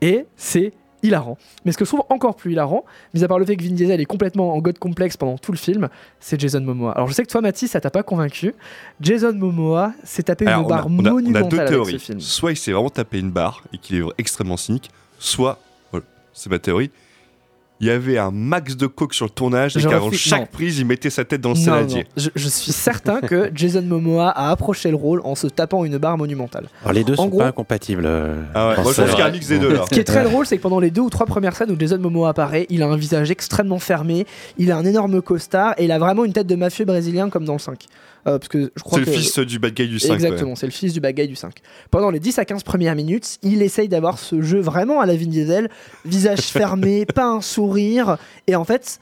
[0.00, 0.72] Et c'est
[1.02, 1.38] hilarant.
[1.64, 2.84] Mais ce que je trouve encore plus hilarant,
[3.14, 5.52] mis à part le fait que Vin Diesel est complètement en god complexe pendant tout
[5.52, 5.88] le film,
[6.20, 6.92] c'est Jason Momoa.
[6.92, 8.54] Alors je sais que toi, Mathis, ça t'a pas convaincu.
[9.00, 11.92] Jason Momoa s'est tapé Alors, une barre on a- on a monumentale deux avec théories.
[11.92, 12.20] ce film.
[12.20, 14.90] Soit il s'est vraiment tapé une barre et qu'il est extrêmement cynique,
[15.20, 15.58] soit,
[15.92, 16.90] voilà, c'est ma théorie,
[17.80, 20.46] il y avait un max de coke sur le tournage et qu'avant chaque non.
[20.50, 22.00] prise, il mettait sa tête dans le saladier.
[22.16, 22.22] non.
[22.24, 25.96] Je, je suis certain que Jason Momoa a approché le rôle en se tapant une
[25.98, 26.66] barre monumentale.
[26.82, 28.04] Alors les deux En sont gros- pas incompatibles.
[28.06, 29.04] euh, Ah ouais, en moi, je scène.
[29.04, 29.84] pense qu'il y a un mix des deux, là.
[29.84, 31.76] Ce qui est très drôle, c'est que pendant les deux ou trois premières scènes où
[31.78, 34.26] Jason Momoa apparaît, il a un visage extrêmement fermé,
[34.58, 37.44] il a un énorme costard et il a vraiment une tête de mafieux brésilien comme
[37.44, 37.84] dans le 5.
[38.28, 40.14] Euh, parce que je crois C'est le fils du bad guy du 5.
[40.14, 41.54] Exactement, c'est le fils du bad guy du 5.
[41.90, 45.16] Pendant les 10 à 15 premières minutes, il essaye d'avoir ce jeu vraiment à la
[45.16, 45.68] Vin Diesel,
[46.04, 49.00] visage fermé, pas un sourire, et en fait,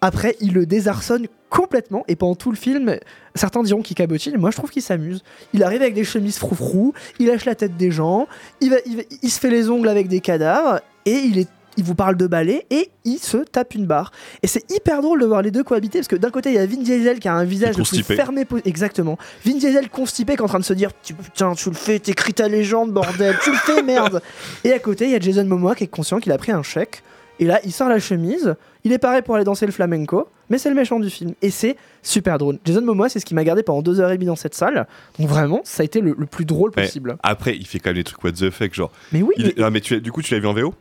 [0.00, 2.96] après, il le désarçonne complètement, et pendant tout le film,
[3.34, 5.22] certains diront qu'il cabotine, moi je trouve qu'il s'amuse.
[5.52, 8.28] Il arrive avec des chemises froufrou, il lâche la tête des gens,
[8.60, 11.48] il, va, il, va- il se fait les ongles avec des cadavres, et il est
[11.76, 14.12] il vous parle de balai et il se tape une barre.
[14.42, 16.58] Et c'est hyper drôle de voir les deux cohabiter parce que d'un côté il y
[16.58, 19.18] a Vin Diesel qui a un visage le plus fermé exactement.
[19.46, 22.34] Vin Diesel constipé qui est en train de se dire putain tu le fais, t'écris
[22.34, 24.20] ta légende bordel, tu le fais merde.
[24.64, 26.62] Et à côté il y a Jason Momoa qui est conscient qu'il a pris un
[26.62, 27.02] chèque
[27.38, 30.58] et là il sort la chemise, il est paré pour aller danser le flamenco, mais
[30.58, 32.58] c'est le méchant du film et c'est super drôle.
[32.66, 34.86] Jason Momoa c'est ce qui m'a gardé pendant deux heures et demie dans cette salle,
[35.18, 36.82] donc vraiment ça a été le, le plus drôle Ouais.
[36.84, 37.16] possible.
[37.22, 38.90] Après, il fait quand même des trucs what the fuck, genre.
[39.12, 40.74] Mais oui, Il- mais- Ah, mais tu, du coup, tu l'as vu en VO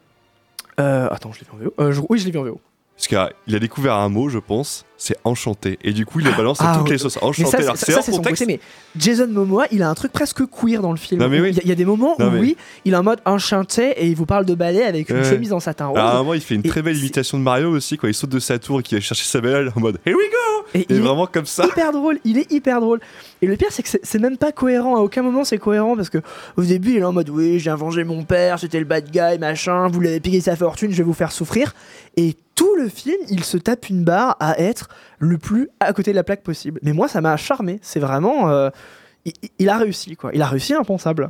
[0.79, 1.73] attends je l'ai vu en VO.
[1.79, 2.59] Euh, je- Oui je l'ai vu en VO.
[2.95, 5.79] Parce qu'il a, il a découvert un mot, je pense, c'est enchanté.
[5.83, 6.91] Et du coup, il le balance Ah, à toutes ouais.
[6.91, 7.17] les sauces.
[7.21, 8.43] Enchanté, c'est- hors c'est son contexte.
[8.43, 8.59] côté, mais
[9.01, 11.21] Jason Momoa, il a un truc presque queer dans le film.
[11.21, 11.49] Non, mais oui.
[11.51, 13.03] Il y a- il y, a des moments Non, où, mais- oui, il est en
[13.03, 15.23] mode enchanté et il vous parle de ballet avec une Ouais.
[15.23, 15.97] chemise en satin rose.
[15.97, 18.07] Alors, à un moment, il fait une Et très belle imitation de Mario aussi, quand
[18.09, 20.25] il saute de sa tour et qu'il va chercher sa belle en mode Here we
[20.29, 21.65] go Et Et il est vraiment comme ça.
[21.65, 22.99] hyper drôle, il est hyper drôle.
[23.41, 24.97] Et le pire, c'est que c'est- même pas cohérent.
[24.97, 26.17] À aucun moment, c'est cohérent parce que
[26.57, 29.39] au début, il est en mode Oui, j'ai vengé mon père, c'était le bad guy,
[29.39, 31.73] machin, vous l'avez payé sa fortune, je vais vous faire souffrir.
[32.17, 34.88] Et tout le film, il se tape une barre à être
[35.19, 36.79] le plus à côté de la plaque possible.
[36.83, 37.79] Mais moi, ça m'a charmé.
[37.81, 38.49] C'est vraiment.
[38.49, 38.69] euh,
[39.25, 40.31] il, il a réussi, quoi.
[40.33, 41.29] Il a réussi impensable.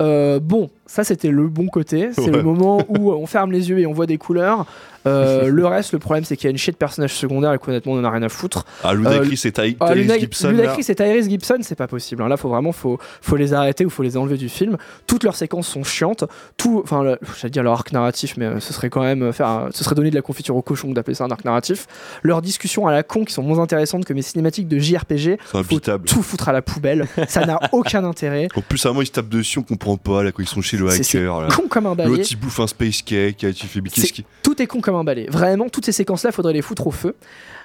[0.00, 2.10] Euh, bon, ça c'était le bon côté.
[2.12, 2.30] C'est Ouais.
[2.30, 4.64] le moment où on ferme les yeux et on voit des couleurs.
[5.08, 7.58] Euh, le reste, le problème, c'est qu'il y a une chier de personnages secondaires et
[7.58, 8.64] qu'honnêtement, on en a rien à foutre.
[8.84, 10.50] Ah, Euh, Ludacris et Ty- ah, Tyrese Luna- Gibson.
[10.50, 12.22] Ludacris et Tyrese Gibson, c'est pas possible.
[12.22, 12.28] hein.
[12.28, 14.76] Là, faut vraiment, faut, faut les arrêter ou faut les enlever du film.
[15.06, 16.24] Toutes leurs séquences sont chiantes.
[16.56, 19.46] Tout, enfin, j'allais dire leur arc narratif, mais euh, ce serait quand même euh, faire,
[19.48, 21.86] un- ce serait donner de la confiture au cochon d'appeler ça un arc narratif.
[22.22, 25.38] Leurs discussions à la con qui sont moins intéressantes que mes cinématiques de JRPG.
[25.52, 27.06] C'est Faut tout foutre à la poubelle.
[27.28, 28.48] ça n'a aucun intérêt.
[28.56, 30.48] En plus, à un moment, ils se tapent dessus, on comprend pas, là, quand ils
[30.48, 31.40] sont chez le C'est- c'est hacker.
[31.42, 31.48] là.
[31.54, 32.10] con comme un balai.
[32.10, 34.24] L'autre, il bouffe un space cake, C'est- qui.
[34.42, 35.26] Tout est con comme balai.
[35.30, 37.14] Vraiment, toutes ces séquences-là, faudrait les foutre au feu.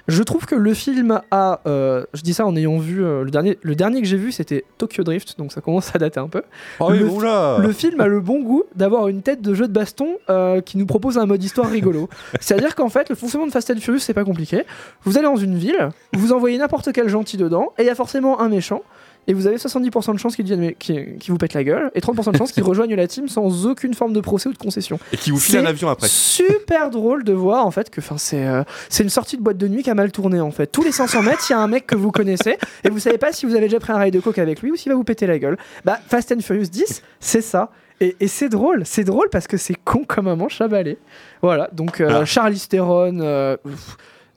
[0.06, 1.60] Je trouve que le film a.
[1.66, 3.02] euh, je dis ça en ayant vu.
[3.02, 5.98] euh, le, dernier, le dernier que j'ai vu, c'était Tokyo Drift, donc ça commence à
[5.98, 6.42] dater un peu.
[6.80, 9.72] Oh, le, oula le film a le bon goût d'avoir une tête de jeu de
[9.72, 12.10] baston euh, qui nous propose un mode histoire rigolo.
[12.40, 14.64] C'est-à-dire qu'en fait, le fonctionnement de Fast and Furious, c'est pas compliqué.
[15.04, 17.94] Vous allez dans une ville, vous envoyez n'importe quel gentil dedans, et il y a
[17.94, 18.82] forcément un méchant.
[19.26, 22.00] Et vous avez 70% de chances qu'il devienne- qu'il qu'il vous pète la gueule, et
[22.00, 24.98] 30% de chances qu'il rejoigne la team sans aucune forme de procès ou de concession.
[25.12, 26.08] Et qui vous file un avion après.
[26.08, 29.68] Super drôle de voir en fait que c'est euh, c'est une sortie de boîte de
[29.68, 30.66] nuit qui a mal tourné en fait.
[30.66, 33.18] Tous les 500 mètres, il y a un mec que vous connaissez et vous savez
[33.18, 34.96] pas si vous avez déjà pris un rail de coke avec lui ou s'il va
[34.96, 35.56] vous péter la gueule.
[35.84, 37.70] Bah Fast and Furious 10, c'est ça.
[38.00, 40.98] Et, et c'est drôle, c'est drôle parce que c'est con comme un manche à balai.
[41.42, 42.24] Voilà, donc euh.
[42.24, 43.56] Charlize Theron, euh,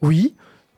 [0.02, 0.36] oui.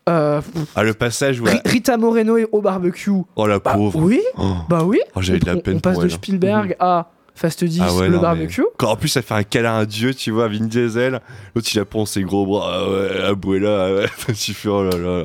[0.10, 0.42] Euh,
[0.76, 1.46] Ah, le passage où.
[1.46, 3.12] Ri- Rita Moreno est au barbecue.
[3.36, 4.00] Oh, la Bah, pauvre.
[4.02, 4.54] oui, Oh.
[4.68, 5.00] bah oui.
[5.16, 6.14] Oh, j'avais de la On- peine On passe pour de elle.
[6.14, 8.66] Spielberg à Fast 10, Ah ouais, le non, mais- barbecue.
[8.78, 11.22] Quand en plus, ça fait un câlin à Dieu, tu vois, Vin Diesel.
[11.56, 12.70] L'autre, il a prend ses gros bras.
[12.74, 14.06] Ah ouais, Abuela, ah ouais.
[14.36, 15.24] tu fais, oh là là.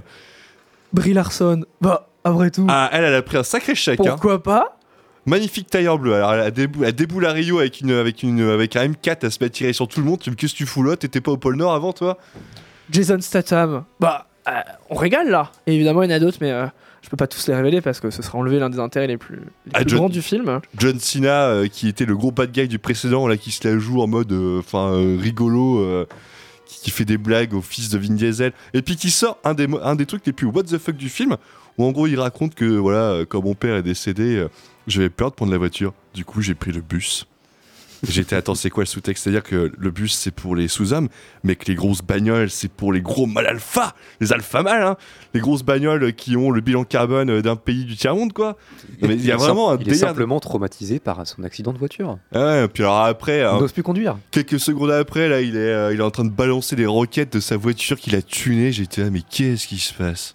[0.93, 3.99] Brie Larson, bah après tout, Ah, elle, elle a pris un sacré chèque.
[4.01, 4.05] hein.
[4.11, 4.79] pourquoi pas?
[5.27, 6.15] Magnifique tailleur bleu.
[6.15, 9.17] Alors, elle, a déboule, elle déboule à Rio avec, une, avec, une, avec un M4,
[9.23, 10.19] elle se met à tirer sur tout le monde.
[10.21, 12.19] Tu me qu'est-ce que tu fous là T'étais pas au pôle Nord avant, toi?
[12.91, 14.27] Jason Statham, bah
[14.91, 15.51] on régale là.
[15.67, 16.67] Et évidemment, il y en a d'autres, mais euh,
[17.03, 19.17] je peux pas tous les révéler parce que ce serait enlever l'un des intérêts les
[19.19, 20.61] plus, les Ah, plus John- grands du film.
[20.79, 23.79] John Cena, euh, qui était le gros bad guy du précédent, là, qui se la
[23.79, 26.07] joue en mode euh, enfin euh, rigolo, euh,
[26.67, 29.55] qui, qui fait des blagues au fils de Vin Diesel, et puis qui sort un
[29.55, 31.37] des, un des trucs les plus what the fuck du film,
[31.79, 34.49] où en gros il raconte que voilà, euh, quand mon père est décédé, euh,
[34.87, 37.27] j'avais peur de prendre la voiture, du coup j'ai pris le bus.
[38.09, 39.25] J'étais, attends, c'est quoi le sous-texte?
[39.25, 41.09] C'est-à-dire que le bus, c'est pour les sous-hommes,
[41.43, 44.97] mais que les grosses bagnoles, c'est pour les gros mal alpha, les alpha mâles, hein
[45.35, 48.57] les grosses bagnoles qui ont le bilan carbone d'un pays du tiers-monde, quoi.
[49.03, 51.79] Non, mais il y a vraiment un il est simplement traumatisé par son accident de
[51.79, 52.19] voiture.
[52.35, 54.17] Ouais, puis alors après, Il hein, n'ose plus conduire.
[54.31, 57.35] quelques secondes après, là, il est, euh, il est en train de balancer les roquettes
[57.35, 58.73] de sa voiture qu'il a tunée.
[58.73, 60.35] J'étais là, mais qu'est-ce qui se passe?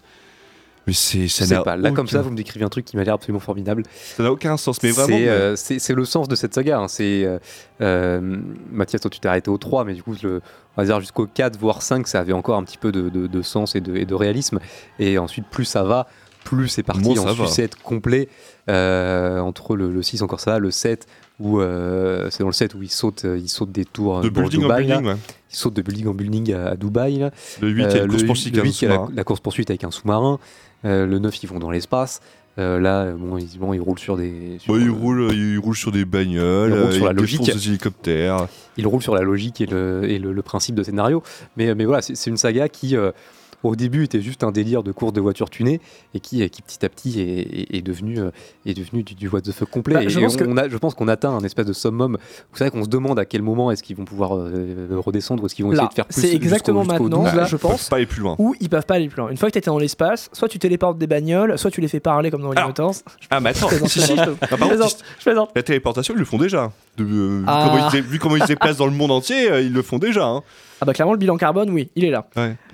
[0.86, 1.76] Mais c'est, ça n'a pas.
[1.76, 3.82] Là, comme ça, vous me décrivez un truc qui m'a l'air absolument formidable.
[4.16, 4.82] ça n'a aucun sens.
[4.82, 6.80] Mais vraiment, C'est euh, c'est le sens de cette saga.
[6.80, 6.88] hein.
[6.88, 7.38] C'est euh,
[7.82, 8.38] euh,
[8.72, 10.40] Mathias, toi tu t'es arrêté au 3, mais du coup, le,
[10.76, 13.26] on va dire jusqu'au 4, voire 5, ça avait encore un petit peu de, de-
[13.26, 14.58] de sens et de, et de réalisme.
[14.98, 16.06] Et ensuite, plus ça va,
[16.44, 18.28] plus c'est parti Bon, en sucette complet.
[18.68, 21.06] Euh, entre le, le 6, encore ça, va, le 7,
[21.40, 24.62] où c'est dans le 7 où il saute, il saute des tours de building en
[24.62, 24.96] Dubaï, là.
[24.98, 25.18] building, ouais.
[25.52, 27.18] Il saute de building en building à, à Dubaï.
[27.18, 27.30] là.
[27.60, 28.86] Le 8, il y a une course le poursuite le avec un 8, il y
[28.86, 29.12] a la, sous-marin.
[29.16, 30.38] la course poursuite avec un sous-marin.
[30.84, 32.20] Euh, le 9, ils vont dans l'espace.
[32.58, 33.38] Euh, là, bon,
[33.72, 34.58] ils roulent sur des.
[34.58, 37.12] sur, Ouais, il euh, roule, il roule sur des bagnoles, Il roule euh, sur la
[37.12, 37.42] logique.
[37.42, 38.48] des hélicoptères.
[38.76, 41.22] il roule sur la logique et le, et le, le principe de scénario.
[41.56, 43.12] Mais, mais voilà, c'est c'est une saga qui, euh,
[43.62, 45.80] au début, était juste un délire de course de voiture tunée
[46.14, 48.30] et qui, qui petit à petit, est, est- est devenu, euh,
[48.66, 49.94] est devenu du, du what the fuck complet.
[49.94, 51.72] Bah, et je et pense que- on a, je pense qu'on atteint un espèce de
[51.72, 52.16] summum.
[52.52, 55.46] Vous savez qu'on se demande à quel moment est-ce qu'ils vont pouvoir euh, redescendre ou
[55.46, 56.20] est-ce qu'ils vont essayer de faire plus.
[56.20, 57.44] c'est exactement jusqu'au- jusqu'au maintenant, 12, là, là.
[57.46, 57.88] je Ils peuvent pense.
[57.88, 58.36] pas aller plus loin.
[58.38, 59.30] Où ils peuvent pas aller plus loin.
[59.30, 61.88] Une fois que tu été dans l'espace, soit tu téléportes des bagnoles, soit tu les
[61.88, 62.94] fais parler comme dans les Alors, Motors.
[63.30, 64.16] Ah, mais attends, Je plaisante, si, si.
[64.16, 65.30] Je.
[65.54, 66.72] La téléportation, ils le font déjà.
[66.96, 67.68] De- euh, Ah.
[67.68, 69.72] comment ils, se dé- vu comment ils se déplacent dans le monde entier, euh, ils
[69.72, 70.26] le font déjà.
[70.26, 70.42] hein.
[70.80, 72.26] Ah bah clairement le bilan carbone, oui, il est là.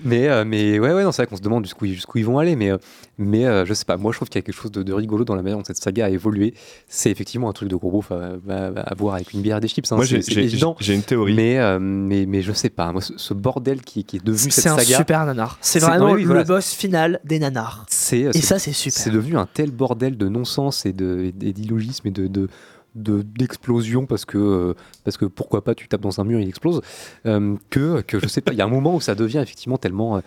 [0.05, 2.25] Mais, euh, mais ouais, ouais, non, c'est vrai qu'on se demande jusqu'où ils, jusqu'où ils
[2.25, 2.55] vont aller.
[2.57, 2.79] Mais, euh,
[3.19, 4.93] mais euh, je sais pas, moi je trouve qu'il y a quelque chose de, de
[4.93, 6.55] rigolo dans la manière dont cette saga a évolué.
[6.89, 9.61] C'est effectivement un truc de gros beauf à, à- à voir avec une bière et
[9.61, 9.91] des chips.
[9.91, 11.35] hein, Moi, j'ai- une théorie.
[11.35, 14.51] Mais, euh, mais, mais je sais pas, moi ce, ce bordel qui, qui est devenu
[14.51, 15.59] cette C'est un saga, super nanar.
[15.61, 17.87] C'est vraiment non, le boss final des nanars.
[17.89, 19.01] c'est Et ça c'est super.
[19.03, 22.49] c'est devenu un tel bordel de non-sens et de- et d'illogisme et de, de,
[22.97, 24.75] de- d'explosion parce que, euh,
[25.05, 26.81] parce que pourquoi pas tu tapes dans un mur il explose
[27.27, 29.79] euh, que, que je sais pas il y a un moment où ça devient effectivement
[29.79, 30.21] tellement euh,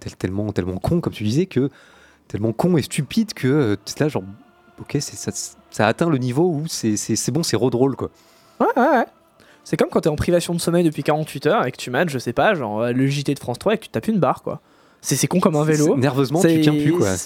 [0.00, 1.70] tel- tellement tellement con comme tu disais que
[2.26, 4.24] tellement con et stupide que c'est là genre
[4.80, 5.30] ok c'est ça,
[5.70, 6.96] ça atteint le niveau où c'est,
[7.30, 8.10] bon c'est redrôle quoi
[8.60, 9.06] Ouais, ouais, ouais.
[9.64, 12.12] C'est comme quand t'es en privation de sommeil depuis 48 heures et que tu matches,
[12.12, 14.42] je sais pas, genre le JT de France 3 et que tu tapes une barre
[14.42, 14.60] quoi.
[15.00, 15.96] C'est con comme un vélo.
[15.96, 17.16] Nerveusement tu tiens plus quoi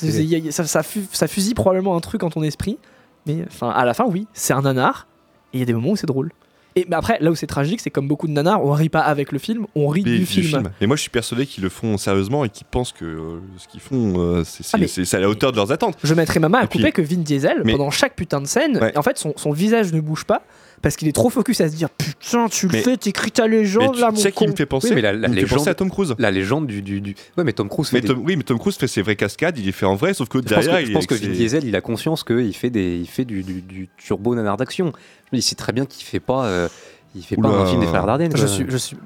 [0.50, 2.78] ça, ça, ça fusille probablement un truc en ton esprit,
[3.26, 5.06] mais enfin à la fin oui, c'est un nanar
[5.52, 6.30] et il y a des moments où c'est drôle.
[6.76, 9.00] Et mais après là où c'est tragique, c'est comme beaucoup de nanars, on rit pas
[9.00, 10.70] avec le film, on rit du, film.
[10.80, 13.66] Et moi, je suis persuadé qu'ils le font sérieusement et qu'ils pensent que euh, ce
[13.66, 15.96] qu'ils font, euh, c'est Ah, c'est- à la hauteur de leurs attentes.
[16.04, 18.46] Je mettrais ma main à puis- couper que Vin Diesel, Mais- pendant chaque putain de
[18.46, 18.96] scène, Ouais.
[18.96, 20.42] en fait, son, son visage ne bouge pas
[20.82, 23.94] parce qu'il est trop focus à se dire Putain, tu le fais, t'écris ta légende
[23.94, 25.68] tu là, tu mon sais qui me fait penser Oui, mais la- la fait légende-
[25.68, 26.14] à Tom Cruise.
[26.18, 28.42] la légende du, du, du- ouais mais Tom Cruise fait Mais des- Tom, oui, mais
[28.42, 30.48] Tom Cruise fait ses vraies cascades, il les fait en vrai, sauf que Je pense
[30.64, 33.06] derrière, que, je il pense que Vin Diesel, il a conscience qu'il fait, des, il
[33.08, 34.92] fait du, du, du turbo nanar d'action.
[35.32, 36.68] Il sait très bien qu'il fait pas, euh,
[37.14, 38.32] il fait pas un film des frères Dardenne.
[38.34, 38.46] Je quoi.
[38.48, 38.96] suis, je, suis,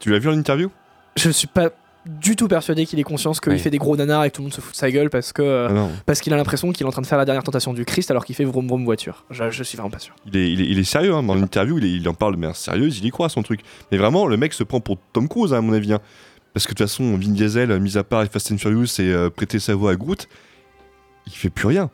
[0.00, 0.70] Tu l'as vu en interview?
[1.16, 1.70] Je suis pas
[2.06, 3.58] du tout persuadé qu'il ait conscience qu'il Ouais.
[3.58, 5.32] fait des gros nanars et que tout le monde se fout de sa gueule parce
[5.32, 7.42] que euh, Ah parce qu'il a l'impression qu'il est en train de faire la dernière
[7.42, 9.24] tentation du Christ alors qu'il fait vroom vroom voiture.
[9.30, 10.14] Je, je suis vraiment pas sûr.
[10.26, 12.34] Il est, il est, il est sérieux, hein, dans l'interview, il, est- il en parle
[12.36, 13.60] de manière sérieuse, il y croit à son truc.
[13.90, 15.92] Mais vraiment, le mec se prend pour Tom Cruise, hein, à mon avis.
[15.92, 16.00] hein.
[16.54, 19.02] Parce que de toute façon, Vin Diesel, euh, mis à part Fast and Furious et
[19.12, 20.26] euh, prêter sa voix à Groot,
[21.26, 21.90] il fait plus rien.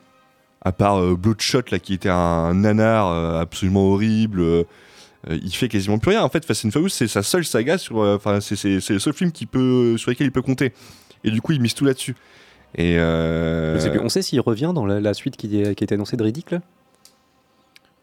[0.64, 4.64] À part euh, Bloodshot, là, qui était un nanar absolument horrible.
[5.28, 6.22] Euh, il fait quasiment plus rien.
[6.22, 8.00] En fait, Fast and Furious, c'est sa seule saga sur.
[8.00, 10.72] euh, Enfin, c'est- le seul film qui peut, sur lequel il peut compter.
[11.24, 12.16] Et du coup, il mise tout là-dessus.
[12.76, 12.96] Et.
[12.98, 16.50] euh, on sait s'il revient dans la, suite qui, qui a été annoncée de Riddick
[16.50, 16.60] là?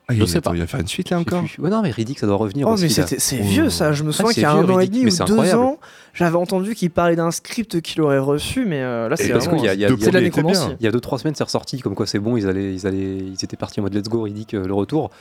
[0.09, 0.51] Ah, il, Je sais pas.
[0.55, 1.43] il va faire une suite là encore.
[1.59, 2.83] Ouais, non, mais Riddick ça doit revenir Oh aussi.
[2.85, 3.43] mais c'est Oh.
[3.45, 3.93] vieux ça.
[3.93, 5.59] Je me souviens c'est qu'il y a vieux, un an et demi ou deux incroyable.
[5.61, 5.79] ans,
[6.13, 9.59] j'avais entendu qu'il parlait d'un script qu'il aurait reçu, mais euh, là c'est parce vraiment-
[9.61, 10.67] qu'il y a- il y a- y a- c'est de la premiers étaient nécromancie.
[10.67, 10.77] bien.
[10.79, 13.17] Il y a 2-3 semaines, c'est ressorti comme quoi c'est bon, ils, allaient, ils, allaient,
[13.17, 15.11] ils étaient partis en mode let's go, Riddick, euh, le retour.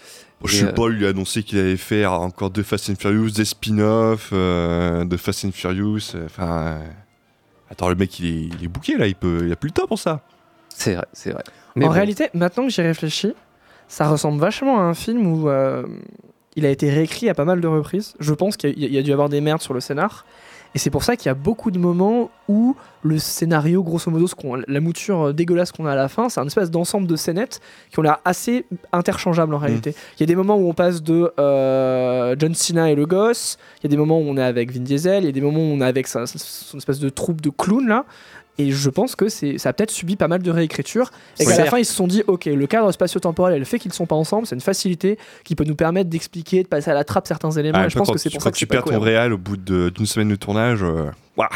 [0.44, 3.30] Je sais euh, pas, il a annoncé qu'il allait faire encore deux Fast and Furious,
[3.30, 6.12] des spin-offs euh, de Fast and Furious.
[6.14, 6.48] euh, Enfin.
[6.66, 6.78] euh,
[7.70, 9.74] Attends, le mec, il est, il est bouqué là, il, peut, il a plus le
[9.74, 10.22] temps pour ça.
[10.74, 11.42] C'est vrai, c'est vrai.
[11.76, 13.34] Mais en bon, réalité, maintenant que j'y réfléchis,
[13.88, 15.82] ça ressemble vachement à un film où euh,
[16.56, 18.14] il a été réécrit à pas mal de reprises.
[18.20, 19.80] Je pense qu'il y, a- il y a dû y avoir des merdes sur le
[19.80, 20.24] scénar.
[20.74, 24.26] Et c'est pour ça qu'il y a beaucoup de moments où le scénario, grosso modo,
[24.26, 24.34] ce
[24.70, 27.60] la mouture euh, dégueulasse qu'on a à la fin, c'est un espèce d'ensemble de scénettes
[27.90, 29.94] qui ont l'air assez interchangeables en réalité.
[30.16, 33.56] Il y a des moments où on passe de euh, John Cena et le gosse,
[33.80, 35.40] il y a des moments où on est avec Vin Diesel, il y a des
[35.40, 38.04] moments où on est avec sa- son espèce de troupe de clowns là.
[38.60, 41.10] Et je pense que c'est, ça a peut-être subi pas mal de réécriture.
[41.38, 43.78] Et qu'à la fin, ils se sont dit ok, le cadre spatio-temporel et le fait
[43.78, 46.90] qu'ils ne sont pas ensemble, c'est une facilité qui peut nous permettre d'expliquer, de passer
[46.90, 47.78] à la trappe certains éléments.
[47.80, 49.38] Ah, et je pense que c'est pour quand ça que tu perds ton réel au
[49.38, 50.82] bout de- d'une semaine de tournage.
[50.82, 51.48] euh, ouah.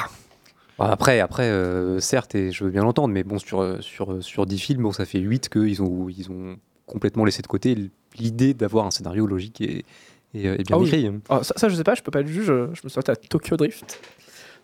[0.79, 4.23] Bon, Après, après euh, certes, et je veux bien l'entendre, mais bon, sur, euh, sur,
[4.23, 6.57] sur 10 films, bon, ça fait 8 qu'ils ont, ils ont
[6.87, 7.77] complètement laissé de côté
[8.19, 9.85] l'idée d'avoir un scénario logique et,
[10.35, 10.87] et, et bien Ah oui.
[10.89, 11.11] écrit.
[11.29, 12.47] Ah, ça, ça, je sais pas, je peux pas être juge.
[12.47, 14.01] Je, je me arrêté à Tokyo Drift.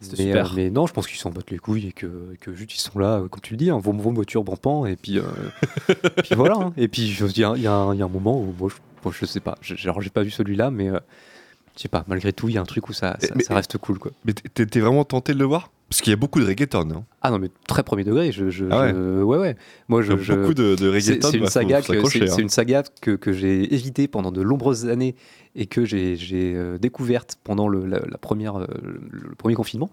[0.00, 0.46] C'était Mais, super.
[0.46, 2.80] euh, mais non, je pense qu'ils s'en battent les couilles et que, que juste ils
[2.80, 5.22] sont là, euh, comme tu le dis, hein, vos, vos voitures pan et puis, euh,
[6.22, 6.54] puis voilà.
[6.56, 6.72] hein.
[6.76, 8.38] Et puis je- il y, a- il y a un il y a un moment
[8.40, 11.00] où, moi, je, moi, je sais pas, je- alors j'ai pas vu celui-là, mais euh,
[11.76, 13.54] je sais pas, malgré tout, il y a un truc où ça, ça, Mais- ça
[13.54, 14.12] reste cool quoi.
[14.24, 15.70] Mais t'es vraiment tenté de le voir?
[15.88, 16.90] Parce qu'il y a beaucoup de reggaeton.
[16.90, 17.04] hein.
[17.22, 18.90] Ah non, mais très premier degré, je, je- Ah ouais.
[18.90, 19.56] je- ouais, ouais.
[19.88, 21.28] Moi, je, Il y a beaucoup de, reggaeton.
[21.30, 22.28] c'est une bah, saga, que, hein.
[22.28, 25.14] c'est une saga que, que j'ai évité pendant de nombreuses années
[25.56, 26.16] et que j'ai
[26.54, 29.00] euh, découverte pendant le, la, la première, euh, le,
[29.30, 29.90] le premier confinement.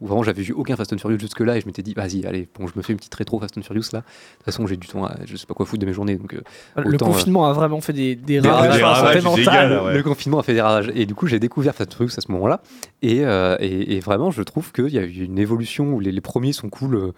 [0.00, 2.48] Où vraiment j'avais vu aucun Fast and Furious jusque-là et je m'étais dit, vas-y, allez,
[2.58, 3.98] bon, je me fais une petite rétro Fast and Furious là.
[4.00, 4.04] De
[4.36, 6.16] toute façon, j'ai du temps, à, je sais pas quoi foutre de mes journées.
[6.16, 6.40] Donc, euh,
[6.76, 8.82] le autant, euh, confinement a vraiment fait des, des Des ravages des
[9.68, 9.94] le- ouais.
[9.96, 10.90] Le confinement a fait des ravages.
[10.94, 12.62] Et du coup, j'ai découvert Fast and Furious à ce moment-là.
[13.02, 16.12] Et, euh, et, et vraiment, je trouve qu'il y a eu une évolution où les,
[16.12, 17.12] les premiers sont cool.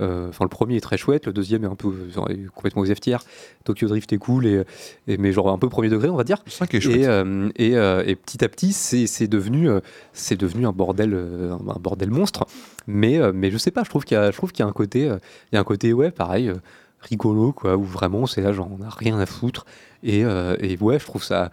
[0.00, 2.82] Euh, Enfin, le premier est très chouette, le deuxième est un peu euh, est complètement
[2.82, 3.22] aux tiers.
[3.64, 4.62] Tokyo Drift est cool, et,
[5.06, 6.38] et- mais genre un peu premier degré, on va dire.
[6.46, 6.96] Est chouette.
[6.96, 9.80] Et, euh, et, euh, et petit à petit, c'est devenu, euh,
[10.12, 12.46] c'est devenu un bordel, un, bordel monstre.
[12.86, 15.54] Mais, mais je sais pas, je trouve qu'il y qu'il y a un côté, il
[15.54, 16.52] y a un côté ouais, pareil,
[17.00, 19.64] rigolo quoi, où vraiment c'est là genre on a rien à foutre.
[20.02, 21.50] Et, et ouais, je trouve ça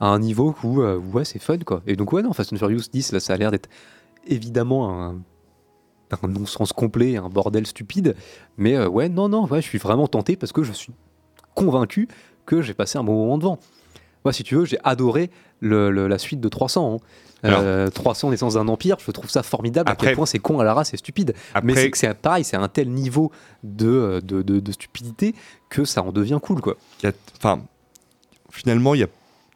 [0.00, 1.82] à un niveau où ouais c'est fun quoi.
[1.86, 3.68] Et donc ouais non, Fast and Furious 10 là, ça a l'air d'être
[4.26, 5.16] évidemment un,
[6.22, 8.14] un non-sens complet, un bordel stupide.
[8.56, 10.92] Mais euh, ouais non non, ouais, je suis vraiment tenté parce que je suis
[11.54, 12.08] convaincu
[12.46, 13.58] que j'ai passé un bon moment devant.
[14.24, 15.30] Moi, si tu veux, j'ai adoré
[15.60, 16.96] le- le- la suite de 300.
[16.96, 17.04] hein.
[17.44, 19.88] Euh, 300 naissance d'un empire, je trouve ça formidable.
[19.88, 21.34] à Après- quel point c'est con à la race et stupide.
[21.62, 23.30] Mais c'est que c'est pareil, c'est un tel niveau
[23.62, 25.36] de, de, de- de stupidité
[25.68, 26.76] que ça en devient cool, quoi.
[27.36, 27.60] enfin,
[28.50, 29.08] finalement, il y a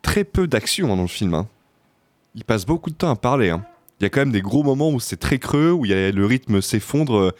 [0.02, 1.34] très peu d'action dans le film.
[1.34, 1.48] hein.
[2.36, 3.50] Il passe beaucoup de temps à parler.
[3.50, 3.64] hein.
[4.02, 5.94] Il y a quand même des gros moments où c'est très creux, où il y
[5.94, 7.32] a, le rythme s'effondre.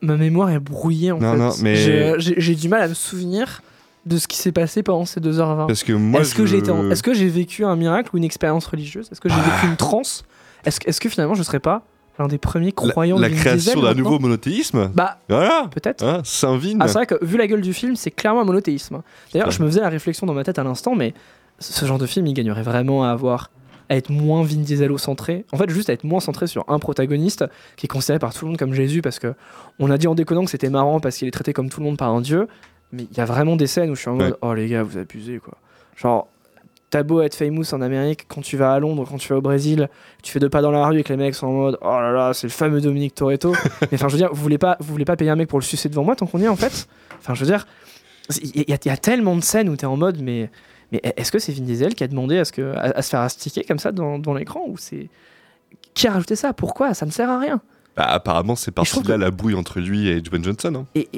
[0.00, 1.38] Ma mémoire est brouillée en Non, fait.
[1.38, 3.60] non, mais- J'ai- du mal à me souvenir
[4.06, 5.66] de ce qui s'est passé pendant ces 2h20.
[5.66, 8.16] Parce que moi, Est-ce que je- j'ai en- est-ce que j'ai vécu un miracle ou
[8.16, 9.08] une expérience religieuse?
[9.12, 10.24] Est-ce que j'ai vécu une transe?
[10.64, 11.82] Est-ce que, finalement je serais pas
[12.18, 14.90] l'un des premiers la, croyants la Vin création d'un nouveau monothéisme?
[14.94, 15.68] Bah Voilà.
[15.70, 16.02] peut-être.
[16.02, 16.78] Hein, Saint-Vin.
[16.80, 19.02] Ah, c'est vrai que vu la gueule du film, c'est clairement un monothéisme.
[19.34, 21.12] D'ailleurs, je me faisais la réflexion dans ma tête à l'instant, mais
[21.60, 23.50] ce genre de film, il gagnerait vraiment à avoir
[23.88, 25.44] à être moins Vin Diesel centré.
[25.52, 27.44] En fait, juste à être moins centré sur un protagoniste
[27.76, 29.34] qui est considéré par tout le monde comme Jésus parce que
[29.78, 31.86] on a dit en déconnant que c'était marrant parce qu'il est traité comme tout le
[31.86, 32.48] monde par un dieu,
[32.92, 34.38] mais il y a vraiment des scènes où je suis en mode Ouais.
[34.42, 35.54] oh les gars, vous abusez quoi.
[35.96, 36.28] Genre
[36.88, 39.40] T'as beau être famous en Amérique, quand tu vas à Londres, quand tu vas au
[39.40, 39.88] Brésil,
[40.22, 42.00] tu fais deux pas dans la rue et que les mecs sont en mode oh
[42.00, 43.52] là là, c'est le fameux Dominique Toretto.
[43.82, 45.58] mais enfin, je veux dire, vous voulez pas, vous voulez pas payer un mec pour
[45.58, 46.86] le sucer devant moi tant qu'on y est en fait?
[47.18, 47.66] Enfin, je veux dire,
[48.40, 50.48] il y, y a tellement de scènes où t'es en mode mais,
[50.92, 53.10] mais est-ce que c'est Vin Diesel qui a demandé à, ce que, à, à se
[53.10, 55.08] faire astiquer comme ça dans, dans l'écran ou c'est
[55.94, 56.52] qui a rajouté ça?
[56.52, 56.94] Pourquoi?
[56.94, 57.60] Ça ne sert à rien.
[57.96, 60.74] Bah, apparemment, c'est parti de là la brouille entre lui et Dwayne Johnson.
[60.74, 60.86] hein.
[60.94, 61.08] Et,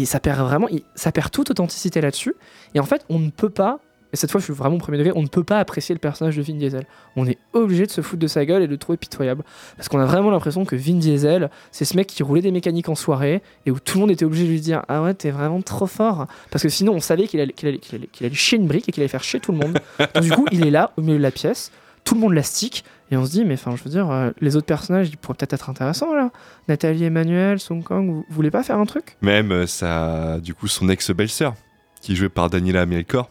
[0.00, 0.66] et- ça perd vraiment,
[0.96, 2.34] ça perd toute authenticité là-dessus.
[2.74, 3.78] Et en fait, on ne peut pas,
[4.12, 5.98] et cette fois je suis vraiment au premier degré, on ne peut pas apprécier le
[5.98, 6.84] personnage de Vin Diesel.
[7.16, 9.42] On est obligé de se foutre de sa gueule et de le trouver pitoyable.
[9.76, 12.88] Parce qu'on a vraiment l'impression que Vin Diesel, c'est ce mec qui roulait des mécaniques
[12.88, 15.30] en soirée et où tout le monde était obligé de lui dire Ah ouais, t'es
[15.30, 16.26] vraiment trop fort.
[16.50, 19.08] Parce que sinon, on savait qu'il allait, qu'il allait, chier une brique et qu'il allait
[19.08, 19.78] faire chier tout le monde.
[20.22, 21.70] Du coup, il est là, au milieu de la pièce,
[22.04, 22.84] tout le monde l'astique.
[23.10, 25.36] Et on se dit, mais enfin, je veux dire, euh, les autres personnages, ils pourraient
[25.36, 26.30] peut-être être intéressants là.
[26.68, 29.16] Nathalie Emmanuel, Song Kang, vous, voulez pas faire un truc?
[29.22, 31.54] Même euh, ça, du coup, son ex-belle-sœur,
[32.00, 33.30] qui est jouée par Daniela Melkor.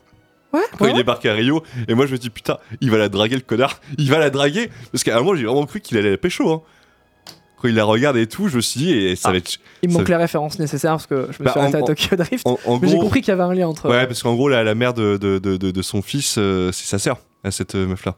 [0.55, 2.97] Ouais, Quand ouais, il débarque à Rio, et moi je me dis putain, il va
[2.97, 5.81] la draguer le connard, il va la draguer, parce qu'à un moment j'ai vraiment cru
[5.81, 6.49] qu'il allait la pécho.
[6.51, 6.61] Hein.
[7.61, 9.31] Quand il la regarde et tout, je me suis dit, et ça Ah.
[9.31, 9.57] va être.
[9.81, 11.87] Il me manque les références nécessaires parce que je me Bah, suis arrêté en- à
[11.87, 12.45] Tokyo Drift.
[12.47, 13.89] En, en mais j'ai compris qu'il y avait un lien entre.
[13.89, 16.71] ouais, parce qu'en gros, la, la mère de, de, de, de- de son fils, euh,
[16.73, 18.15] c'est sa sœur, à cette euh, meuf-là.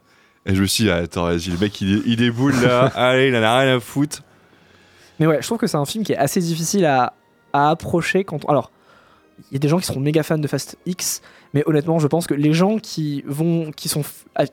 [0.47, 3.27] Et je me suis dit, ah, attends, vas-y, le mec il, il déboule là, allez,
[3.29, 4.23] il en a rien à foutre.
[5.19, 7.13] Mais ouais, je trouve que c'est un film qui est assez difficile à,
[7.53, 8.43] à approcher quand.
[8.45, 8.71] on- Alors,
[9.51, 11.21] il y a des gens qui seront méga fans de Fast X,
[11.53, 14.01] mais honnêtement, je pense que les gens qui vont, qui sont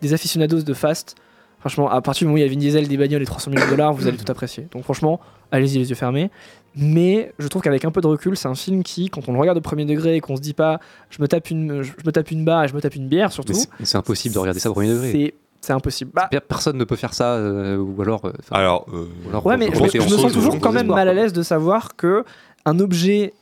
[0.03, 1.15] des aficionados de Fast,
[1.61, 3.51] franchement, à partir du moment où il y a Vin Diesel, des bagnoles et 300
[3.51, 4.69] millions de dollars, vous allez tout apprécier.
[4.73, 5.21] Donc franchement,
[5.51, 6.31] allez-y les yeux fermés.
[6.77, 9.39] Mais je trouve qu'avec un peu de recul, c'est un film qui, quand on le
[9.39, 10.81] regarde au premier degré et qu'on se dit pas,
[11.11, 13.31] je me tape une, je me tape une barre et je me tape une bière
[13.33, 13.53] surtout.
[13.79, 15.33] Mais c'est- impossible de regarder ça au premier degré.
[15.61, 16.11] C'est, impossible.
[16.13, 18.27] Bah, Per- Personne ne peut faire ça, euh, ou alors.
[18.27, 20.73] euh, Alors, euh, ou alors, Ouais, mais je, je en me sens toujours on quand
[20.73, 22.25] même mal à l'aise de savoir que
[22.67, 23.33] un objet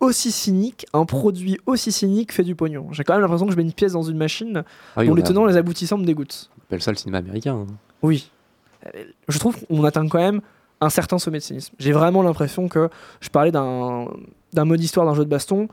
[0.00, 2.88] aussi cynique, un produit aussi cynique fait du pognon.
[2.92, 4.64] J'ai quand même l'impression que je mets une pièce dans une machine.
[4.96, 6.50] Ah oui, dont les tenants et les aboutissants me dégoûtent.
[6.58, 7.54] on appelle ça le cinéma américain.
[7.54, 7.66] hein.
[8.02, 8.30] Oui.
[9.28, 10.40] Je trouve qu'on atteint quand même
[10.80, 11.74] un certain sommet de cynisme.
[11.78, 12.88] J'ai vraiment l'impression que
[13.20, 14.08] je parlais d'un
[14.54, 15.68] d'un mode histoire d'un jeu de baston.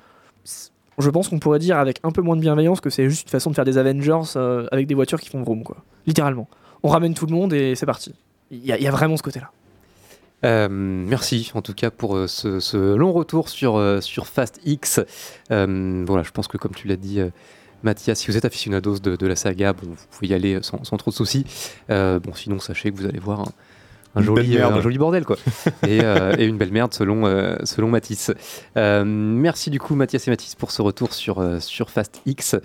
[1.00, 3.30] Je pense qu'on pourrait dire avec un peu moins de bienveillance que c'est juste une
[3.30, 5.78] façon de faire des Avengers euh, avec des voitures qui font vroom, quoi.
[6.06, 6.48] Littéralement.
[6.84, 8.14] On ramène tout le monde et c'est parti.
[8.52, 9.52] Il y, a- il y a vraiment ce côté-là.
[10.48, 15.02] Euh, merci en tout cas pour euh, ce, long retour sur, euh, sur Fast X.
[15.50, 17.20] Voilà, je pense que comme tu l'as dit,
[17.84, 20.84] Mathias, si vous êtes aficionados de, de la saga, bon, vous pouvez y aller sans,
[20.84, 21.46] sans trop de soucis.
[21.90, 23.46] Bon, sinon, sachez que vous allez voir
[24.16, 24.74] un Une joli, belle merde.
[24.74, 25.36] un joli bordel, quoi.
[25.88, 28.32] et, euh, et une belle merde selon, euh, selon Mathis.
[28.76, 32.56] Euh, merci du coup, Mathias et Mathis, pour ce retour sur, euh, sur Fast X.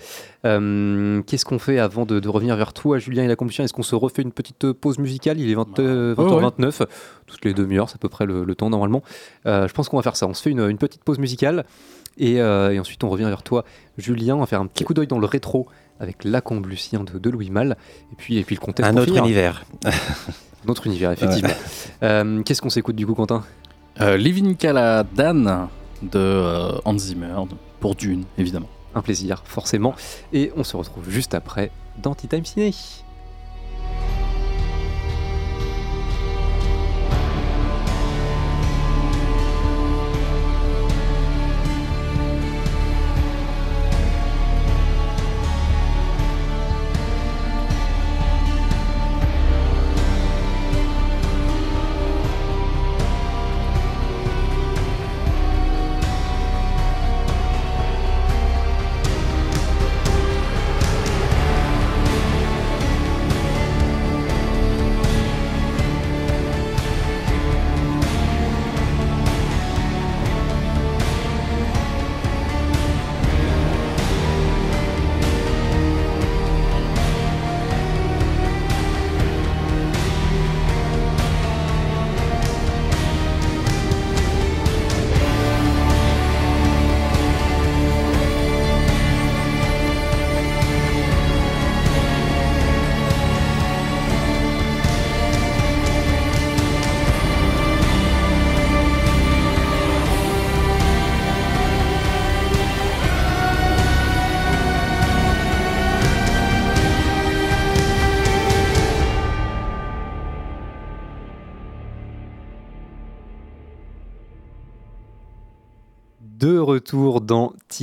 [0.45, 3.73] Euh, Qu'est-ce qu'on fait avant de, de revenir vers toi, Julien et la combustion Est-ce
[3.73, 5.39] qu'on se refait une petite pause musicale?
[5.39, 6.41] Il est 20, euh, Ouais, ouais.
[6.41, 6.85] 20h29,
[7.27, 9.03] toutes les demi-heures, c'est à peu près le, le temps normalement.
[9.45, 10.27] Euh, je pense qu'on va faire ça.
[10.27, 11.65] On se fait une, une petite pause musicale
[12.17, 13.63] et, euh, et ensuite on revient vers toi,
[13.97, 14.35] Julien.
[14.35, 15.67] On va faire un petit coup d'œil dans le rétro
[15.99, 17.77] avec La Lucien de, de Louis Malle
[18.11, 18.91] et puis, et puis le contexte.
[18.91, 19.23] Un autre finir.
[19.23, 19.65] univers.
[20.65, 21.53] Un autre univers, effectivement.
[22.03, 23.43] Euh, Qu'est-ce qu'on s'écoute du coup, Quentin?
[24.01, 25.69] Euh, Living Caladan
[26.01, 27.35] de euh, Hans Zimmer,
[27.79, 28.69] pour Dune, évidemment.
[28.95, 29.95] Un plaisir, forcément.
[30.33, 31.71] Et on se retrouve juste après
[32.01, 32.73] dans Tea Time Ciné.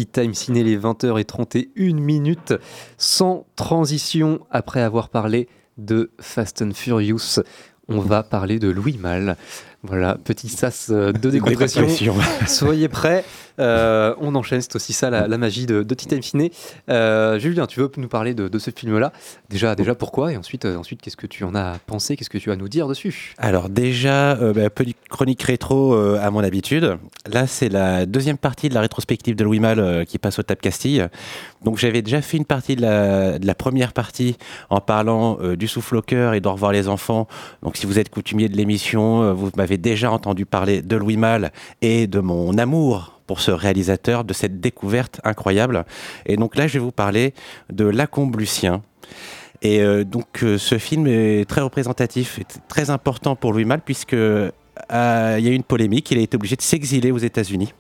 [0.07, 2.55] Time Ciné, les 20h31 minutes,
[2.99, 5.49] sans transition, après avoir parlé
[5.79, 7.41] de Fast and Furious.
[7.89, 9.37] On va parler de Louis Malle.
[9.83, 11.87] Voilà, petit sas euh, de décompression.
[12.47, 13.25] Soyez prêts.
[13.61, 16.51] Euh, on enchaîne, c'est aussi ça la, la magie de, de Ciné.
[16.89, 19.13] Euh, Julien, tu veux nous parler de, de ce film-là?
[19.49, 20.33] Déjà, déjà pourquoi?
[20.33, 22.17] Et ensuite, euh, ensuite qu'est-ce que tu en as pensé?
[22.17, 23.35] Qu'est-ce que tu as à nous dire dessus?
[23.39, 24.69] Alors déjà, bah,
[25.09, 26.97] chronique rétro à mon habitude.
[27.31, 30.43] Là, c'est la deuxième partie de la rétrospective de Louis Malle euh, qui passe au
[30.43, 31.07] Tap Castille.
[31.63, 34.37] Donc j'avais déjà fait une partie de la, de la première partie
[34.71, 37.29] en parlant du souffle au cœur et d'au revoir les enfants.
[37.63, 41.53] Donc si vous êtes coutumier de l'émission, vous m'avez déjà entendu parler de Louis Malle
[41.83, 45.85] et de mon amour pour ce réalisateur, de cette découverte incroyable.
[46.27, 47.33] Et donc là, je vais vous parler
[47.73, 48.83] de Lacombe Lucien.
[49.63, 53.83] Et euh, donc euh, ce film est très représentatif et très important pour Louis Malle
[53.83, 54.51] puisque euh,
[54.91, 57.75] il y a eu une polémique, il a été obligé de s'exiler aux États-Unis.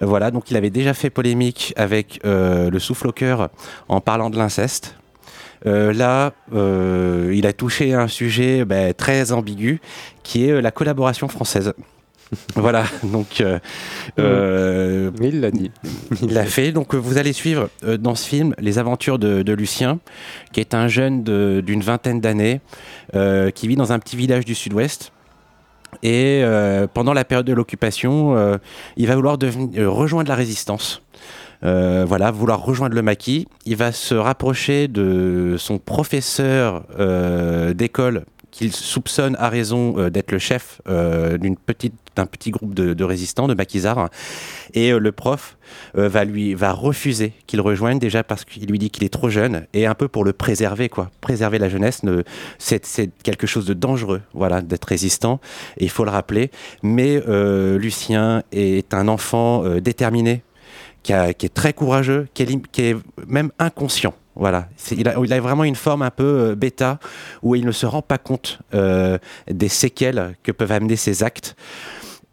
[0.00, 3.48] Voilà, donc il avait déjà fait polémique avec le souffle au cœur
[3.88, 4.94] en parlant de l'inceste.
[5.66, 9.80] Euh, là, euh, il a touché un sujet ben, très ambigu
[10.22, 11.72] qui est euh, la collaboration française.
[12.54, 13.58] voilà, donc euh,
[14.18, 15.70] euh, il l'a dit.
[16.22, 16.72] il l'a fait.
[16.72, 19.98] Donc, vous allez suivre euh, dans ce film les aventures de, de Lucien,
[20.52, 21.22] qui est un jeune
[21.62, 22.60] d'une vingtaine d'années,
[23.54, 25.12] qui vit dans un petit village du sud-ouest.
[26.02, 26.42] Et
[26.92, 28.58] pendant la période de l'occupation,
[28.96, 29.38] il va vouloir
[29.78, 31.02] rejoindre la résistance.
[31.64, 33.46] Euh, voilà, vouloir rejoindre le maquis.
[33.66, 40.32] Il va se rapprocher de son professeur euh, d'école qu'il soupçonne à raison euh, d'être
[40.32, 44.08] le chef d'une petite d'un petit groupe de, résistants, de maquisards.
[44.74, 45.56] Et le prof
[45.94, 49.66] va lui va refuser qu'il rejoigne déjà parce qu'il lui dit qu'il est trop jeune
[49.72, 51.12] et un peu pour le préserver quoi.
[51.20, 52.24] Préserver la jeunesse, ne-
[52.58, 52.82] c'est
[53.22, 55.38] quelque chose de dangereux, voilà, d'être résistant.
[55.76, 56.50] Il faut le rappeler.
[56.82, 57.22] Mais
[57.78, 60.42] Lucien est un enfant déterminé,
[61.02, 62.96] qui, est très courageux, qui est,
[63.26, 64.14] même inconscient.
[64.36, 67.00] Voilà, il a, vraiment une forme un peu euh, bêta
[67.42, 69.18] où il ne se rend pas compte euh,
[69.50, 71.56] des séquelles que peuvent amener ses actes.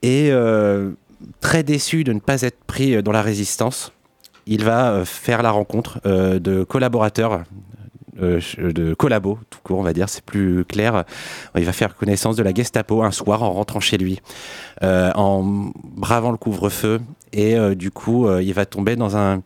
[0.03, 0.91] Et euh,
[1.39, 3.91] très déçu de ne pas être pris dans la résistance,
[4.45, 7.43] il va faire la rencontre de collaborateurs
[8.21, 11.03] de collabo, tout court, on va dire, c'est plus clair.
[11.57, 14.21] Il va faire connaissance de la Gestapo un soir en rentrant chez lui,
[14.83, 17.01] en bravant le couvre-feu,
[17.35, 19.43] et euh, du coup, il va tomber dans un,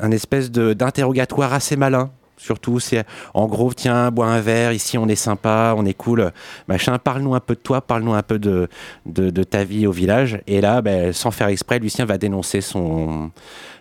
[0.00, 2.10] un espèce d'interrogatoire assez malin.
[2.36, 3.04] Surtout, c'est
[3.34, 6.32] en gros, tiens, bois un verre, ici on est sympa, on est cool,
[6.68, 8.66] machin, parle-nous un peu de toi, parle-nous un peu de,
[9.04, 10.40] de, ta vie au village.
[10.46, 13.30] Et là, ben, sans faire exprès, Lucien va dénoncer son,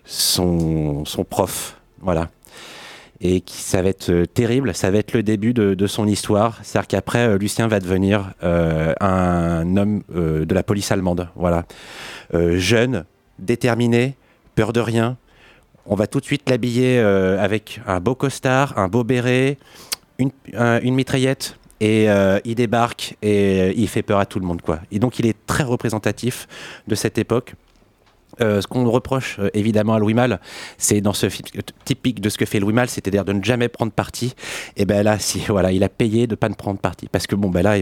[0.03, 1.77] son, son prof.
[2.01, 2.27] Voilà.
[3.21, 6.07] Et qui, ça va être euh, terrible, ça va être le début de, de son
[6.07, 6.59] histoire.
[6.63, 11.29] C'est-à-dire qu'après, euh, Lucien va devenir euh, un homme euh, de la police allemande.
[11.35, 11.65] Voilà.
[12.33, 13.03] Euh, jeune,
[13.39, 14.15] déterminé,
[14.55, 15.17] peur de rien.
[15.85, 19.57] On va tout de suite l'habiller euh, avec un beau costard, un beau béret,
[20.19, 21.55] une, un- une mitraillette.
[21.81, 24.61] Et euh, il débarque et euh, il fait peur à tout le monde.
[24.61, 24.81] Quoi.
[24.91, 26.45] Et donc il est très représentatif
[26.87, 27.55] de cette époque.
[28.41, 30.39] Euh, ce qu'on reproche euh, évidemment à Louis Malle,
[30.77, 33.43] c'est dans ce film euh, typique de ce que fait Louis Malle, c'est-à-dire de ne
[33.43, 34.33] jamais prendre parti.
[34.77, 37.35] Et ben là, si voilà, il a payé de pas ne prendre parti, parce que
[37.35, 37.75] bon ben là,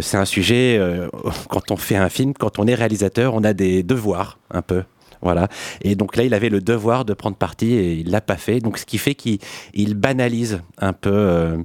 [0.00, 0.80] c'est un sujet.
[1.48, 4.82] quand on fait un film, quand on est réalisateur, on a des devoirs un peu.
[5.26, 5.48] Voilà.
[5.82, 8.60] Et donc là, il avait le devoir de prendre parti et il l'a pas fait.
[8.60, 9.40] Donc ce qui fait qu'il
[9.74, 11.56] il banalise un peu euh,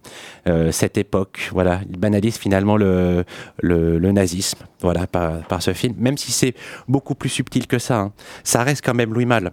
[0.47, 1.49] euh, cette époque.
[1.51, 1.81] Voilà.
[1.87, 3.23] Il banalise finalement le,
[3.61, 4.65] nazisme.
[4.79, 5.93] Voilà, par, ce film.
[5.99, 6.55] Même si c'est
[6.87, 7.99] beaucoup plus subtil que ça.
[7.99, 8.13] hein.
[8.43, 9.51] Ça reste quand même Louis Malle.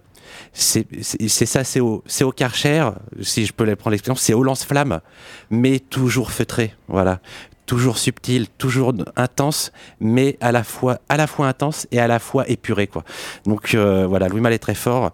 [0.53, 0.87] C'est
[1.29, 2.91] ça, c'est au, au Karcher,
[3.23, 5.01] si je peux prendre l'expression, c'est au lance-flamme,
[5.51, 6.75] mais toujours feutré.
[6.87, 7.21] Voilà
[7.69, 12.19] toujours subtil, toujours intense, mais à la fois, à la fois intense et à la
[12.19, 13.05] fois épuré, quoi.
[13.45, 15.13] Donc euh, voilà, Louis Malle est très fort.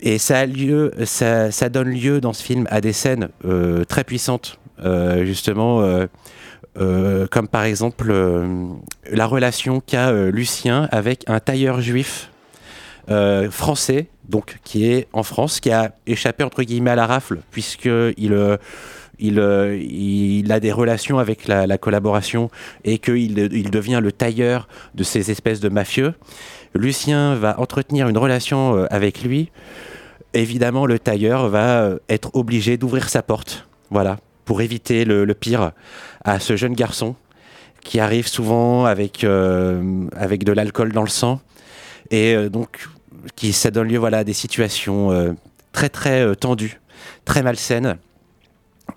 [0.00, 4.02] Et ça a lieu, ça, donne lieu dans ce film à des scènes euh, très
[4.02, 5.82] puissantes, euh, justement,
[7.30, 8.14] comme par exemple
[9.10, 12.30] la relation qu'a Lucien avec un tailleur juif
[13.50, 17.90] français, donc qui est en France, qui a échappé entre guillemets à la rafle, puisque
[18.16, 18.58] il
[19.18, 22.50] il, euh, il a des relations avec la, la collaboration
[22.84, 26.14] et qu'il il devient le tailleur de ces espèces de mafieux.
[26.74, 29.50] Lucien va entretenir une relation euh, avec lui.
[30.34, 35.72] Évidemment, le tailleur va euh, être obligé d'ouvrir sa porte, voilà, pour éviter le, pire
[36.24, 37.16] à ce jeune garçon
[37.82, 41.40] qui arrive souvent avec, avec de l'alcool dans le sang
[42.10, 42.88] et donc
[43.36, 45.36] qui ça donne lieu voilà à des situations
[45.72, 46.80] très très tendues,
[47.24, 47.96] très malsaines.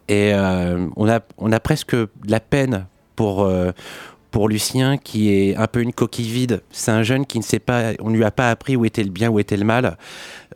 [0.08, 2.86] Et euh, on, a, on a presque de la peine
[3.16, 3.72] pour, euh,
[4.32, 6.62] pour Lucien, qui est un peu une coquille vide.
[6.72, 9.04] C'est un jeune qui ne sait pas, on ne lui a pas appris où était
[9.04, 9.98] le bien, où était le mal.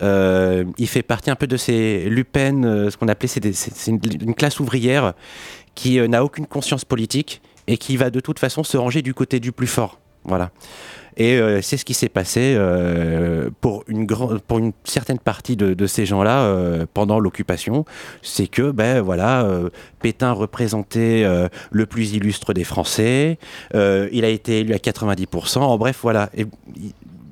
[0.02, 4.00] Euh, il fait partie un peu de ces Lupen, euh, ce qu'on appelait, c'est une,
[4.20, 5.14] une classe ouvrière
[5.74, 9.40] qui n'a aucune conscience politique et qui va de toute façon se ranger du côté
[9.40, 10.00] du plus fort.
[10.24, 10.50] Voilà.
[11.16, 16.42] Et euh, c'est ce qui s'est passé euh, pour, une certaine partie de, ces gens-là
[16.42, 17.84] euh, pendant l'occupation.
[18.22, 19.48] C'est que, ben voilà,
[20.00, 21.24] Pétain représentait
[21.70, 23.38] le plus illustre des Français.
[23.74, 25.58] Il a été élu à 90%.
[25.58, 26.30] En bref, voilà.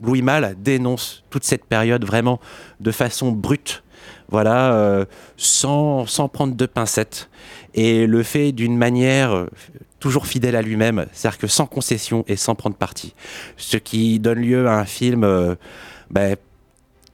[0.02, 2.40] Louis Malle dénonce toute cette période vraiment
[2.80, 3.82] de façon brute,
[4.28, 5.06] voilà,
[5.36, 7.28] sans, sans prendre de pincettes.
[7.74, 9.46] Et le fait d'une manière
[10.04, 13.14] toujours fidèle à lui-même, c'est-à-dire que sans concession et sans prendre parti.
[13.56, 15.54] Ce qui donne lieu à un film euh,
[16.10, 16.36] ben,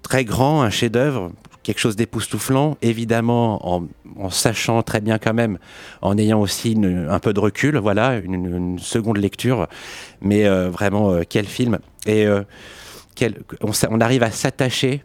[0.03, 1.31] très grand, un chef-d'œuvre,
[1.63, 5.59] quelque chose d'époustouflant, évidemment en, sachant très bien quand même,
[6.03, 9.69] en ayant aussi un peu de recul, voilà, une, seconde lecture,
[10.21, 12.27] mais euh, vraiment euh, quel film et
[13.15, 15.05] quel- on, arrive à s'attacher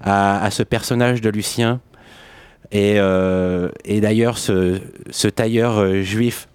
[0.00, 1.80] à, ce personnage de Lucien
[2.70, 2.94] et,
[4.00, 4.78] d'ailleurs ce,
[5.34, 6.46] tailleur juif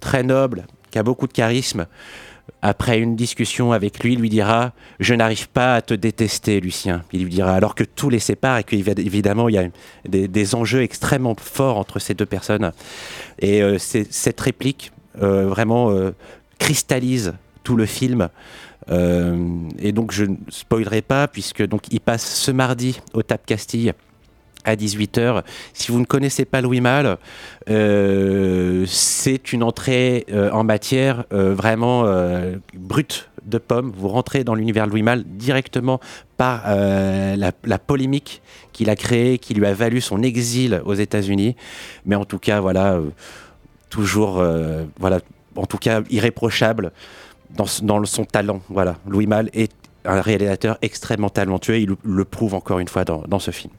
[0.00, 1.86] très noble qui a beaucoup de charisme
[2.60, 7.02] après une discussion avec lui, lui dira Je n'arrive pas à te détester, Lucien.
[7.12, 9.68] Il lui dira alors que tout les sépare et qu'évidemment il y a
[10.08, 12.72] des, enjeux extrêmement forts entre ces deux personnes.
[13.40, 16.12] Et euh, cette réplique euh, vraiment euh,
[16.58, 17.34] cristallise
[17.64, 18.28] tout le film.
[18.88, 23.92] Et donc je ne spoilerai pas puisque donc il passe ce mardi au Tap Castille
[24.64, 25.42] à 18h.
[25.72, 27.18] Si vous ne connaissez pas Louis Malle,
[27.68, 33.92] euh, c'est une entrée euh, en matière euh, vraiment euh, brute de pomme.
[33.96, 36.00] Vous rentrez dans l'univers Louis Malle directement
[36.36, 41.56] par la, polémique qu'il a créée, qui lui a valu son exil aux États-Unis.
[42.04, 43.00] Mais en tout cas, voilà,
[43.90, 44.44] toujours,
[44.98, 45.20] voilà,
[45.54, 46.92] en tout cas, irréprochable
[47.50, 48.60] dans, son talent.
[48.68, 49.72] Voilà, Louis Malle est
[50.04, 51.78] un réalisateur extrêmement talentueux.
[51.78, 53.72] Il le, prouve encore une fois dans ce film.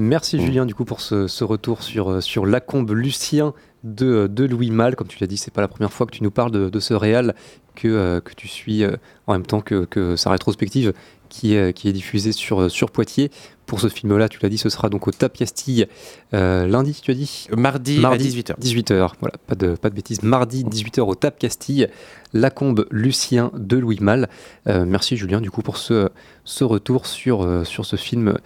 [0.00, 0.40] Merci Mm.
[0.40, 3.52] Julien du coup pour ce, ce retour sur, euh, sur Lacombe Lucien
[3.84, 4.96] de, de Louis Malle.
[4.96, 6.80] Comme tu l'as dit, c'est pas la première fois que tu nous parles de, de
[6.80, 7.34] ce réal
[7.74, 8.96] que, euh, que tu suis euh,
[9.26, 10.92] en même temps que, que sa rétrospective
[11.28, 13.30] qui est, qui est diffusée sur, euh, sur Poitiers.
[13.66, 14.28] pour ce film-là.
[14.28, 15.86] Tu l'as dit, ce sera donc au Tap Castille
[16.34, 17.46] euh, lundi, tu as dit?
[17.56, 18.58] Mardi, à 18h.
[18.58, 20.24] 18h, voilà, pas de, pas de bêtises.
[20.24, 21.86] Mardi, 18h au Tap Castille,
[22.32, 24.28] Lacombe Lucien de Louis Malle.
[24.66, 26.08] Euh, merci Julien, du coup, pour ce,
[26.44, 28.36] ce retour sur, euh, sur ce film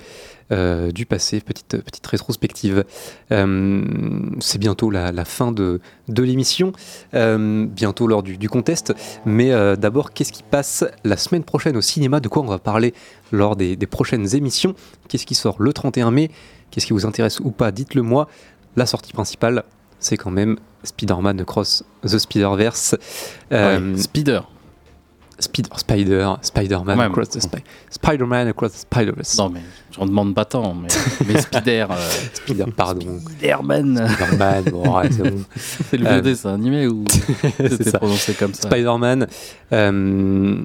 [0.53, 2.85] euh, du passé, petite, petite rétrospective.
[3.33, 3.83] Euh,
[4.41, 6.73] c'est bientôt la, fin de, de l'émission,
[7.15, 8.95] euh, bientôt lors du, du contest.
[9.25, 12.21] Mais d'abord, qu'est-ce qui passe la semaine prochaine au cinéma?
[12.21, 12.95] De quoi on va parler
[13.33, 14.75] lors des, des prochaines émissions?
[15.09, 16.31] Qu'est-ce qui sort le 31 mai?
[16.71, 17.73] Qu'est-ce qui vous intéresse ou pas?
[17.73, 18.29] Dites-le moi.
[18.77, 19.65] La sortie principale,
[20.01, 22.97] c'est quand même Spider-Man Across the Spider-Verse.
[23.97, 24.41] Spider.
[25.45, 29.39] Spider, Spider, Spider-Man Ouais, Across the Spi- Spider-Man Across the Spider-Verse.
[29.39, 29.61] Non, mais
[29.93, 30.89] j'en demande pas tant, mais,
[31.27, 31.87] mais Spider.
[31.91, 33.19] euh, Spider, pardon.
[33.21, 34.09] Spider-Man.
[34.09, 35.43] Spider-Man, bon, ouais, c'est bon.
[35.57, 39.27] C'est le vieux Euh, dessin animé ou c'est c'était prononcé comme ça Spider-Man,
[39.73, 40.59] euh,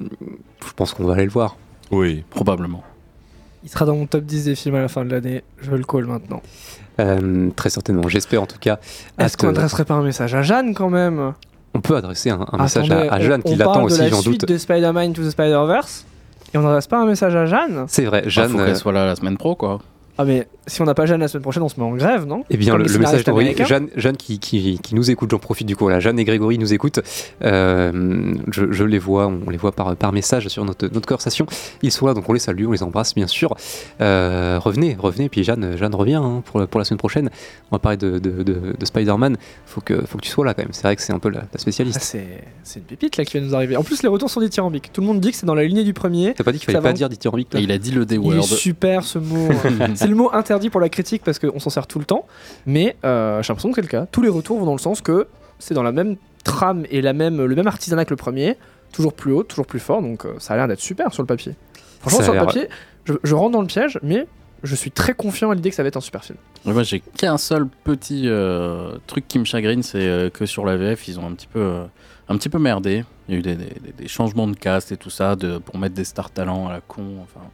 [0.66, 1.56] je pense qu'on va aller le voir.
[1.90, 2.24] Oui.
[2.30, 2.82] Probablement.
[3.62, 5.42] Il sera dans mon top 10 des films à la fin de l'année.
[5.60, 6.40] Je le call maintenant.
[6.98, 8.78] Euh, très certainement, j'espère en tout cas.
[9.18, 11.34] Est-ce qu'on adresserait pas un message à Jeanne quand même?
[11.74, 14.00] On peut adresser un, un message Attendez, à, Jeanne on qui l'attend parle de aussi,
[14.02, 14.48] la j'en suite doute.
[14.50, 16.04] de Spider-Man to the Spider-Verse
[16.52, 17.84] et on n'adresse pas un message à Jeanne?
[17.86, 18.50] C'est vrai, Il Jeanne.
[18.50, 19.78] faut euh, qu'elle soit là la semaine pro, quoi.
[20.22, 22.26] Ah mais si on n'a pas Jeanne la semaine prochaine, on se met en grève,
[22.26, 22.44] non?
[22.50, 23.48] Eh bien, Comme le, le message scénaristes est envoyé.
[23.50, 23.64] américains.
[23.64, 25.84] Jeanne, Jeanne qui, qui, qui nous écoute, j'en profite du coup.
[25.84, 27.00] Voilà, Jeanne et Grégory nous écoutent.
[27.42, 31.46] Euh, je, je les vois, on les voit par, par message sur notre, notre conversation.
[31.82, 33.54] Ils sont là, donc on les salue, on les embrasse bien sûr.
[34.00, 35.28] Euh, revenez, revenez.
[35.30, 37.30] Puis Jeanne, Jeanne revient hein, pour, la- pour la semaine prochaine.
[37.70, 39.36] On va parler de, de, de, de Spider-Man.
[39.64, 40.72] Faut que, faut que tu sois là quand même.
[40.72, 42.00] C'est vrai que c'est un peu la, la Ah, spécialiste.
[42.02, 42.26] c'est
[42.62, 43.76] c'est une pépite là qui vient nous arriver.
[43.76, 44.92] En plus, les retours sont dithyrambiques.
[44.92, 46.34] Tout le monde dit que c'est dans la lignée du premier.
[46.34, 46.92] T'as pas dit qu'il fallait pas va.
[46.92, 48.42] dire dithyrambique là il a dit le Il est D-word.
[48.44, 49.48] super ce mot.
[50.10, 52.26] le mot interdit pour la critique parce qu'on s'en sert tout le temps.
[52.66, 54.06] Mais euh, j'ai l'impression que c'est le cas.
[54.12, 55.26] Tous les retours vont dans le sens que
[55.58, 58.56] c'est dans la même trame et la même, le même artisanat que le premier.
[58.92, 60.02] Toujours plus haut, toujours plus fort.
[60.02, 61.54] Donc euh, ça a l'air d'être super sur le papier.
[62.00, 62.68] Franchement, Ça sur le papier,
[63.04, 64.26] je, je rentre dans le piège, mais
[64.62, 66.38] je suis très confiant à l'idée que ça va être un super film.
[66.64, 70.76] Moi, j'ai qu'un seul petit euh, truc qui me chagrine, c'est euh, que sur la
[70.76, 71.84] VF, ils ont un petit peu, euh,
[72.28, 73.04] un petit peu merdé.
[73.28, 75.58] Il y a eu des, des- des- des changements de cast et tout ça de,
[75.58, 77.04] pour mettre des stars talents à la con.
[77.22, 77.46] Enfin,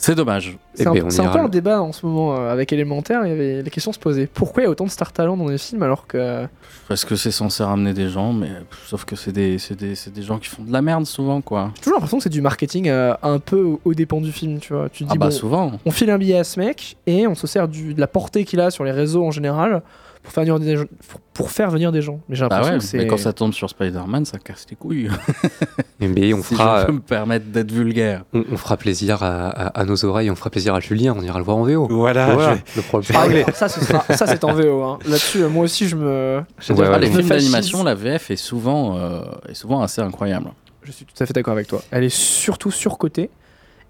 [0.00, 0.56] c'est dommage.
[0.74, 3.22] C'est Eh un, ben, un peu le- un débat en ce moment euh, avec élémentaire.
[3.24, 4.26] Il y avait les questions se posaient.
[4.32, 6.46] Pourquoi il y a autant de stars talents dans les films alors que
[6.86, 8.50] Parce que c'est censé ramener des gens, mais
[8.86, 11.40] sauf que c'est des, c'est des, c'est des gens qui font de la merde souvent,
[11.40, 11.72] quoi.
[11.76, 14.60] j'ai toujours l'impression que c'est du marketing euh, un peu au, dépens du film.
[14.60, 15.72] Tu vois, tu te Ah dis bah bon, souvent.
[15.84, 18.44] on file un billet à ce mec et on se sert du, de la portée
[18.44, 19.82] qu'il a sur les réseaux en général
[20.28, 22.20] pour faire venir des, gens- pour- pour faire venir des gens.
[22.28, 22.98] Mais j'ai Bah l'impression ouais, que c'est.
[22.98, 25.08] mais quand ça tombe sur Spider-Man, ça casse les couilles.
[26.00, 28.24] Mais on si fera, je peux me permettre d'être vulgaire.
[28.32, 31.14] on, on fera plaisir à, à- à nos oreilles, on fera plaisir à Julien.
[31.16, 31.86] On ira le voir en VO.
[31.90, 33.44] Voilà, Voilà, je- le problème Ah, est réglé.
[33.54, 34.82] ça, ce c'est en VO.
[34.82, 34.98] hein.
[35.06, 36.38] Là-dessus, moi aussi, je me.
[36.68, 40.00] Ouais, dire, ouais, Ah, les films d'animation, la VF est souvent, euh, est souvent assez
[40.02, 40.50] incroyable.
[40.82, 41.82] Je suis tout à fait d'accord avec toi.
[41.90, 43.30] Elle est surtout surcotée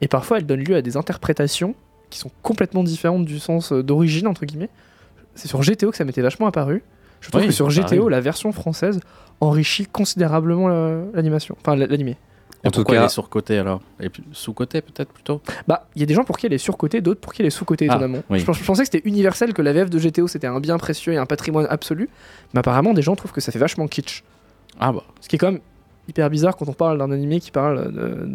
[0.00, 1.74] et parfois elle donne lieu à des interprétations
[2.10, 4.70] qui sont complètement différentes du sens euh, d'origine entre guillemets.
[5.38, 6.82] C'est sur GTO que ça m'était vachement apparu.
[7.20, 9.00] Je trouve Oui, que sur GTO, la version française
[9.40, 12.16] enrichit considérablement la- l'animation, enfin l'animé.
[12.64, 13.80] En tout cas- elle est surcotée alors?
[14.00, 15.40] Et sous-cotée peut-être plutôt?
[15.68, 17.46] Bah, il y a des gens pour qui elle est surcotée, d'autres pour qui elle
[17.46, 18.22] est sous-cotée Ah, étonnamment.
[18.30, 18.40] oui.
[18.40, 21.12] Je, je pensais que c'était universel que la VF de GTO c'était un bien précieux
[21.12, 22.08] et un patrimoine absolu,
[22.54, 24.24] mais apparemment des gens trouvent que ça fait vachement kitsch.
[24.80, 25.04] Ah bah.
[25.20, 25.60] Ce qui est quand même
[26.08, 28.28] hyper bizarre quand on parle d'un animé qui parle de-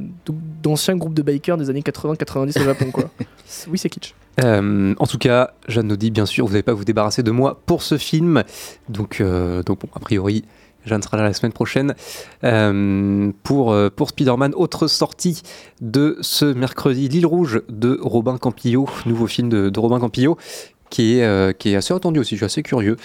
[0.62, 3.06] d'anciens groupes de bikers des années 80-90 au Japon quoi.
[3.68, 4.14] oui, c'est kitsch.
[4.44, 7.32] Euh, en tout cas, Jeanne nous dit bien sûr, vous n'allez pas vous débarrasser de
[7.32, 8.44] moi pour ce film.
[8.90, 10.44] Donc, euh, donc bon, a priori,
[10.86, 11.94] Jeanne sera là la semaine prochaine.
[12.44, 15.42] Euh, pour, euh, pour Spider-Man, autre sortie
[15.82, 20.38] de ce mercredi, L'île rouge de Robin Campillo, nouveau film de, de Robin Campillo.
[20.94, 22.98] Qui est, euh, qui est assez attendu aussi, je suis assez curieux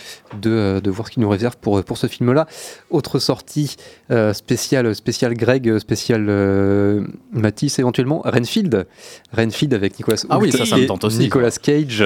[0.42, 2.46] de, euh, de voir ce qu'il nous réserve pour, pour ce film-là.
[2.90, 3.76] Autre sortie
[4.10, 7.02] euh, spéciale, spéciale Greg, spéciale euh,
[7.32, 8.86] Matisse éventuellement, Renfield.
[9.32, 12.04] Renfield avec Nicolas Ah oui, ça, ça me tente aussi, Nicolas Cage.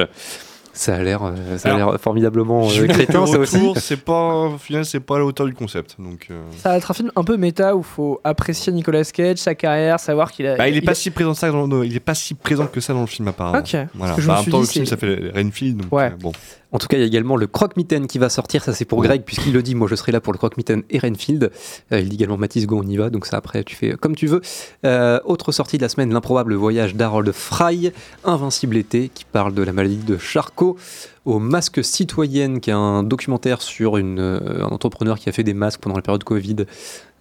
[0.74, 3.72] Ça a l'air, euh, ça a l'air formidablement euh, crétin, ça aussi.
[3.76, 5.96] C'est pas, au final, c'est pas à la hauteur du concept.
[5.98, 9.04] Donc, euh, Ça va être un film un peu méta où il faut apprécier Nicolas
[9.04, 10.56] Cage, sa carrière, savoir qu'il a.
[10.56, 12.34] bah, il est il- pas si présent que ça dans le- il est pas si
[12.34, 13.58] présent que ça dans le film apparemment.
[13.58, 13.70] Ok.
[13.72, 14.14] Parce Voilà.
[14.14, 15.76] que je Bah, me en suis même temps, dit, le film ça fait Renfield.
[15.82, 16.04] Donc, Ouais.
[16.06, 16.32] euh, bon.
[16.72, 18.64] En tout cas, il y a également le croque-mitaine qui va sortir.
[18.64, 19.74] Ça, c'est pour Greg, puisqu'il le dit.
[19.74, 21.50] Moi, je serai là pour le croque-mitaine et Renfield.
[21.92, 23.10] Euh, il dit également Mathis, go, on y va.
[23.10, 24.40] Donc, ça, après, tu fais comme tu veux.
[24.84, 27.92] Euh, autre sortie de la semaine l'improbable voyage d'Harold Fry,
[28.24, 30.76] Invincible été, qui parle de la maladie de Charcot.
[31.24, 35.44] Au Masque Citoyenne, qui est un documentaire sur une, euh, un entrepreneur qui a fait
[35.44, 36.56] des masques pendant la période Covid.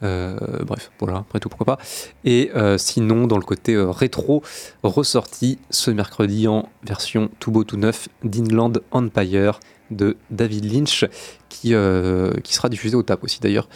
[0.02, 1.78] Euh, bref, voilà, après tout, pourquoi pas.
[2.26, 4.42] Et euh, sinon, dans le côté rétro,
[4.82, 9.60] ressorti ce mercredi en version tout beau tout neuf d'Inland Empire
[9.92, 11.06] de David Lynch,
[11.50, 11.74] qui,
[12.44, 13.68] qui sera diffusé au TAP aussi d'ailleurs.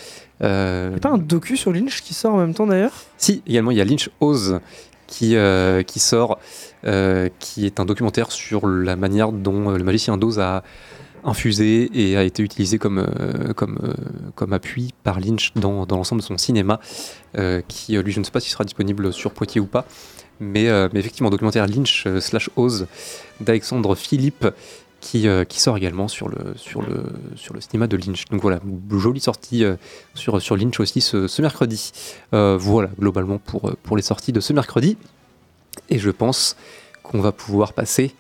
[0.42, 2.94] Euh, Y a pas un docu sur Lynch qui sort en même temps d'ailleurs?
[3.18, 4.60] Si, également, il y a Lynch Oz
[5.08, 6.40] qui, euh, qui sort,
[6.86, 10.64] euh, qui est un documentaire sur la manière dont euh, le magicien d'Oz a
[11.24, 13.04] infusé et a été utilisé comme,
[13.56, 13.80] comme,
[14.36, 16.80] comme appui par Lynch dans, dans l'ensemble de son cinéma,
[17.68, 19.86] qui, lui, je ne sais pas s'il sera disponible sur Poitiers ou pas,
[20.40, 22.86] mais, mais effectivement, documentaire Lynch slash Oz
[23.40, 24.46] d'Alexandre Philippe,
[25.06, 27.04] qui, euh, qui sort également sur le, sur, le,
[27.36, 28.26] sur le cinéma de Lynch.
[28.32, 28.60] Donc voilà,
[28.90, 29.76] jolie sortie euh,
[30.16, 31.92] sur, sur Lynch aussi ce, ce mercredi.
[32.34, 34.98] Euh, voilà, globalement pour, pour les sorties de ce mercredi.
[35.90, 36.56] Et je pense
[37.04, 38.16] qu'on va pouvoir passer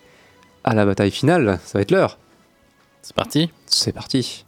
[0.63, 1.59] à la bataille finale.
[1.65, 2.19] Ça va être l'heure.
[3.01, 4.45] C'est parti C'est parti.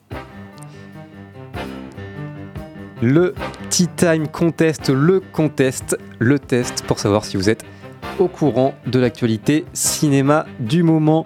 [3.02, 3.34] Le
[3.72, 7.64] Tea Time Contest, le contest, le test pour savoir si vous êtes
[8.20, 11.24] au courant de l'actualité cinéma du moment.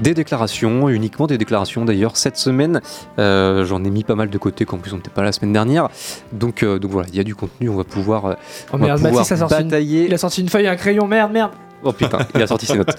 [0.00, 2.80] Des déclarations, uniquement des déclarations d'ailleurs cette semaine.
[3.18, 5.52] Euh, J'en ai mis pas mal de côté, qu'en plus on n'était pas la semaine
[5.52, 5.88] dernière.
[6.32, 8.78] Donc, euh, donc voilà, il y a du contenu, on va pouvoir, euh, Oh on
[8.78, 9.62] va merde, pouvoir Mathis a sorti, une...
[9.64, 10.04] batailler.
[10.06, 11.52] il a sorti une feuille et un crayon, merde, merde.
[11.84, 12.96] Oh putain, il a sorti ses notes.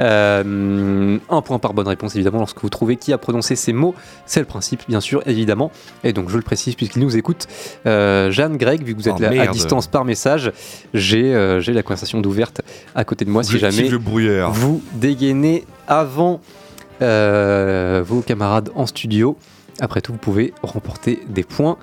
[0.00, 3.94] Euh, un point par bonne réponse, évidemment, lorsque vous trouvez qui a prononcé ces mots.
[4.26, 5.72] C'est le principe, bien sûr, évidemment.
[6.04, 7.46] Et donc, je le précise, puisqu'il nous écoute.
[7.86, 10.52] Euh, Jeanne, Greg, vu que vous êtes Oh, là à distance par message,
[10.94, 12.60] j'ai euh, la conversation d'ouverte
[12.94, 13.42] à côté de moi.
[13.42, 16.40] Si jamais vous dégainez avant
[17.00, 19.36] vos camarades en studio.
[19.80, 21.78] Après tout, vous pouvez remporter des points.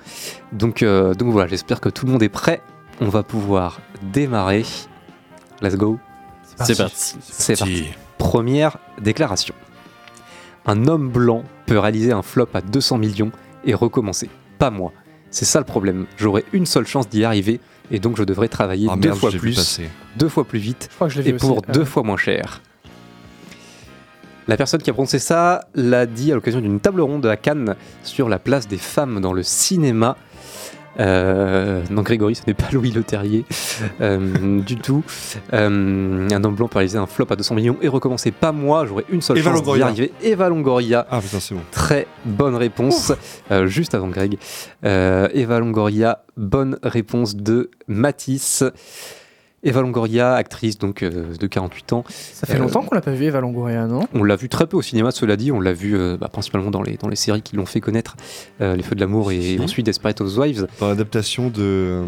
[0.52, 2.60] Donc, donc voilà, j'espère que tout le monde est prêt.
[3.00, 3.80] On va pouvoir
[4.12, 4.64] démarrer.
[5.62, 5.98] Let's go.
[6.64, 7.16] C'est parti.
[7.22, 7.86] C'est parti.
[8.18, 9.54] Première déclaration.
[10.66, 13.30] Un homme blanc peut réaliser un flop à 200 millions
[13.64, 14.28] et recommencer.
[14.58, 14.92] Pas moi.
[15.30, 16.06] C'est ça le problème.
[16.16, 17.60] J'aurai une seule chance d'y arriver
[17.90, 19.80] et donc je devrais travailler Ah deux merde, fois plus,
[20.16, 21.32] deux fois plus vite et aussi.
[21.34, 21.86] pour Ah deux ouais.
[21.86, 22.62] fois moins cher.
[24.48, 27.74] La personne qui a prononcé ça l'a dit à l'occasion d'une table ronde à Cannes
[28.04, 30.16] sur la place des femmes dans le cinéma.
[30.98, 33.44] Euh, non, Grégory, ce n'est pas Louis Leterrier
[34.00, 35.04] euh, du tout.
[35.52, 38.30] Euh, un homme blanc réaliser un flop à 200 millions et recommencer.
[38.30, 40.12] Pas moi, j'aurais une seule Eva chance d'y arriver.
[40.22, 41.06] Eva Longoria.
[41.10, 41.62] Ah putain, c'est bon.
[41.70, 43.12] Très bonne réponse,
[43.66, 44.38] juste avant Greg.
[44.82, 48.64] Eva Longoria, bonne réponse de Matisse.
[49.66, 52.04] Eva Longoria, actrice donc euh, de 48 ans.
[52.08, 54.06] Ça fait Euh, longtemps qu'on l'a pas vu, Eva Longoria, non?
[54.14, 55.50] On l'a vu très peu au cinéma, cela dit.
[55.52, 58.16] On l'a vu euh, bah, principalement dans les, dans les séries qui l'ont fait connaître,
[58.60, 60.66] euh, Les Feux de l'amour et ensuite Desperate Housewives.
[60.80, 62.02] Dans l'adaptation de.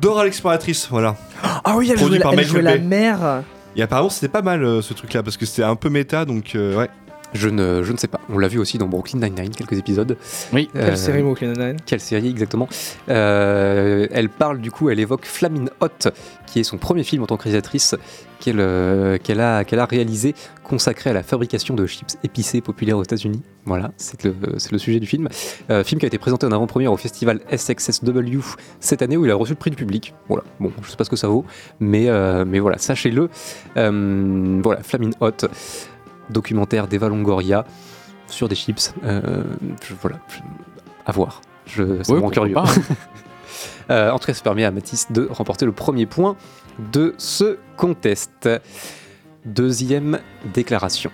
[0.00, 1.16] Dora l'exploratrice, voilà.
[1.42, 3.42] Ah oui, elle jouait, la, par elle jouait la mère.
[3.76, 6.52] Et apparemment, c'était pas mal euh, ce truc-là parce que c'était un peu méta, donc
[6.54, 6.88] euh, ouais.
[7.34, 8.20] Je ne, je ne sais pas.
[8.30, 10.16] On l'a vu aussi dans Brooklyn Nine-Nine, quelques épisodes.
[10.52, 10.70] Oui.
[10.76, 11.76] Euh, Quelle série, Brooklyn Nine-Nine?
[11.84, 12.68] Quelle série exactement
[13.10, 16.10] Euh, Elle parle du coup, elle évoque Flamine Hot,
[16.46, 17.94] qui est son premier film en tant que réalisatrice
[18.40, 22.96] qu'elle euh, qu'elle a, qu'elle a réalisé, consacré à la fabrication de chips épicés populaires
[22.96, 23.42] aux États-Unis.
[23.66, 25.28] Voilà, c'est le, c'est le sujet du film.
[25.70, 28.38] Euh, film qui a été présenté en avant-première au festival SXSW
[28.80, 30.14] cette année où il a reçu le prix du public.
[30.28, 31.44] Voilà, bon, je sais pas ce que ça vaut,
[31.80, 33.28] mais, euh, mais voilà, sachez-le.
[33.76, 35.48] Euh, voilà, Flamine Hot,
[36.30, 37.64] documentaire d'Eva Longoria
[38.26, 38.92] sur des chips.
[39.04, 39.42] Euh,
[39.86, 40.38] je- voilà, je-
[41.06, 41.40] à voir.
[41.66, 42.54] Je, ça Ouais, me rend pourquoi curieux.
[42.54, 42.64] pas.
[43.90, 46.36] Euh, en tout cas, ça permet à Mathis de remporter le premier point
[46.92, 48.46] de ce contest.
[49.46, 50.18] Deuxième
[50.52, 51.10] déclaration.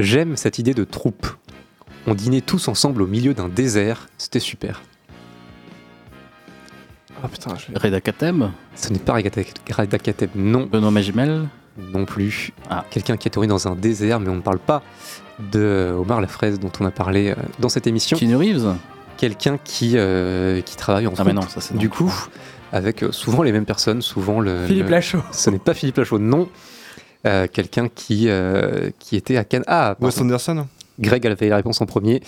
[0.00, 1.28] J'aime cette idée de troupe.
[2.08, 4.82] On dînait tous ensemble au milieu d'un désert, c'était super.
[7.22, 7.78] Ah putain, je...
[7.78, 11.48] Reda Katem, Ce n'est pas Reda Kateb, non, Benoît Magimel.
[11.78, 12.52] Non plus.
[12.70, 12.84] Ah.
[12.90, 14.82] Quelqu'un qui est tourné dans un désert, mais on ne parle pas
[15.52, 18.16] de Omar Lafraise dont on a parlé euh, dans cette émission.
[18.16, 18.74] Keanu Reeves.
[19.16, 22.12] Quelqu'un qui, euh, qui travaille en Ah mais troupe, non, ça c'est du coup,
[22.72, 24.66] avec euh, souvent les mêmes personnes, souvent le...
[24.66, 25.22] Philippe le- Lachaud.
[25.32, 26.48] Ce n'est pas Philippe Lachaud, non.
[27.26, 29.64] Euh, Quelqu'un qui, euh, qui était à Cannes.
[29.66, 30.06] Ah, pardon.
[30.06, 30.66] Wes Anderson
[31.00, 32.20] Greg avait la réponse en premier.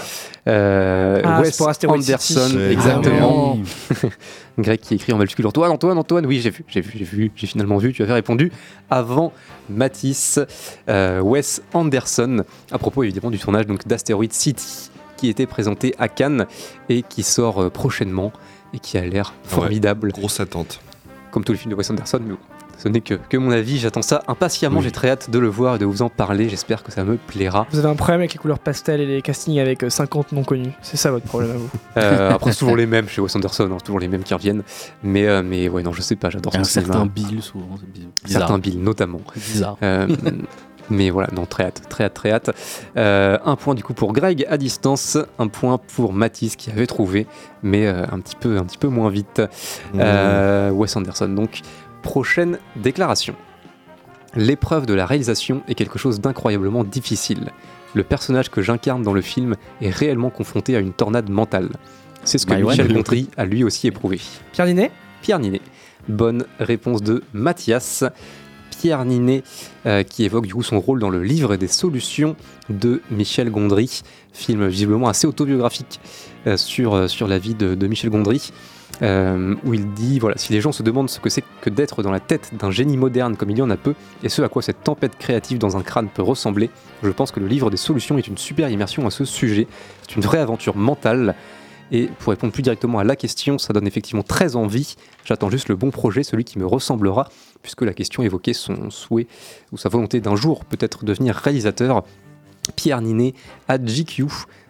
[0.49, 2.59] Euh, Ah, Wes c'est pour Asteroid Anderson, City.
[2.71, 3.59] Exactement.
[4.03, 4.07] Ah.
[4.59, 6.27] Greg qui écrit en majuscule Antoine, Antoine, Antoine.
[6.27, 7.93] Oui, j'ai vu, j'ai vu, j'ai vu, j'ai finalement vu.
[7.93, 8.51] Tu avais répondu
[8.91, 9.33] avant
[9.71, 10.41] Matisse,
[10.89, 16.09] euh, Wes Anderson, à propos évidemment du tournage donc d'Asteroid City, qui était présenté à
[16.09, 16.47] Cannes
[16.89, 18.33] et qui sort euh, prochainement
[18.75, 20.81] et qui a l'air formidable, Grosse attente.
[21.31, 22.21] comme tous les films de Wes Anderson.
[22.23, 22.39] Mais bon,
[22.79, 23.79] ce n'est que, que mon avis.
[23.79, 24.79] J'attends ça impatiemment.
[24.79, 24.85] Oui.
[24.85, 26.49] J'ai très hâte de le voir et de vous en parler.
[26.49, 27.67] J'espère que ça me plaira.
[27.71, 30.45] Vous avez un problème avec les couleurs pastel et les castings avec euh, 50 non
[30.45, 30.73] connus.
[30.83, 31.71] C'est ça votre problème à vous.
[31.97, 34.63] Euh, après, c'est toujours les mêmes chez Wes Anderson, hein, toujours les mêmes qui reviennent.
[35.03, 36.93] Mais, euh, mais ouais, non, je sais pas, j'adore un cinéma.
[36.93, 37.67] certain Bill souvent.
[38.23, 38.43] bizarre.
[38.43, 39.21] Certains Bill, notamment.
[39.35, 39.79] Bizarre.
[39.83, 40.07] Euh,
[40.91, 42.51] mais voilà, non, très hâte, très hâte, très hâte.
[42.97, 46.87] Euh, un point du coup pour Greg à distance, un point pour Mathis qui avait
[46.87, 47.27] trouvé,
[47.63, 49.43] mais euh, un, petit peu, un petit peu moins vite.
[49.95, 51.61] Euh, Wes Anderson, donc,
[52.07, 53.35] prochaine déclaration.
[54.37, 57.51] L'épreuve de la réalisation est quelque chose d'incroyablement difficile.
[57.95, 61.71] Le personnage que j'incarne dans le film est réellement confronté à une tornade mentale.
[62.23, 62.77] C'est ce que Maïwan.
[62.77, 64.21] Michel Gondry a lui aussi éprouvé.
[64.53, 64.93] Pierre Ninet?
[65.21, 65.61] Pierre Ninet.
[66.09, 68.05] Bonne réponse de Mathias.
[68.71, 69.43] Pierre Ninet
[69.87, 72.37] euh, qui évoque du coup son rôle dans le livre des solutions
[72.71, 74.03] de Michel Gondry,
[74.33, 75.99] film visiblement assez autobiographique
[76.47, 78.53] euh, sur, euh, sur la vie de, de Michel Gondry.
[79.03, 82.03] Euh, où il dit voilà si les gens se demandent ce que c'est que d'être
[82.03, 84.49] dans la tête d'un génie moderne comme il y en a peu et ce à
[84.49, 86.71] quoi cette tempête créative dans un crâne peut ressembler
[87.03, 89.67] je pense que le livre des solutions est une super immersion à ce sujet
[90.09, 91.35] c'est une vraie aventure mentale
[91.93, 94.97] et pour répondre plus directement à la question, ça donne effectivement très envie.
[95.25, 97.29] J'attends juste le bon projet, celui qui me ressemblera,
[97.63, 99.29] puisque la question évoquait son souhait
[99.73, 102.05] ou sa volonté d'un jour peut-être devenir réalisateur.
[102.75, 103.35] Pierre Ninet
[103.69, 104.27] à GQ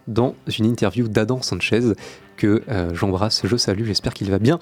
[0.07, 1.95] dans une interview d'Adam Sanchez
[2.37, 4.59] que euh, j'embrasse, je salue, j'espère qu'il va bien.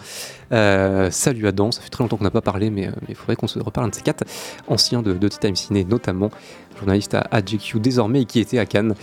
[0.52, 3.36] Euh, salut Adam, ça fait très longtemps qu'on n'a pas parlé, mais euh, il faudrait
[3.36, 4.24] qu'on se reparle un de ces quatre,
[4.68, 6.30] ancien de, de Tea Time Ciné notamment,
[6.78, 8.94] journaliste à, à GQ désormais et qui était à Cannes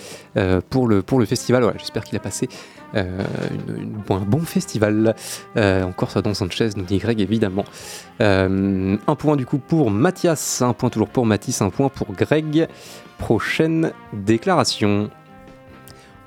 [0.69, 1.73] pour, le, pour le festival.
[1.77, 2.49] J'espère qu'il a passé
[2.93, 5.15] un bon festival.
[5.57, 7.65] Euh, encore sur Don Sanchez, nous dit Greg évidemment.
[8.19, 12.67] Un point du coup pour Mathias, un point toujours pour Mathis, un point pour Greg.
[13.17, 15.09] Prochaine déclaration.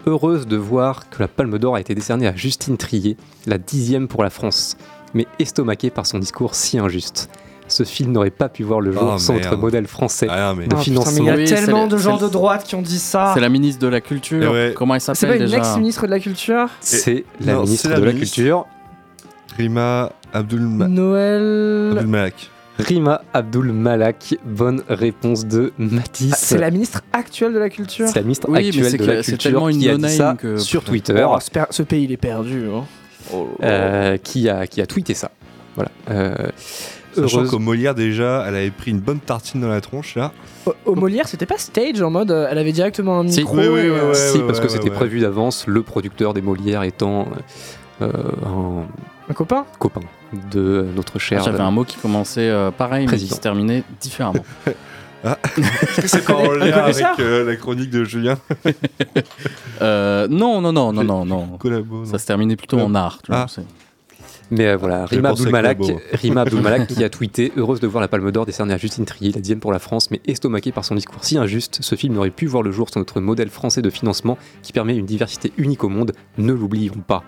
[0.06, 3.16] Heureuse de voir que la Palme d'Or a été décernée à Justine Trier,
[3.46, 4.76] la dixième pour la France,
[5.14, 7.30] mais estomaquée par son discours si injuste.
[7.68, 10.64] Ce film n'aurait pas pu voir le jour Oh, sans notre modèle français Ah, mais-
[10.66, 11.12] de Ah, putain, financement.
[11.12, 13.30] mais il y a Oui, tellement le- de gens de droite qui ont dit ça.
[13.32, 14.52] C'est la ministre de la Culture.
[14.52, 14.74] Ouais.
[14.76, 18.00] Comment elle C'est pas s'appelle une ex-ministre de la Culture C'est la Non, ministre la
[18.00, 18.34] de la ministre.
[18.36, 18.66] Culture,
[19.56, 21.92] Rima Abdul, Noël.
[21.92, 22.50] Abdul Malak.
[22.78, 24.36] Rima Abdul Malak.
[24.44, 26.30] Bonne réponse de Mathis.
[26.32, 28.08] Ah, c'est la ministre actuelle de la Culture.
[28.08, 30.56] C'est la ministre Oui, actuelle de que la culture une qui a dit ça que-
[30.56, 31.38] sur Twitter, Oh,
[31.70, 32.64] ce, pays, il est perdu.
[32.74, 32.84] hein.
[33.62, 35.30] euh, qui, a, qui a tweeté ça.
[35.76, 35.90] Voilà.
[36.10, 36.34] Euh,
[37.14, 40.32] Sachant qu'au Molière, déjà, elle avait pris une bonne tartine dans la tronche, là.
[40.66, 43.38] Au, au Molière, c'était pas stage en mode euh, elle avait directement un Si.
[43.40, 43.56] micro.
[43.56, 44.14] Oui, oui, et, oui, euh, ouais.
[44.14, 44.96] si, parce que ouais, c'était ouais.
[44.96, 47.28] prévu d'avance, le producteur des Molières étant
[48.02, 48.10] euh,
[48.44, 48.82] un
[49.30, 49.64] Un copain?
[49.78, 50.00] copain
[50.50, 51.42] de notre cher.
[51.42, 54.44] J'avais un mot qui commençait euh, pareil, mais qui se terminait différemment.
[55.24, 58.38] Est-ce que c'est pas en lien avec euh, la chronique de Julien
[59.82, 61.46] Euh, non, non, non, non, non, non.
[61.58, 62.04] Collabo, non.
[62.04, 63.20] Ça se terminait plutôt en art.
[63.22, 63.60] Tu vois, Ah.
[64.50, 66.00] Mais euh, voilà, Rima pensé Abdul à Malak, Colombo.
[66.12, 69.04] Rima Abdul Malak qui a tweeté Heureuse de voir la Palme d'Or décernée à Justine
[69.04, 72.14] Trier, la dixième pour la France, mais estomaquée par son discours si injuste, ce film
[72.14, 75.50] n'aurait pu voir le jour sans notre modèle français de financement qui permet une diversité
[75.56, 76.12] unique au monde.
[76.38, 77.24] Ne l'oublions pas.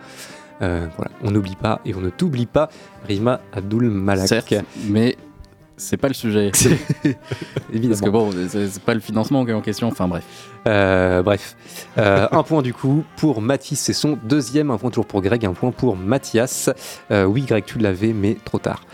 [0.62, 2.68] Euh, voilà, on n'oublie pas et on ne t'oublie pas,
[3.06, 4.28] Rima Abdul Malak.
[4.28, 4.54] Certes,
[4.88, 5.16] mais
[5.76, 6.50] c'est pas le sujet.
[7.72, 7.88] Évidemment.
[7.88, 9.88] Parce que bon, c'est pas le financement qui est en question.
[9.88, 10.24] Enfin bref.
[10.66, 11.56] Euh, bref,
[11.98, 15.44] Euh, un point du coup pour Mathis, c'est son deuxième, un point toujours pour Greg,
[15.44, 16.70] un point pour Mathias.
[17.10, 18.84] Euh, oui, Greg, tu l'avais, mais trop tard.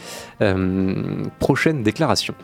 [1.38, 2.34] Prochaine déclaration.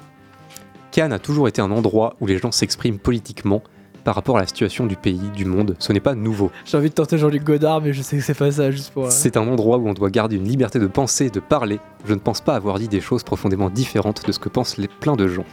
[0.92, 3.62] Cannes a toujours été un endroit où les gens s'expriment politiquement
[4.08, 5.76] par rapport à la situation du pays, du monde.
[5.78, 6.50] Ce n'est pas nouveau.
[6.64, 9.04] J'ai envie de tenter Jean-Luc Godard, mais je sais que c'est pas ça, juste pour.
[9.04, 11.78] euh, C'est un endroit où on doit garder une liberté de penser, et de parler.
[12.06, 14.88] Je ne pense pas avoir dit des choses profondément différentes de ce que pensent les
[14.88, 15.44] plein de gens.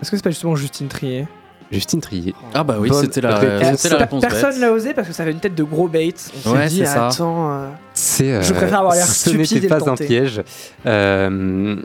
[0.00, 1.26] Est-ce que c'est pas justement Justine Trier?
[1.70, 2.34] Justine Trier.
[2.54, 3.84] Ah bah oui, c'était la, réponse.
[3.84, 6.14] Euh, la Personne l'a osé parce que ça avait une tête de gros bait.
[6.14, 7.50] On s'est Ouais, dit, attends.
[7.52, 7.68] euh,
[8.22, 10.42] euh, Je préfère avoir l'air Ce stupide n'était pas un piège.
[10.86, 11.76] Euh,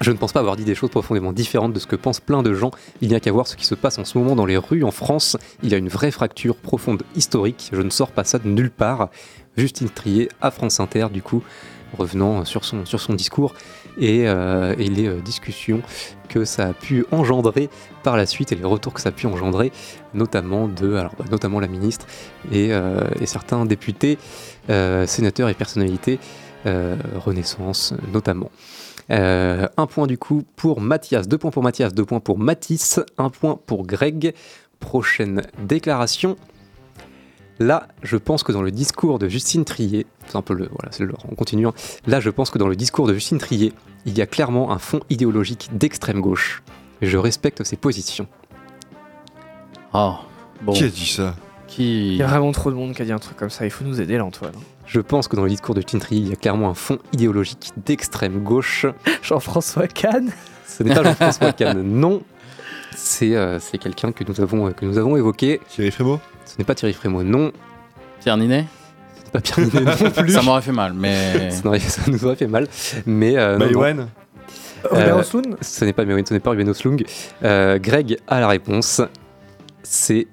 [0.00, 2.42] je ne pense pas avoir dit des choses profondément différentes de ce que pensent plein
[2.42, 2.70] de gens.
[3.00, 4.84] Il n'y a qu'à voir ce qui se passe en ce moment dans les rues
[4.84, 5.36] en France.
[5.62, 7.70] Il y a une vraie fracture profonde historique.
[7.72, 9.10] Je ne sors pas ça de nulle part.
[9.56, 11.42] Justine Trier à France Inter, du coup,
[11.96, 13.54] revenant sur son, sur son discours
[13.98, 15.82] et, euh, et les euh, discussions
[16.28, 17.68] que ça a pu engendrer
[18.02, 19.72] par la suite et les retours que ça a pu engendrer,
[20.14, 22.06] notamment de, alors, bah, notamment la ministre
[22.52, 24.18] et, euh, et certains députés,
[24.68, 26.18] sénateurs et personnalités,
[26.64, 28.50] Renaissance notamment.
[29.10, 33.00] Euh, un point du coup pour Mathias, deux points pour Mathias, deux points pour Mathis,
[33.16, 34.34] un point pour Greg.
[34.80, 36.36] Prochaine déclaration.
[37.58, 40.92] Là, je pense que dans le discours de Justine Trier, c'est un peu le, voilà,
[40.92, 41.66] c'est le, on continue.
[41.66, 41.72] hein.
[42.06, 43.72] Là, je pense que dans le discours de Justine Trier,
[44.06, 46.62] il y a clairement un fond idéologique d'extrême gauche.
[47.02, 48.28] Je respecte ses positions.
[49.92, 50.20] Ah,
[50.62, 50.72] bon.
[50.72, 51.34] Qui a dit ça?
[51.70, 53.64] Il Qui y a vraiment trop de monde qui a dit un truc comme ça.
[53.64, 54.54] Il faut nous aider là, Antoine.
[54.88, 57.72] Je pense que dans le discours de Trier, il y a clairement un fond idéologique
[57.84, 58.86] d'extrême gauche.
[59.22, 60.30] Jean-François Kahn.
[60.66, 62.22] Ce n'est pas Jean-François Kahn, non.
[62.96, 65.60] C'est euh, c'est quelqu'un que nous avons, que nous avons évoqué.
[65.68, 67.52] Thierry Frémaux Ce n'est pas Thierry Frémaux, non.
[68.20, 68.64] Pierre Ninet
[69.14, 70.32] Ce n'est pas Pierre Ninet non plus.
[70.32, 71.50] Ça m'aurait fait mal, mais.
[71.50, 71.70] ça,
[72.08, 72.66] nous aurait fait mal.
[73.06, 74.08] Mais euh, non, non.
[74.92, 75.22] Euh,
[75.60, 77.02] ce n'est pas Mewen, ce n'est pas Ruben Oslung.
[77.42, 79.00] Euh, Greg a la réponse.
[79.82, 80.26] C'est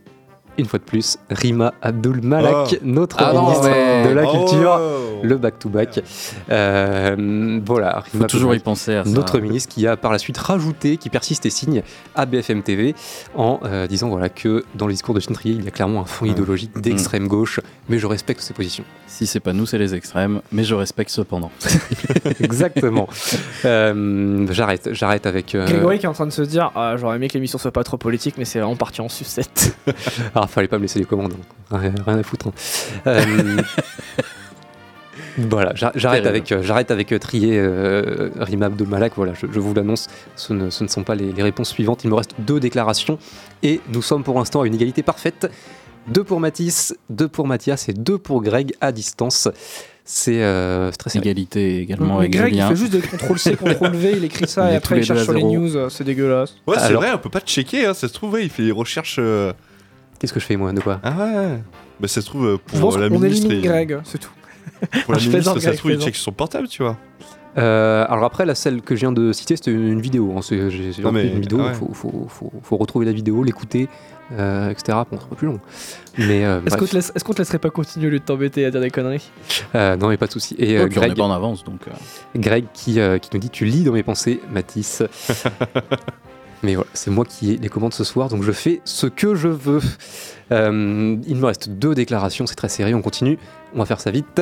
[0.58, 2.76] une fois de plus, Rima Abdul Malak, Oh.
[2.84, 5.20] notre Ah non, ministre mais- de la Culture, Oh.
[5.24, 6.02] le back-to-back.
[6.50, 9.10] Euh, voilà, Faut Rima toujours y penser à ça.
[9.10, 11.84] Notre ministre qui a par la suite rajouté, qui persiste et signe
[12.16, 12.96] à BFM TV
[13.36, 16.06] en euh, disant voilà, que dans le discours de Chintrier, il y a clairement un
[16.06, 17.60] fond idéologique d'extrême gauche,
[17.90, 18.84] mais je respecte ses positions.
[19.08, 21.52] Si c'est pas nous, c'est les extrêmes, mais je respecte cependant.
[22.42, 23.08] Exactement.
[23.66, 25.56] Euh, j'arrête, j'arrête avec.
[25.56, 27.72] euh, Grégory qui est en train de se dire ah, J'aurais aimé que l'émission soit
[27.72, 29.76] pas trop politique, mais c'est vraiment parti en sucette.
[30.46, 31.34] Ah, fallait pas me laisser les commandes.
[31.72, 31.78] hein.
[31.78, 32.48] Rien, rien à foutre.
[32.48, 32.54] hein.
[33.08, 33.58] Euh,
[35.38, 39.14] voilà, j'a- j'arrête avec, euh, j'arrête avec euh, Trier, euh, Rima Abdul Malak.
[39.16, 42.04] Voilà, je, je vous l'annonce, ce ne, ce ne sont pas les, les réponses suivantes.
[42.04, 43.18] Il me reste deux déclarations
[43.64, 45.50] et nous sommes pour l'instant à une égalité parfaite.
[46.08, 49.48] Deux pour Mathis, deux pour Mathias et deux pour Greg à distance.
[50.08, 51.24] C'est euh, c'est très serré.
[51.30, 54.74] Égalité également Mais avec Greg, il fait juste des CTRL-C, CTRL-V, il écrit ça et
[54.74, 56.54] est après il cherche sur les news, euh, c'est dégueulasse.
[56.68, 58.72] Ouais, c'est vrai, on peut pas checker, hein, ça se trouve, ouais, il fait des
[58.72, 59.16] recherches.
[59.18, 59.52] euh,
[60.20, 61.60] Qu'est-ce que je fais moi de quoi Ah ouais
[62.00, 63.52] Bah, ça se trouve, euh, Je pense pour la qu'on ministre.
[63.52, 64.30] et- Greg, c'est tout.
[65.06, 66.98] Pour la Je ministre, ça se Greg, trouve, il check sur son portable, tu vois.
[67.58, 70.34] Euh, alors après, la celle que je viens de citer, c'était une, vidéo.
[70.38, 70.42] hein.
[70.42, 70.70] C'est- une
[71.40, 71.60] vidéo.
[71.60, 71.74] Il ouais.
[71.74, 73.88] faut, faut- faut- faut retrouver la vidéo, l'écouter,
[74.34, 74.98] euh, etc.
[75.10, 75.60] Bon, c'est un peu plus long.
[76.18, 78.72] Mais euh, Est-ce qu'on te, laisse- te laisserait pas continuer au lieu de t'embêter à
[78.72, 79.32] dire des conneries?
[79.74, 80.56] Euh, non, mais pas de souci.
[80.60, 81.80] Et Oh, puis on est Greg, pas en avance, donc.
[81.88, 81.92] euh,
[82.36, 85.02] Greg qui, euh, qui nous dit Tu lis dans mes pensées, Mathis.
[86.64, 89.36] mais voilà, c'est moi qui ai les commandes ce soir, donc je fais ce que
[89.36, 89.82] je veux.
[90.52, 92.94] Euh, il me reste deux déclarations, c'est très serré.
[92.94, 93.38] On continue.
[93.74, 94.42] On va faire ça vite.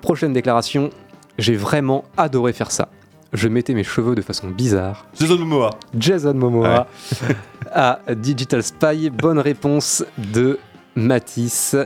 [0.00, 0.90] Prochaine déclaration.
[1.38, 2.88] J'ai vraiment adoré faire ça.
[3.32, 5.06] Je mettais mes cheveux de façon bizarre.
[5.18, 5.70] Jason Momoa.
[5.96, 6.88] Jason Momoa
[7.72, 9.08] à Digital Spy.
[9.10, 10.58] Bonne réponse de
[10.96, 11.76] Matisse.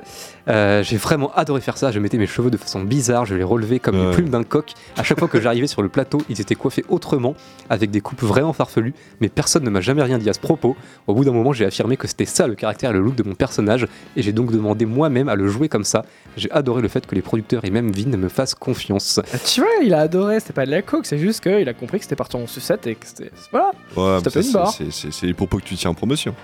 [0.47, 1.91] Euh, j'ai vraiment adoré faire ça.
[1.91, 3.25] Je mettais mes cheveux de façon bizarre.
[3.25, 4.13] Je les relevais comme les Ouais.
[4.13, 4.73] plumes d'un coq.
[4.97, 7.35] À chaque fois que j'arrivais sur le plateau, ils étaient coiffés autrement,
[7.71, 8.95] avec des coupes vraiment farfelues.
[9.21, 10.77] Mais personne ne m'a jamais rien dit à ce propos.
[11.07, 13.23] Au bout d'un moment, j'ai affirmé que c'était ça le caractère et le look de
[13.23, 13.87] mon personnage.
[14.17, 16.05] Et j'ai donc demandé moi-même à le jouer comme ça.
[16.37, 19.21] J'ai adoré le fait que les producteurs et même Vin me fassent confiance.
[19.33, 21.75] Ah, Tu vois, il a adoré, c'était pas de la coke, c'est juste qu'il a
[21.75, 23.31] compris que c'était parti en sucette et que c'était.
[23.51, 26.35] Voilà Ouais, c'est- c'est c'est les propos que tu tiens en promotion.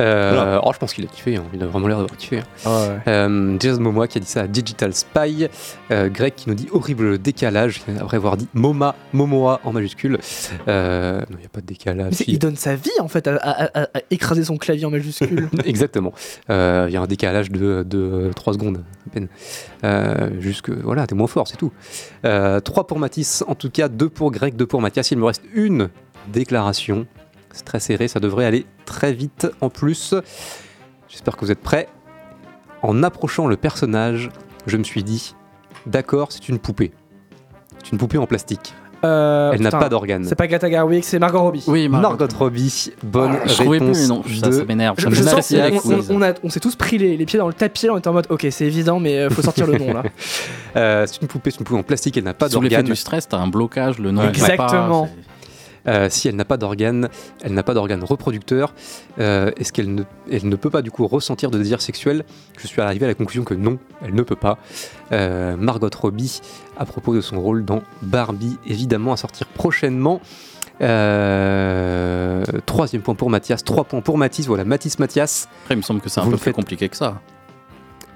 [0.00, 0.60] Euh, Voilà.
[0.64, 1.36] oh, je pense qu'il a kiffé.
[1.36, 1.44] hein.
[1.52, 2.38] Il a vraiment l'air d'avoir kiffé.
[2.38, 2.44] hein.
[2.64, 2.98] Ah ouais.
[3.12, 5.48] Euh, Jason Momoa qui a dit ça à Digital Spy.
[5.90, 10.18] Euh, Greg qui nous dit horrible décalage après avoir dit Moma, Momoa en majuscule.
[10.68, 12.12] Euh, non, il n'y a pas de décalage.
[12.14, 12.24] Si.
[12.28, 15.48] il donne sa vie en fait à, à- à- à écraser son clavier en majuscule.
[15.64, 16.12] Exactement.
[16.50, 19.28] Euh, Il y a un décalage de, de 3 secondes à peine.
[19.84, 21.72] Euh, juste que voilà, t'es moins fort, c'est tout.
[22.22, 25.10] 3 pour Mathis, en tout cas 2 pour Greg, 2 pour Mathias.
[25.10, 25.88] Il me reste une
[26.32, 27.06] déclaration.
[27.52, 30.14] C'est très serré, ça devrait aller très vite en plus.
[31.08, 31.88] J'espère que vous êtes prêts.
[32.82, 34.30] En approchant le personnage,
[34.66, 35.34] je me suis dit,
[35.86, 36.92] d'accord, c'est une poupée.
[37.82, 38.74] C'est une poupée en plastique.
[39.04, 40.24] Euh, Elle n'a pas d'organes.
[40.24, 41.62] C'est pas Greta Garwick, c'est Margot Robbie.
[41.68, 44.96] Oui, Margot Robbie, bonne Ah, je réponse plus, non, ça, de ça m'énerve.
[44.98, 46.10] Je, je sens on, quiz.
[46.10, 48.12] on a- on s'est tous pris les, les pieds dans le tapis, on était en
[48.12, 50.02] mode ok c'est évident mais euh, faut sortir le nom là.
[50.76, 52.90] Euh, c'est une poupée, c'est une poupée en plastique, elle n'a pas Sous l'effet d'organes.
[52.92, 55.08] du stress, t'as un blocage, le nom pas, Exactement.
[55.88, 57.08] Euh, si elle n'a pas d'organes,
[57.42, 58.74] elle n'a pas d'organes reproducteurs,
[59.18, 62.24] euh, est-ce qu'elle ne, elle ne peut pas du coup ressentir de désir sexuel?
[62.58, 64.58] Je suis arrivé à la conclusion que non, elle ne peut pas.
[65.12, 66.40] Euh, Margot Robbie,
[66.78, 70.20] à propos de son rôle dans Barbie, évidemment à sortir prochainement.
[70.80, 74.46] Euh, troisième point pour Mathias, trois points pour Mathis.
[74.46, 75.48] Voilà, Mathis Mathias.
[75.62, 77.20] Après, il me semble que c'est un Vous peu plus faites- compliqué que ça.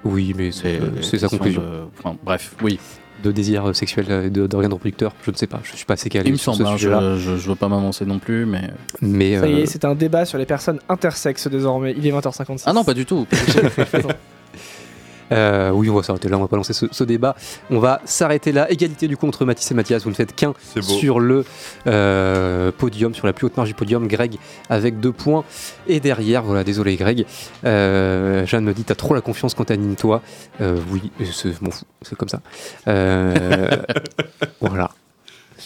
[0.03, 1.61] Oui, mais c'est sa conclusion.
[1.61, 2.79] de- enfin, bref, oui,
[3.23, 5.93] De désir euh, sexuel euh, de- d'organes reproducteurs, je ne sais pas, je suis pas
[5.93, 6.77] assez calé il me sur semble.
[6.77, 8.69] ce hein, je, je, je veux pas m'avancer non plus, mais.
[9.01, 11.95] Mais Ça y euh, est, c'est un débat sur les personnes intersexes désormais.
[11.97, 12.63] Il est 20h56.
[12.65, 13.25] Ah non, pas du tout.
[15.31, 17.35] Euh, oui, on va s'arrêter là, on va pas lancer ce, ce débat.
[17.69, 18.69] On va s'arrêter là.
[18.71, 20.03] Égalité du coup entre Mathis et Mathias.
[20.03, 21.45] Vous ne faites qu'un sur le
[21.87, 24.07] euh, podium, sur la plus haute marge du podium.
[24.07, 24.37] Greg
[24.69, 25.43] avec deux points.
[25.87, 27.25] Et derrière, voilà, désolé Greg.
[27.65, 30.21] Euh, Jeanne me dit T'as trop la confiance quand t'animes toi.
[30.59, 32.41] Oui, c'est m'en fous, c'est comme ça.
[34.61, 34.89] Voilà.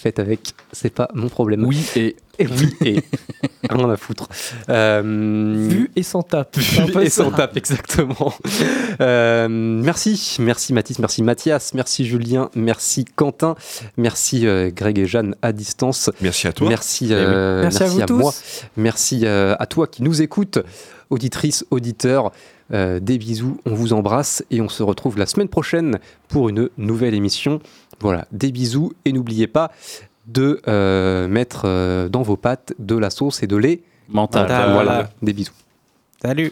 [0.07, 1.65] Faites avec, c'est pas mon problème.
[1.65, 3.03] oui, et Et oui, et
[3.69, 4.29] rien à foutre.
[4.69, 5.01] Euh,
[5.67, 6.57] Vu et sans tape.
[6.93, 7.25] Peu et ça.
[7.25, 8.33] sans tape, exactement.
[9.01, 13.55] Euh, merci, merci Mathis, merci Mathias, merci Julien, merci Quentin,
[13.97, 16.09] merci euh, Greg et Jeanne à distance.
[16.21, 16.69] Merci à toi.
[16.69, 18.13] Merci, euh, Merci à vous tous.
[18.17, 18.33] moi,
[18.77, 20.59] merci euh, à toi qui nous écoute,
[21.09, 22.31] auditrice, auditeur.
[22.73, 26.69] Euh, des bisous, on vous embrasse et on se retrouve la semaine prochaine pour une
[26.77, 27.61] nouvelle émission.
[27.99, 29.71] Voilà, des bisous et n'oubliez pas
[30.27, 33.81] de euh, mettre euh, dans vos pattes de la sauce et de lait.
[34.09, 34.43] mental.
[34.43, 34.73] Mental.
[34.73, 35.53] Voilà, des bisous.
[36.21, 36.45] Salut.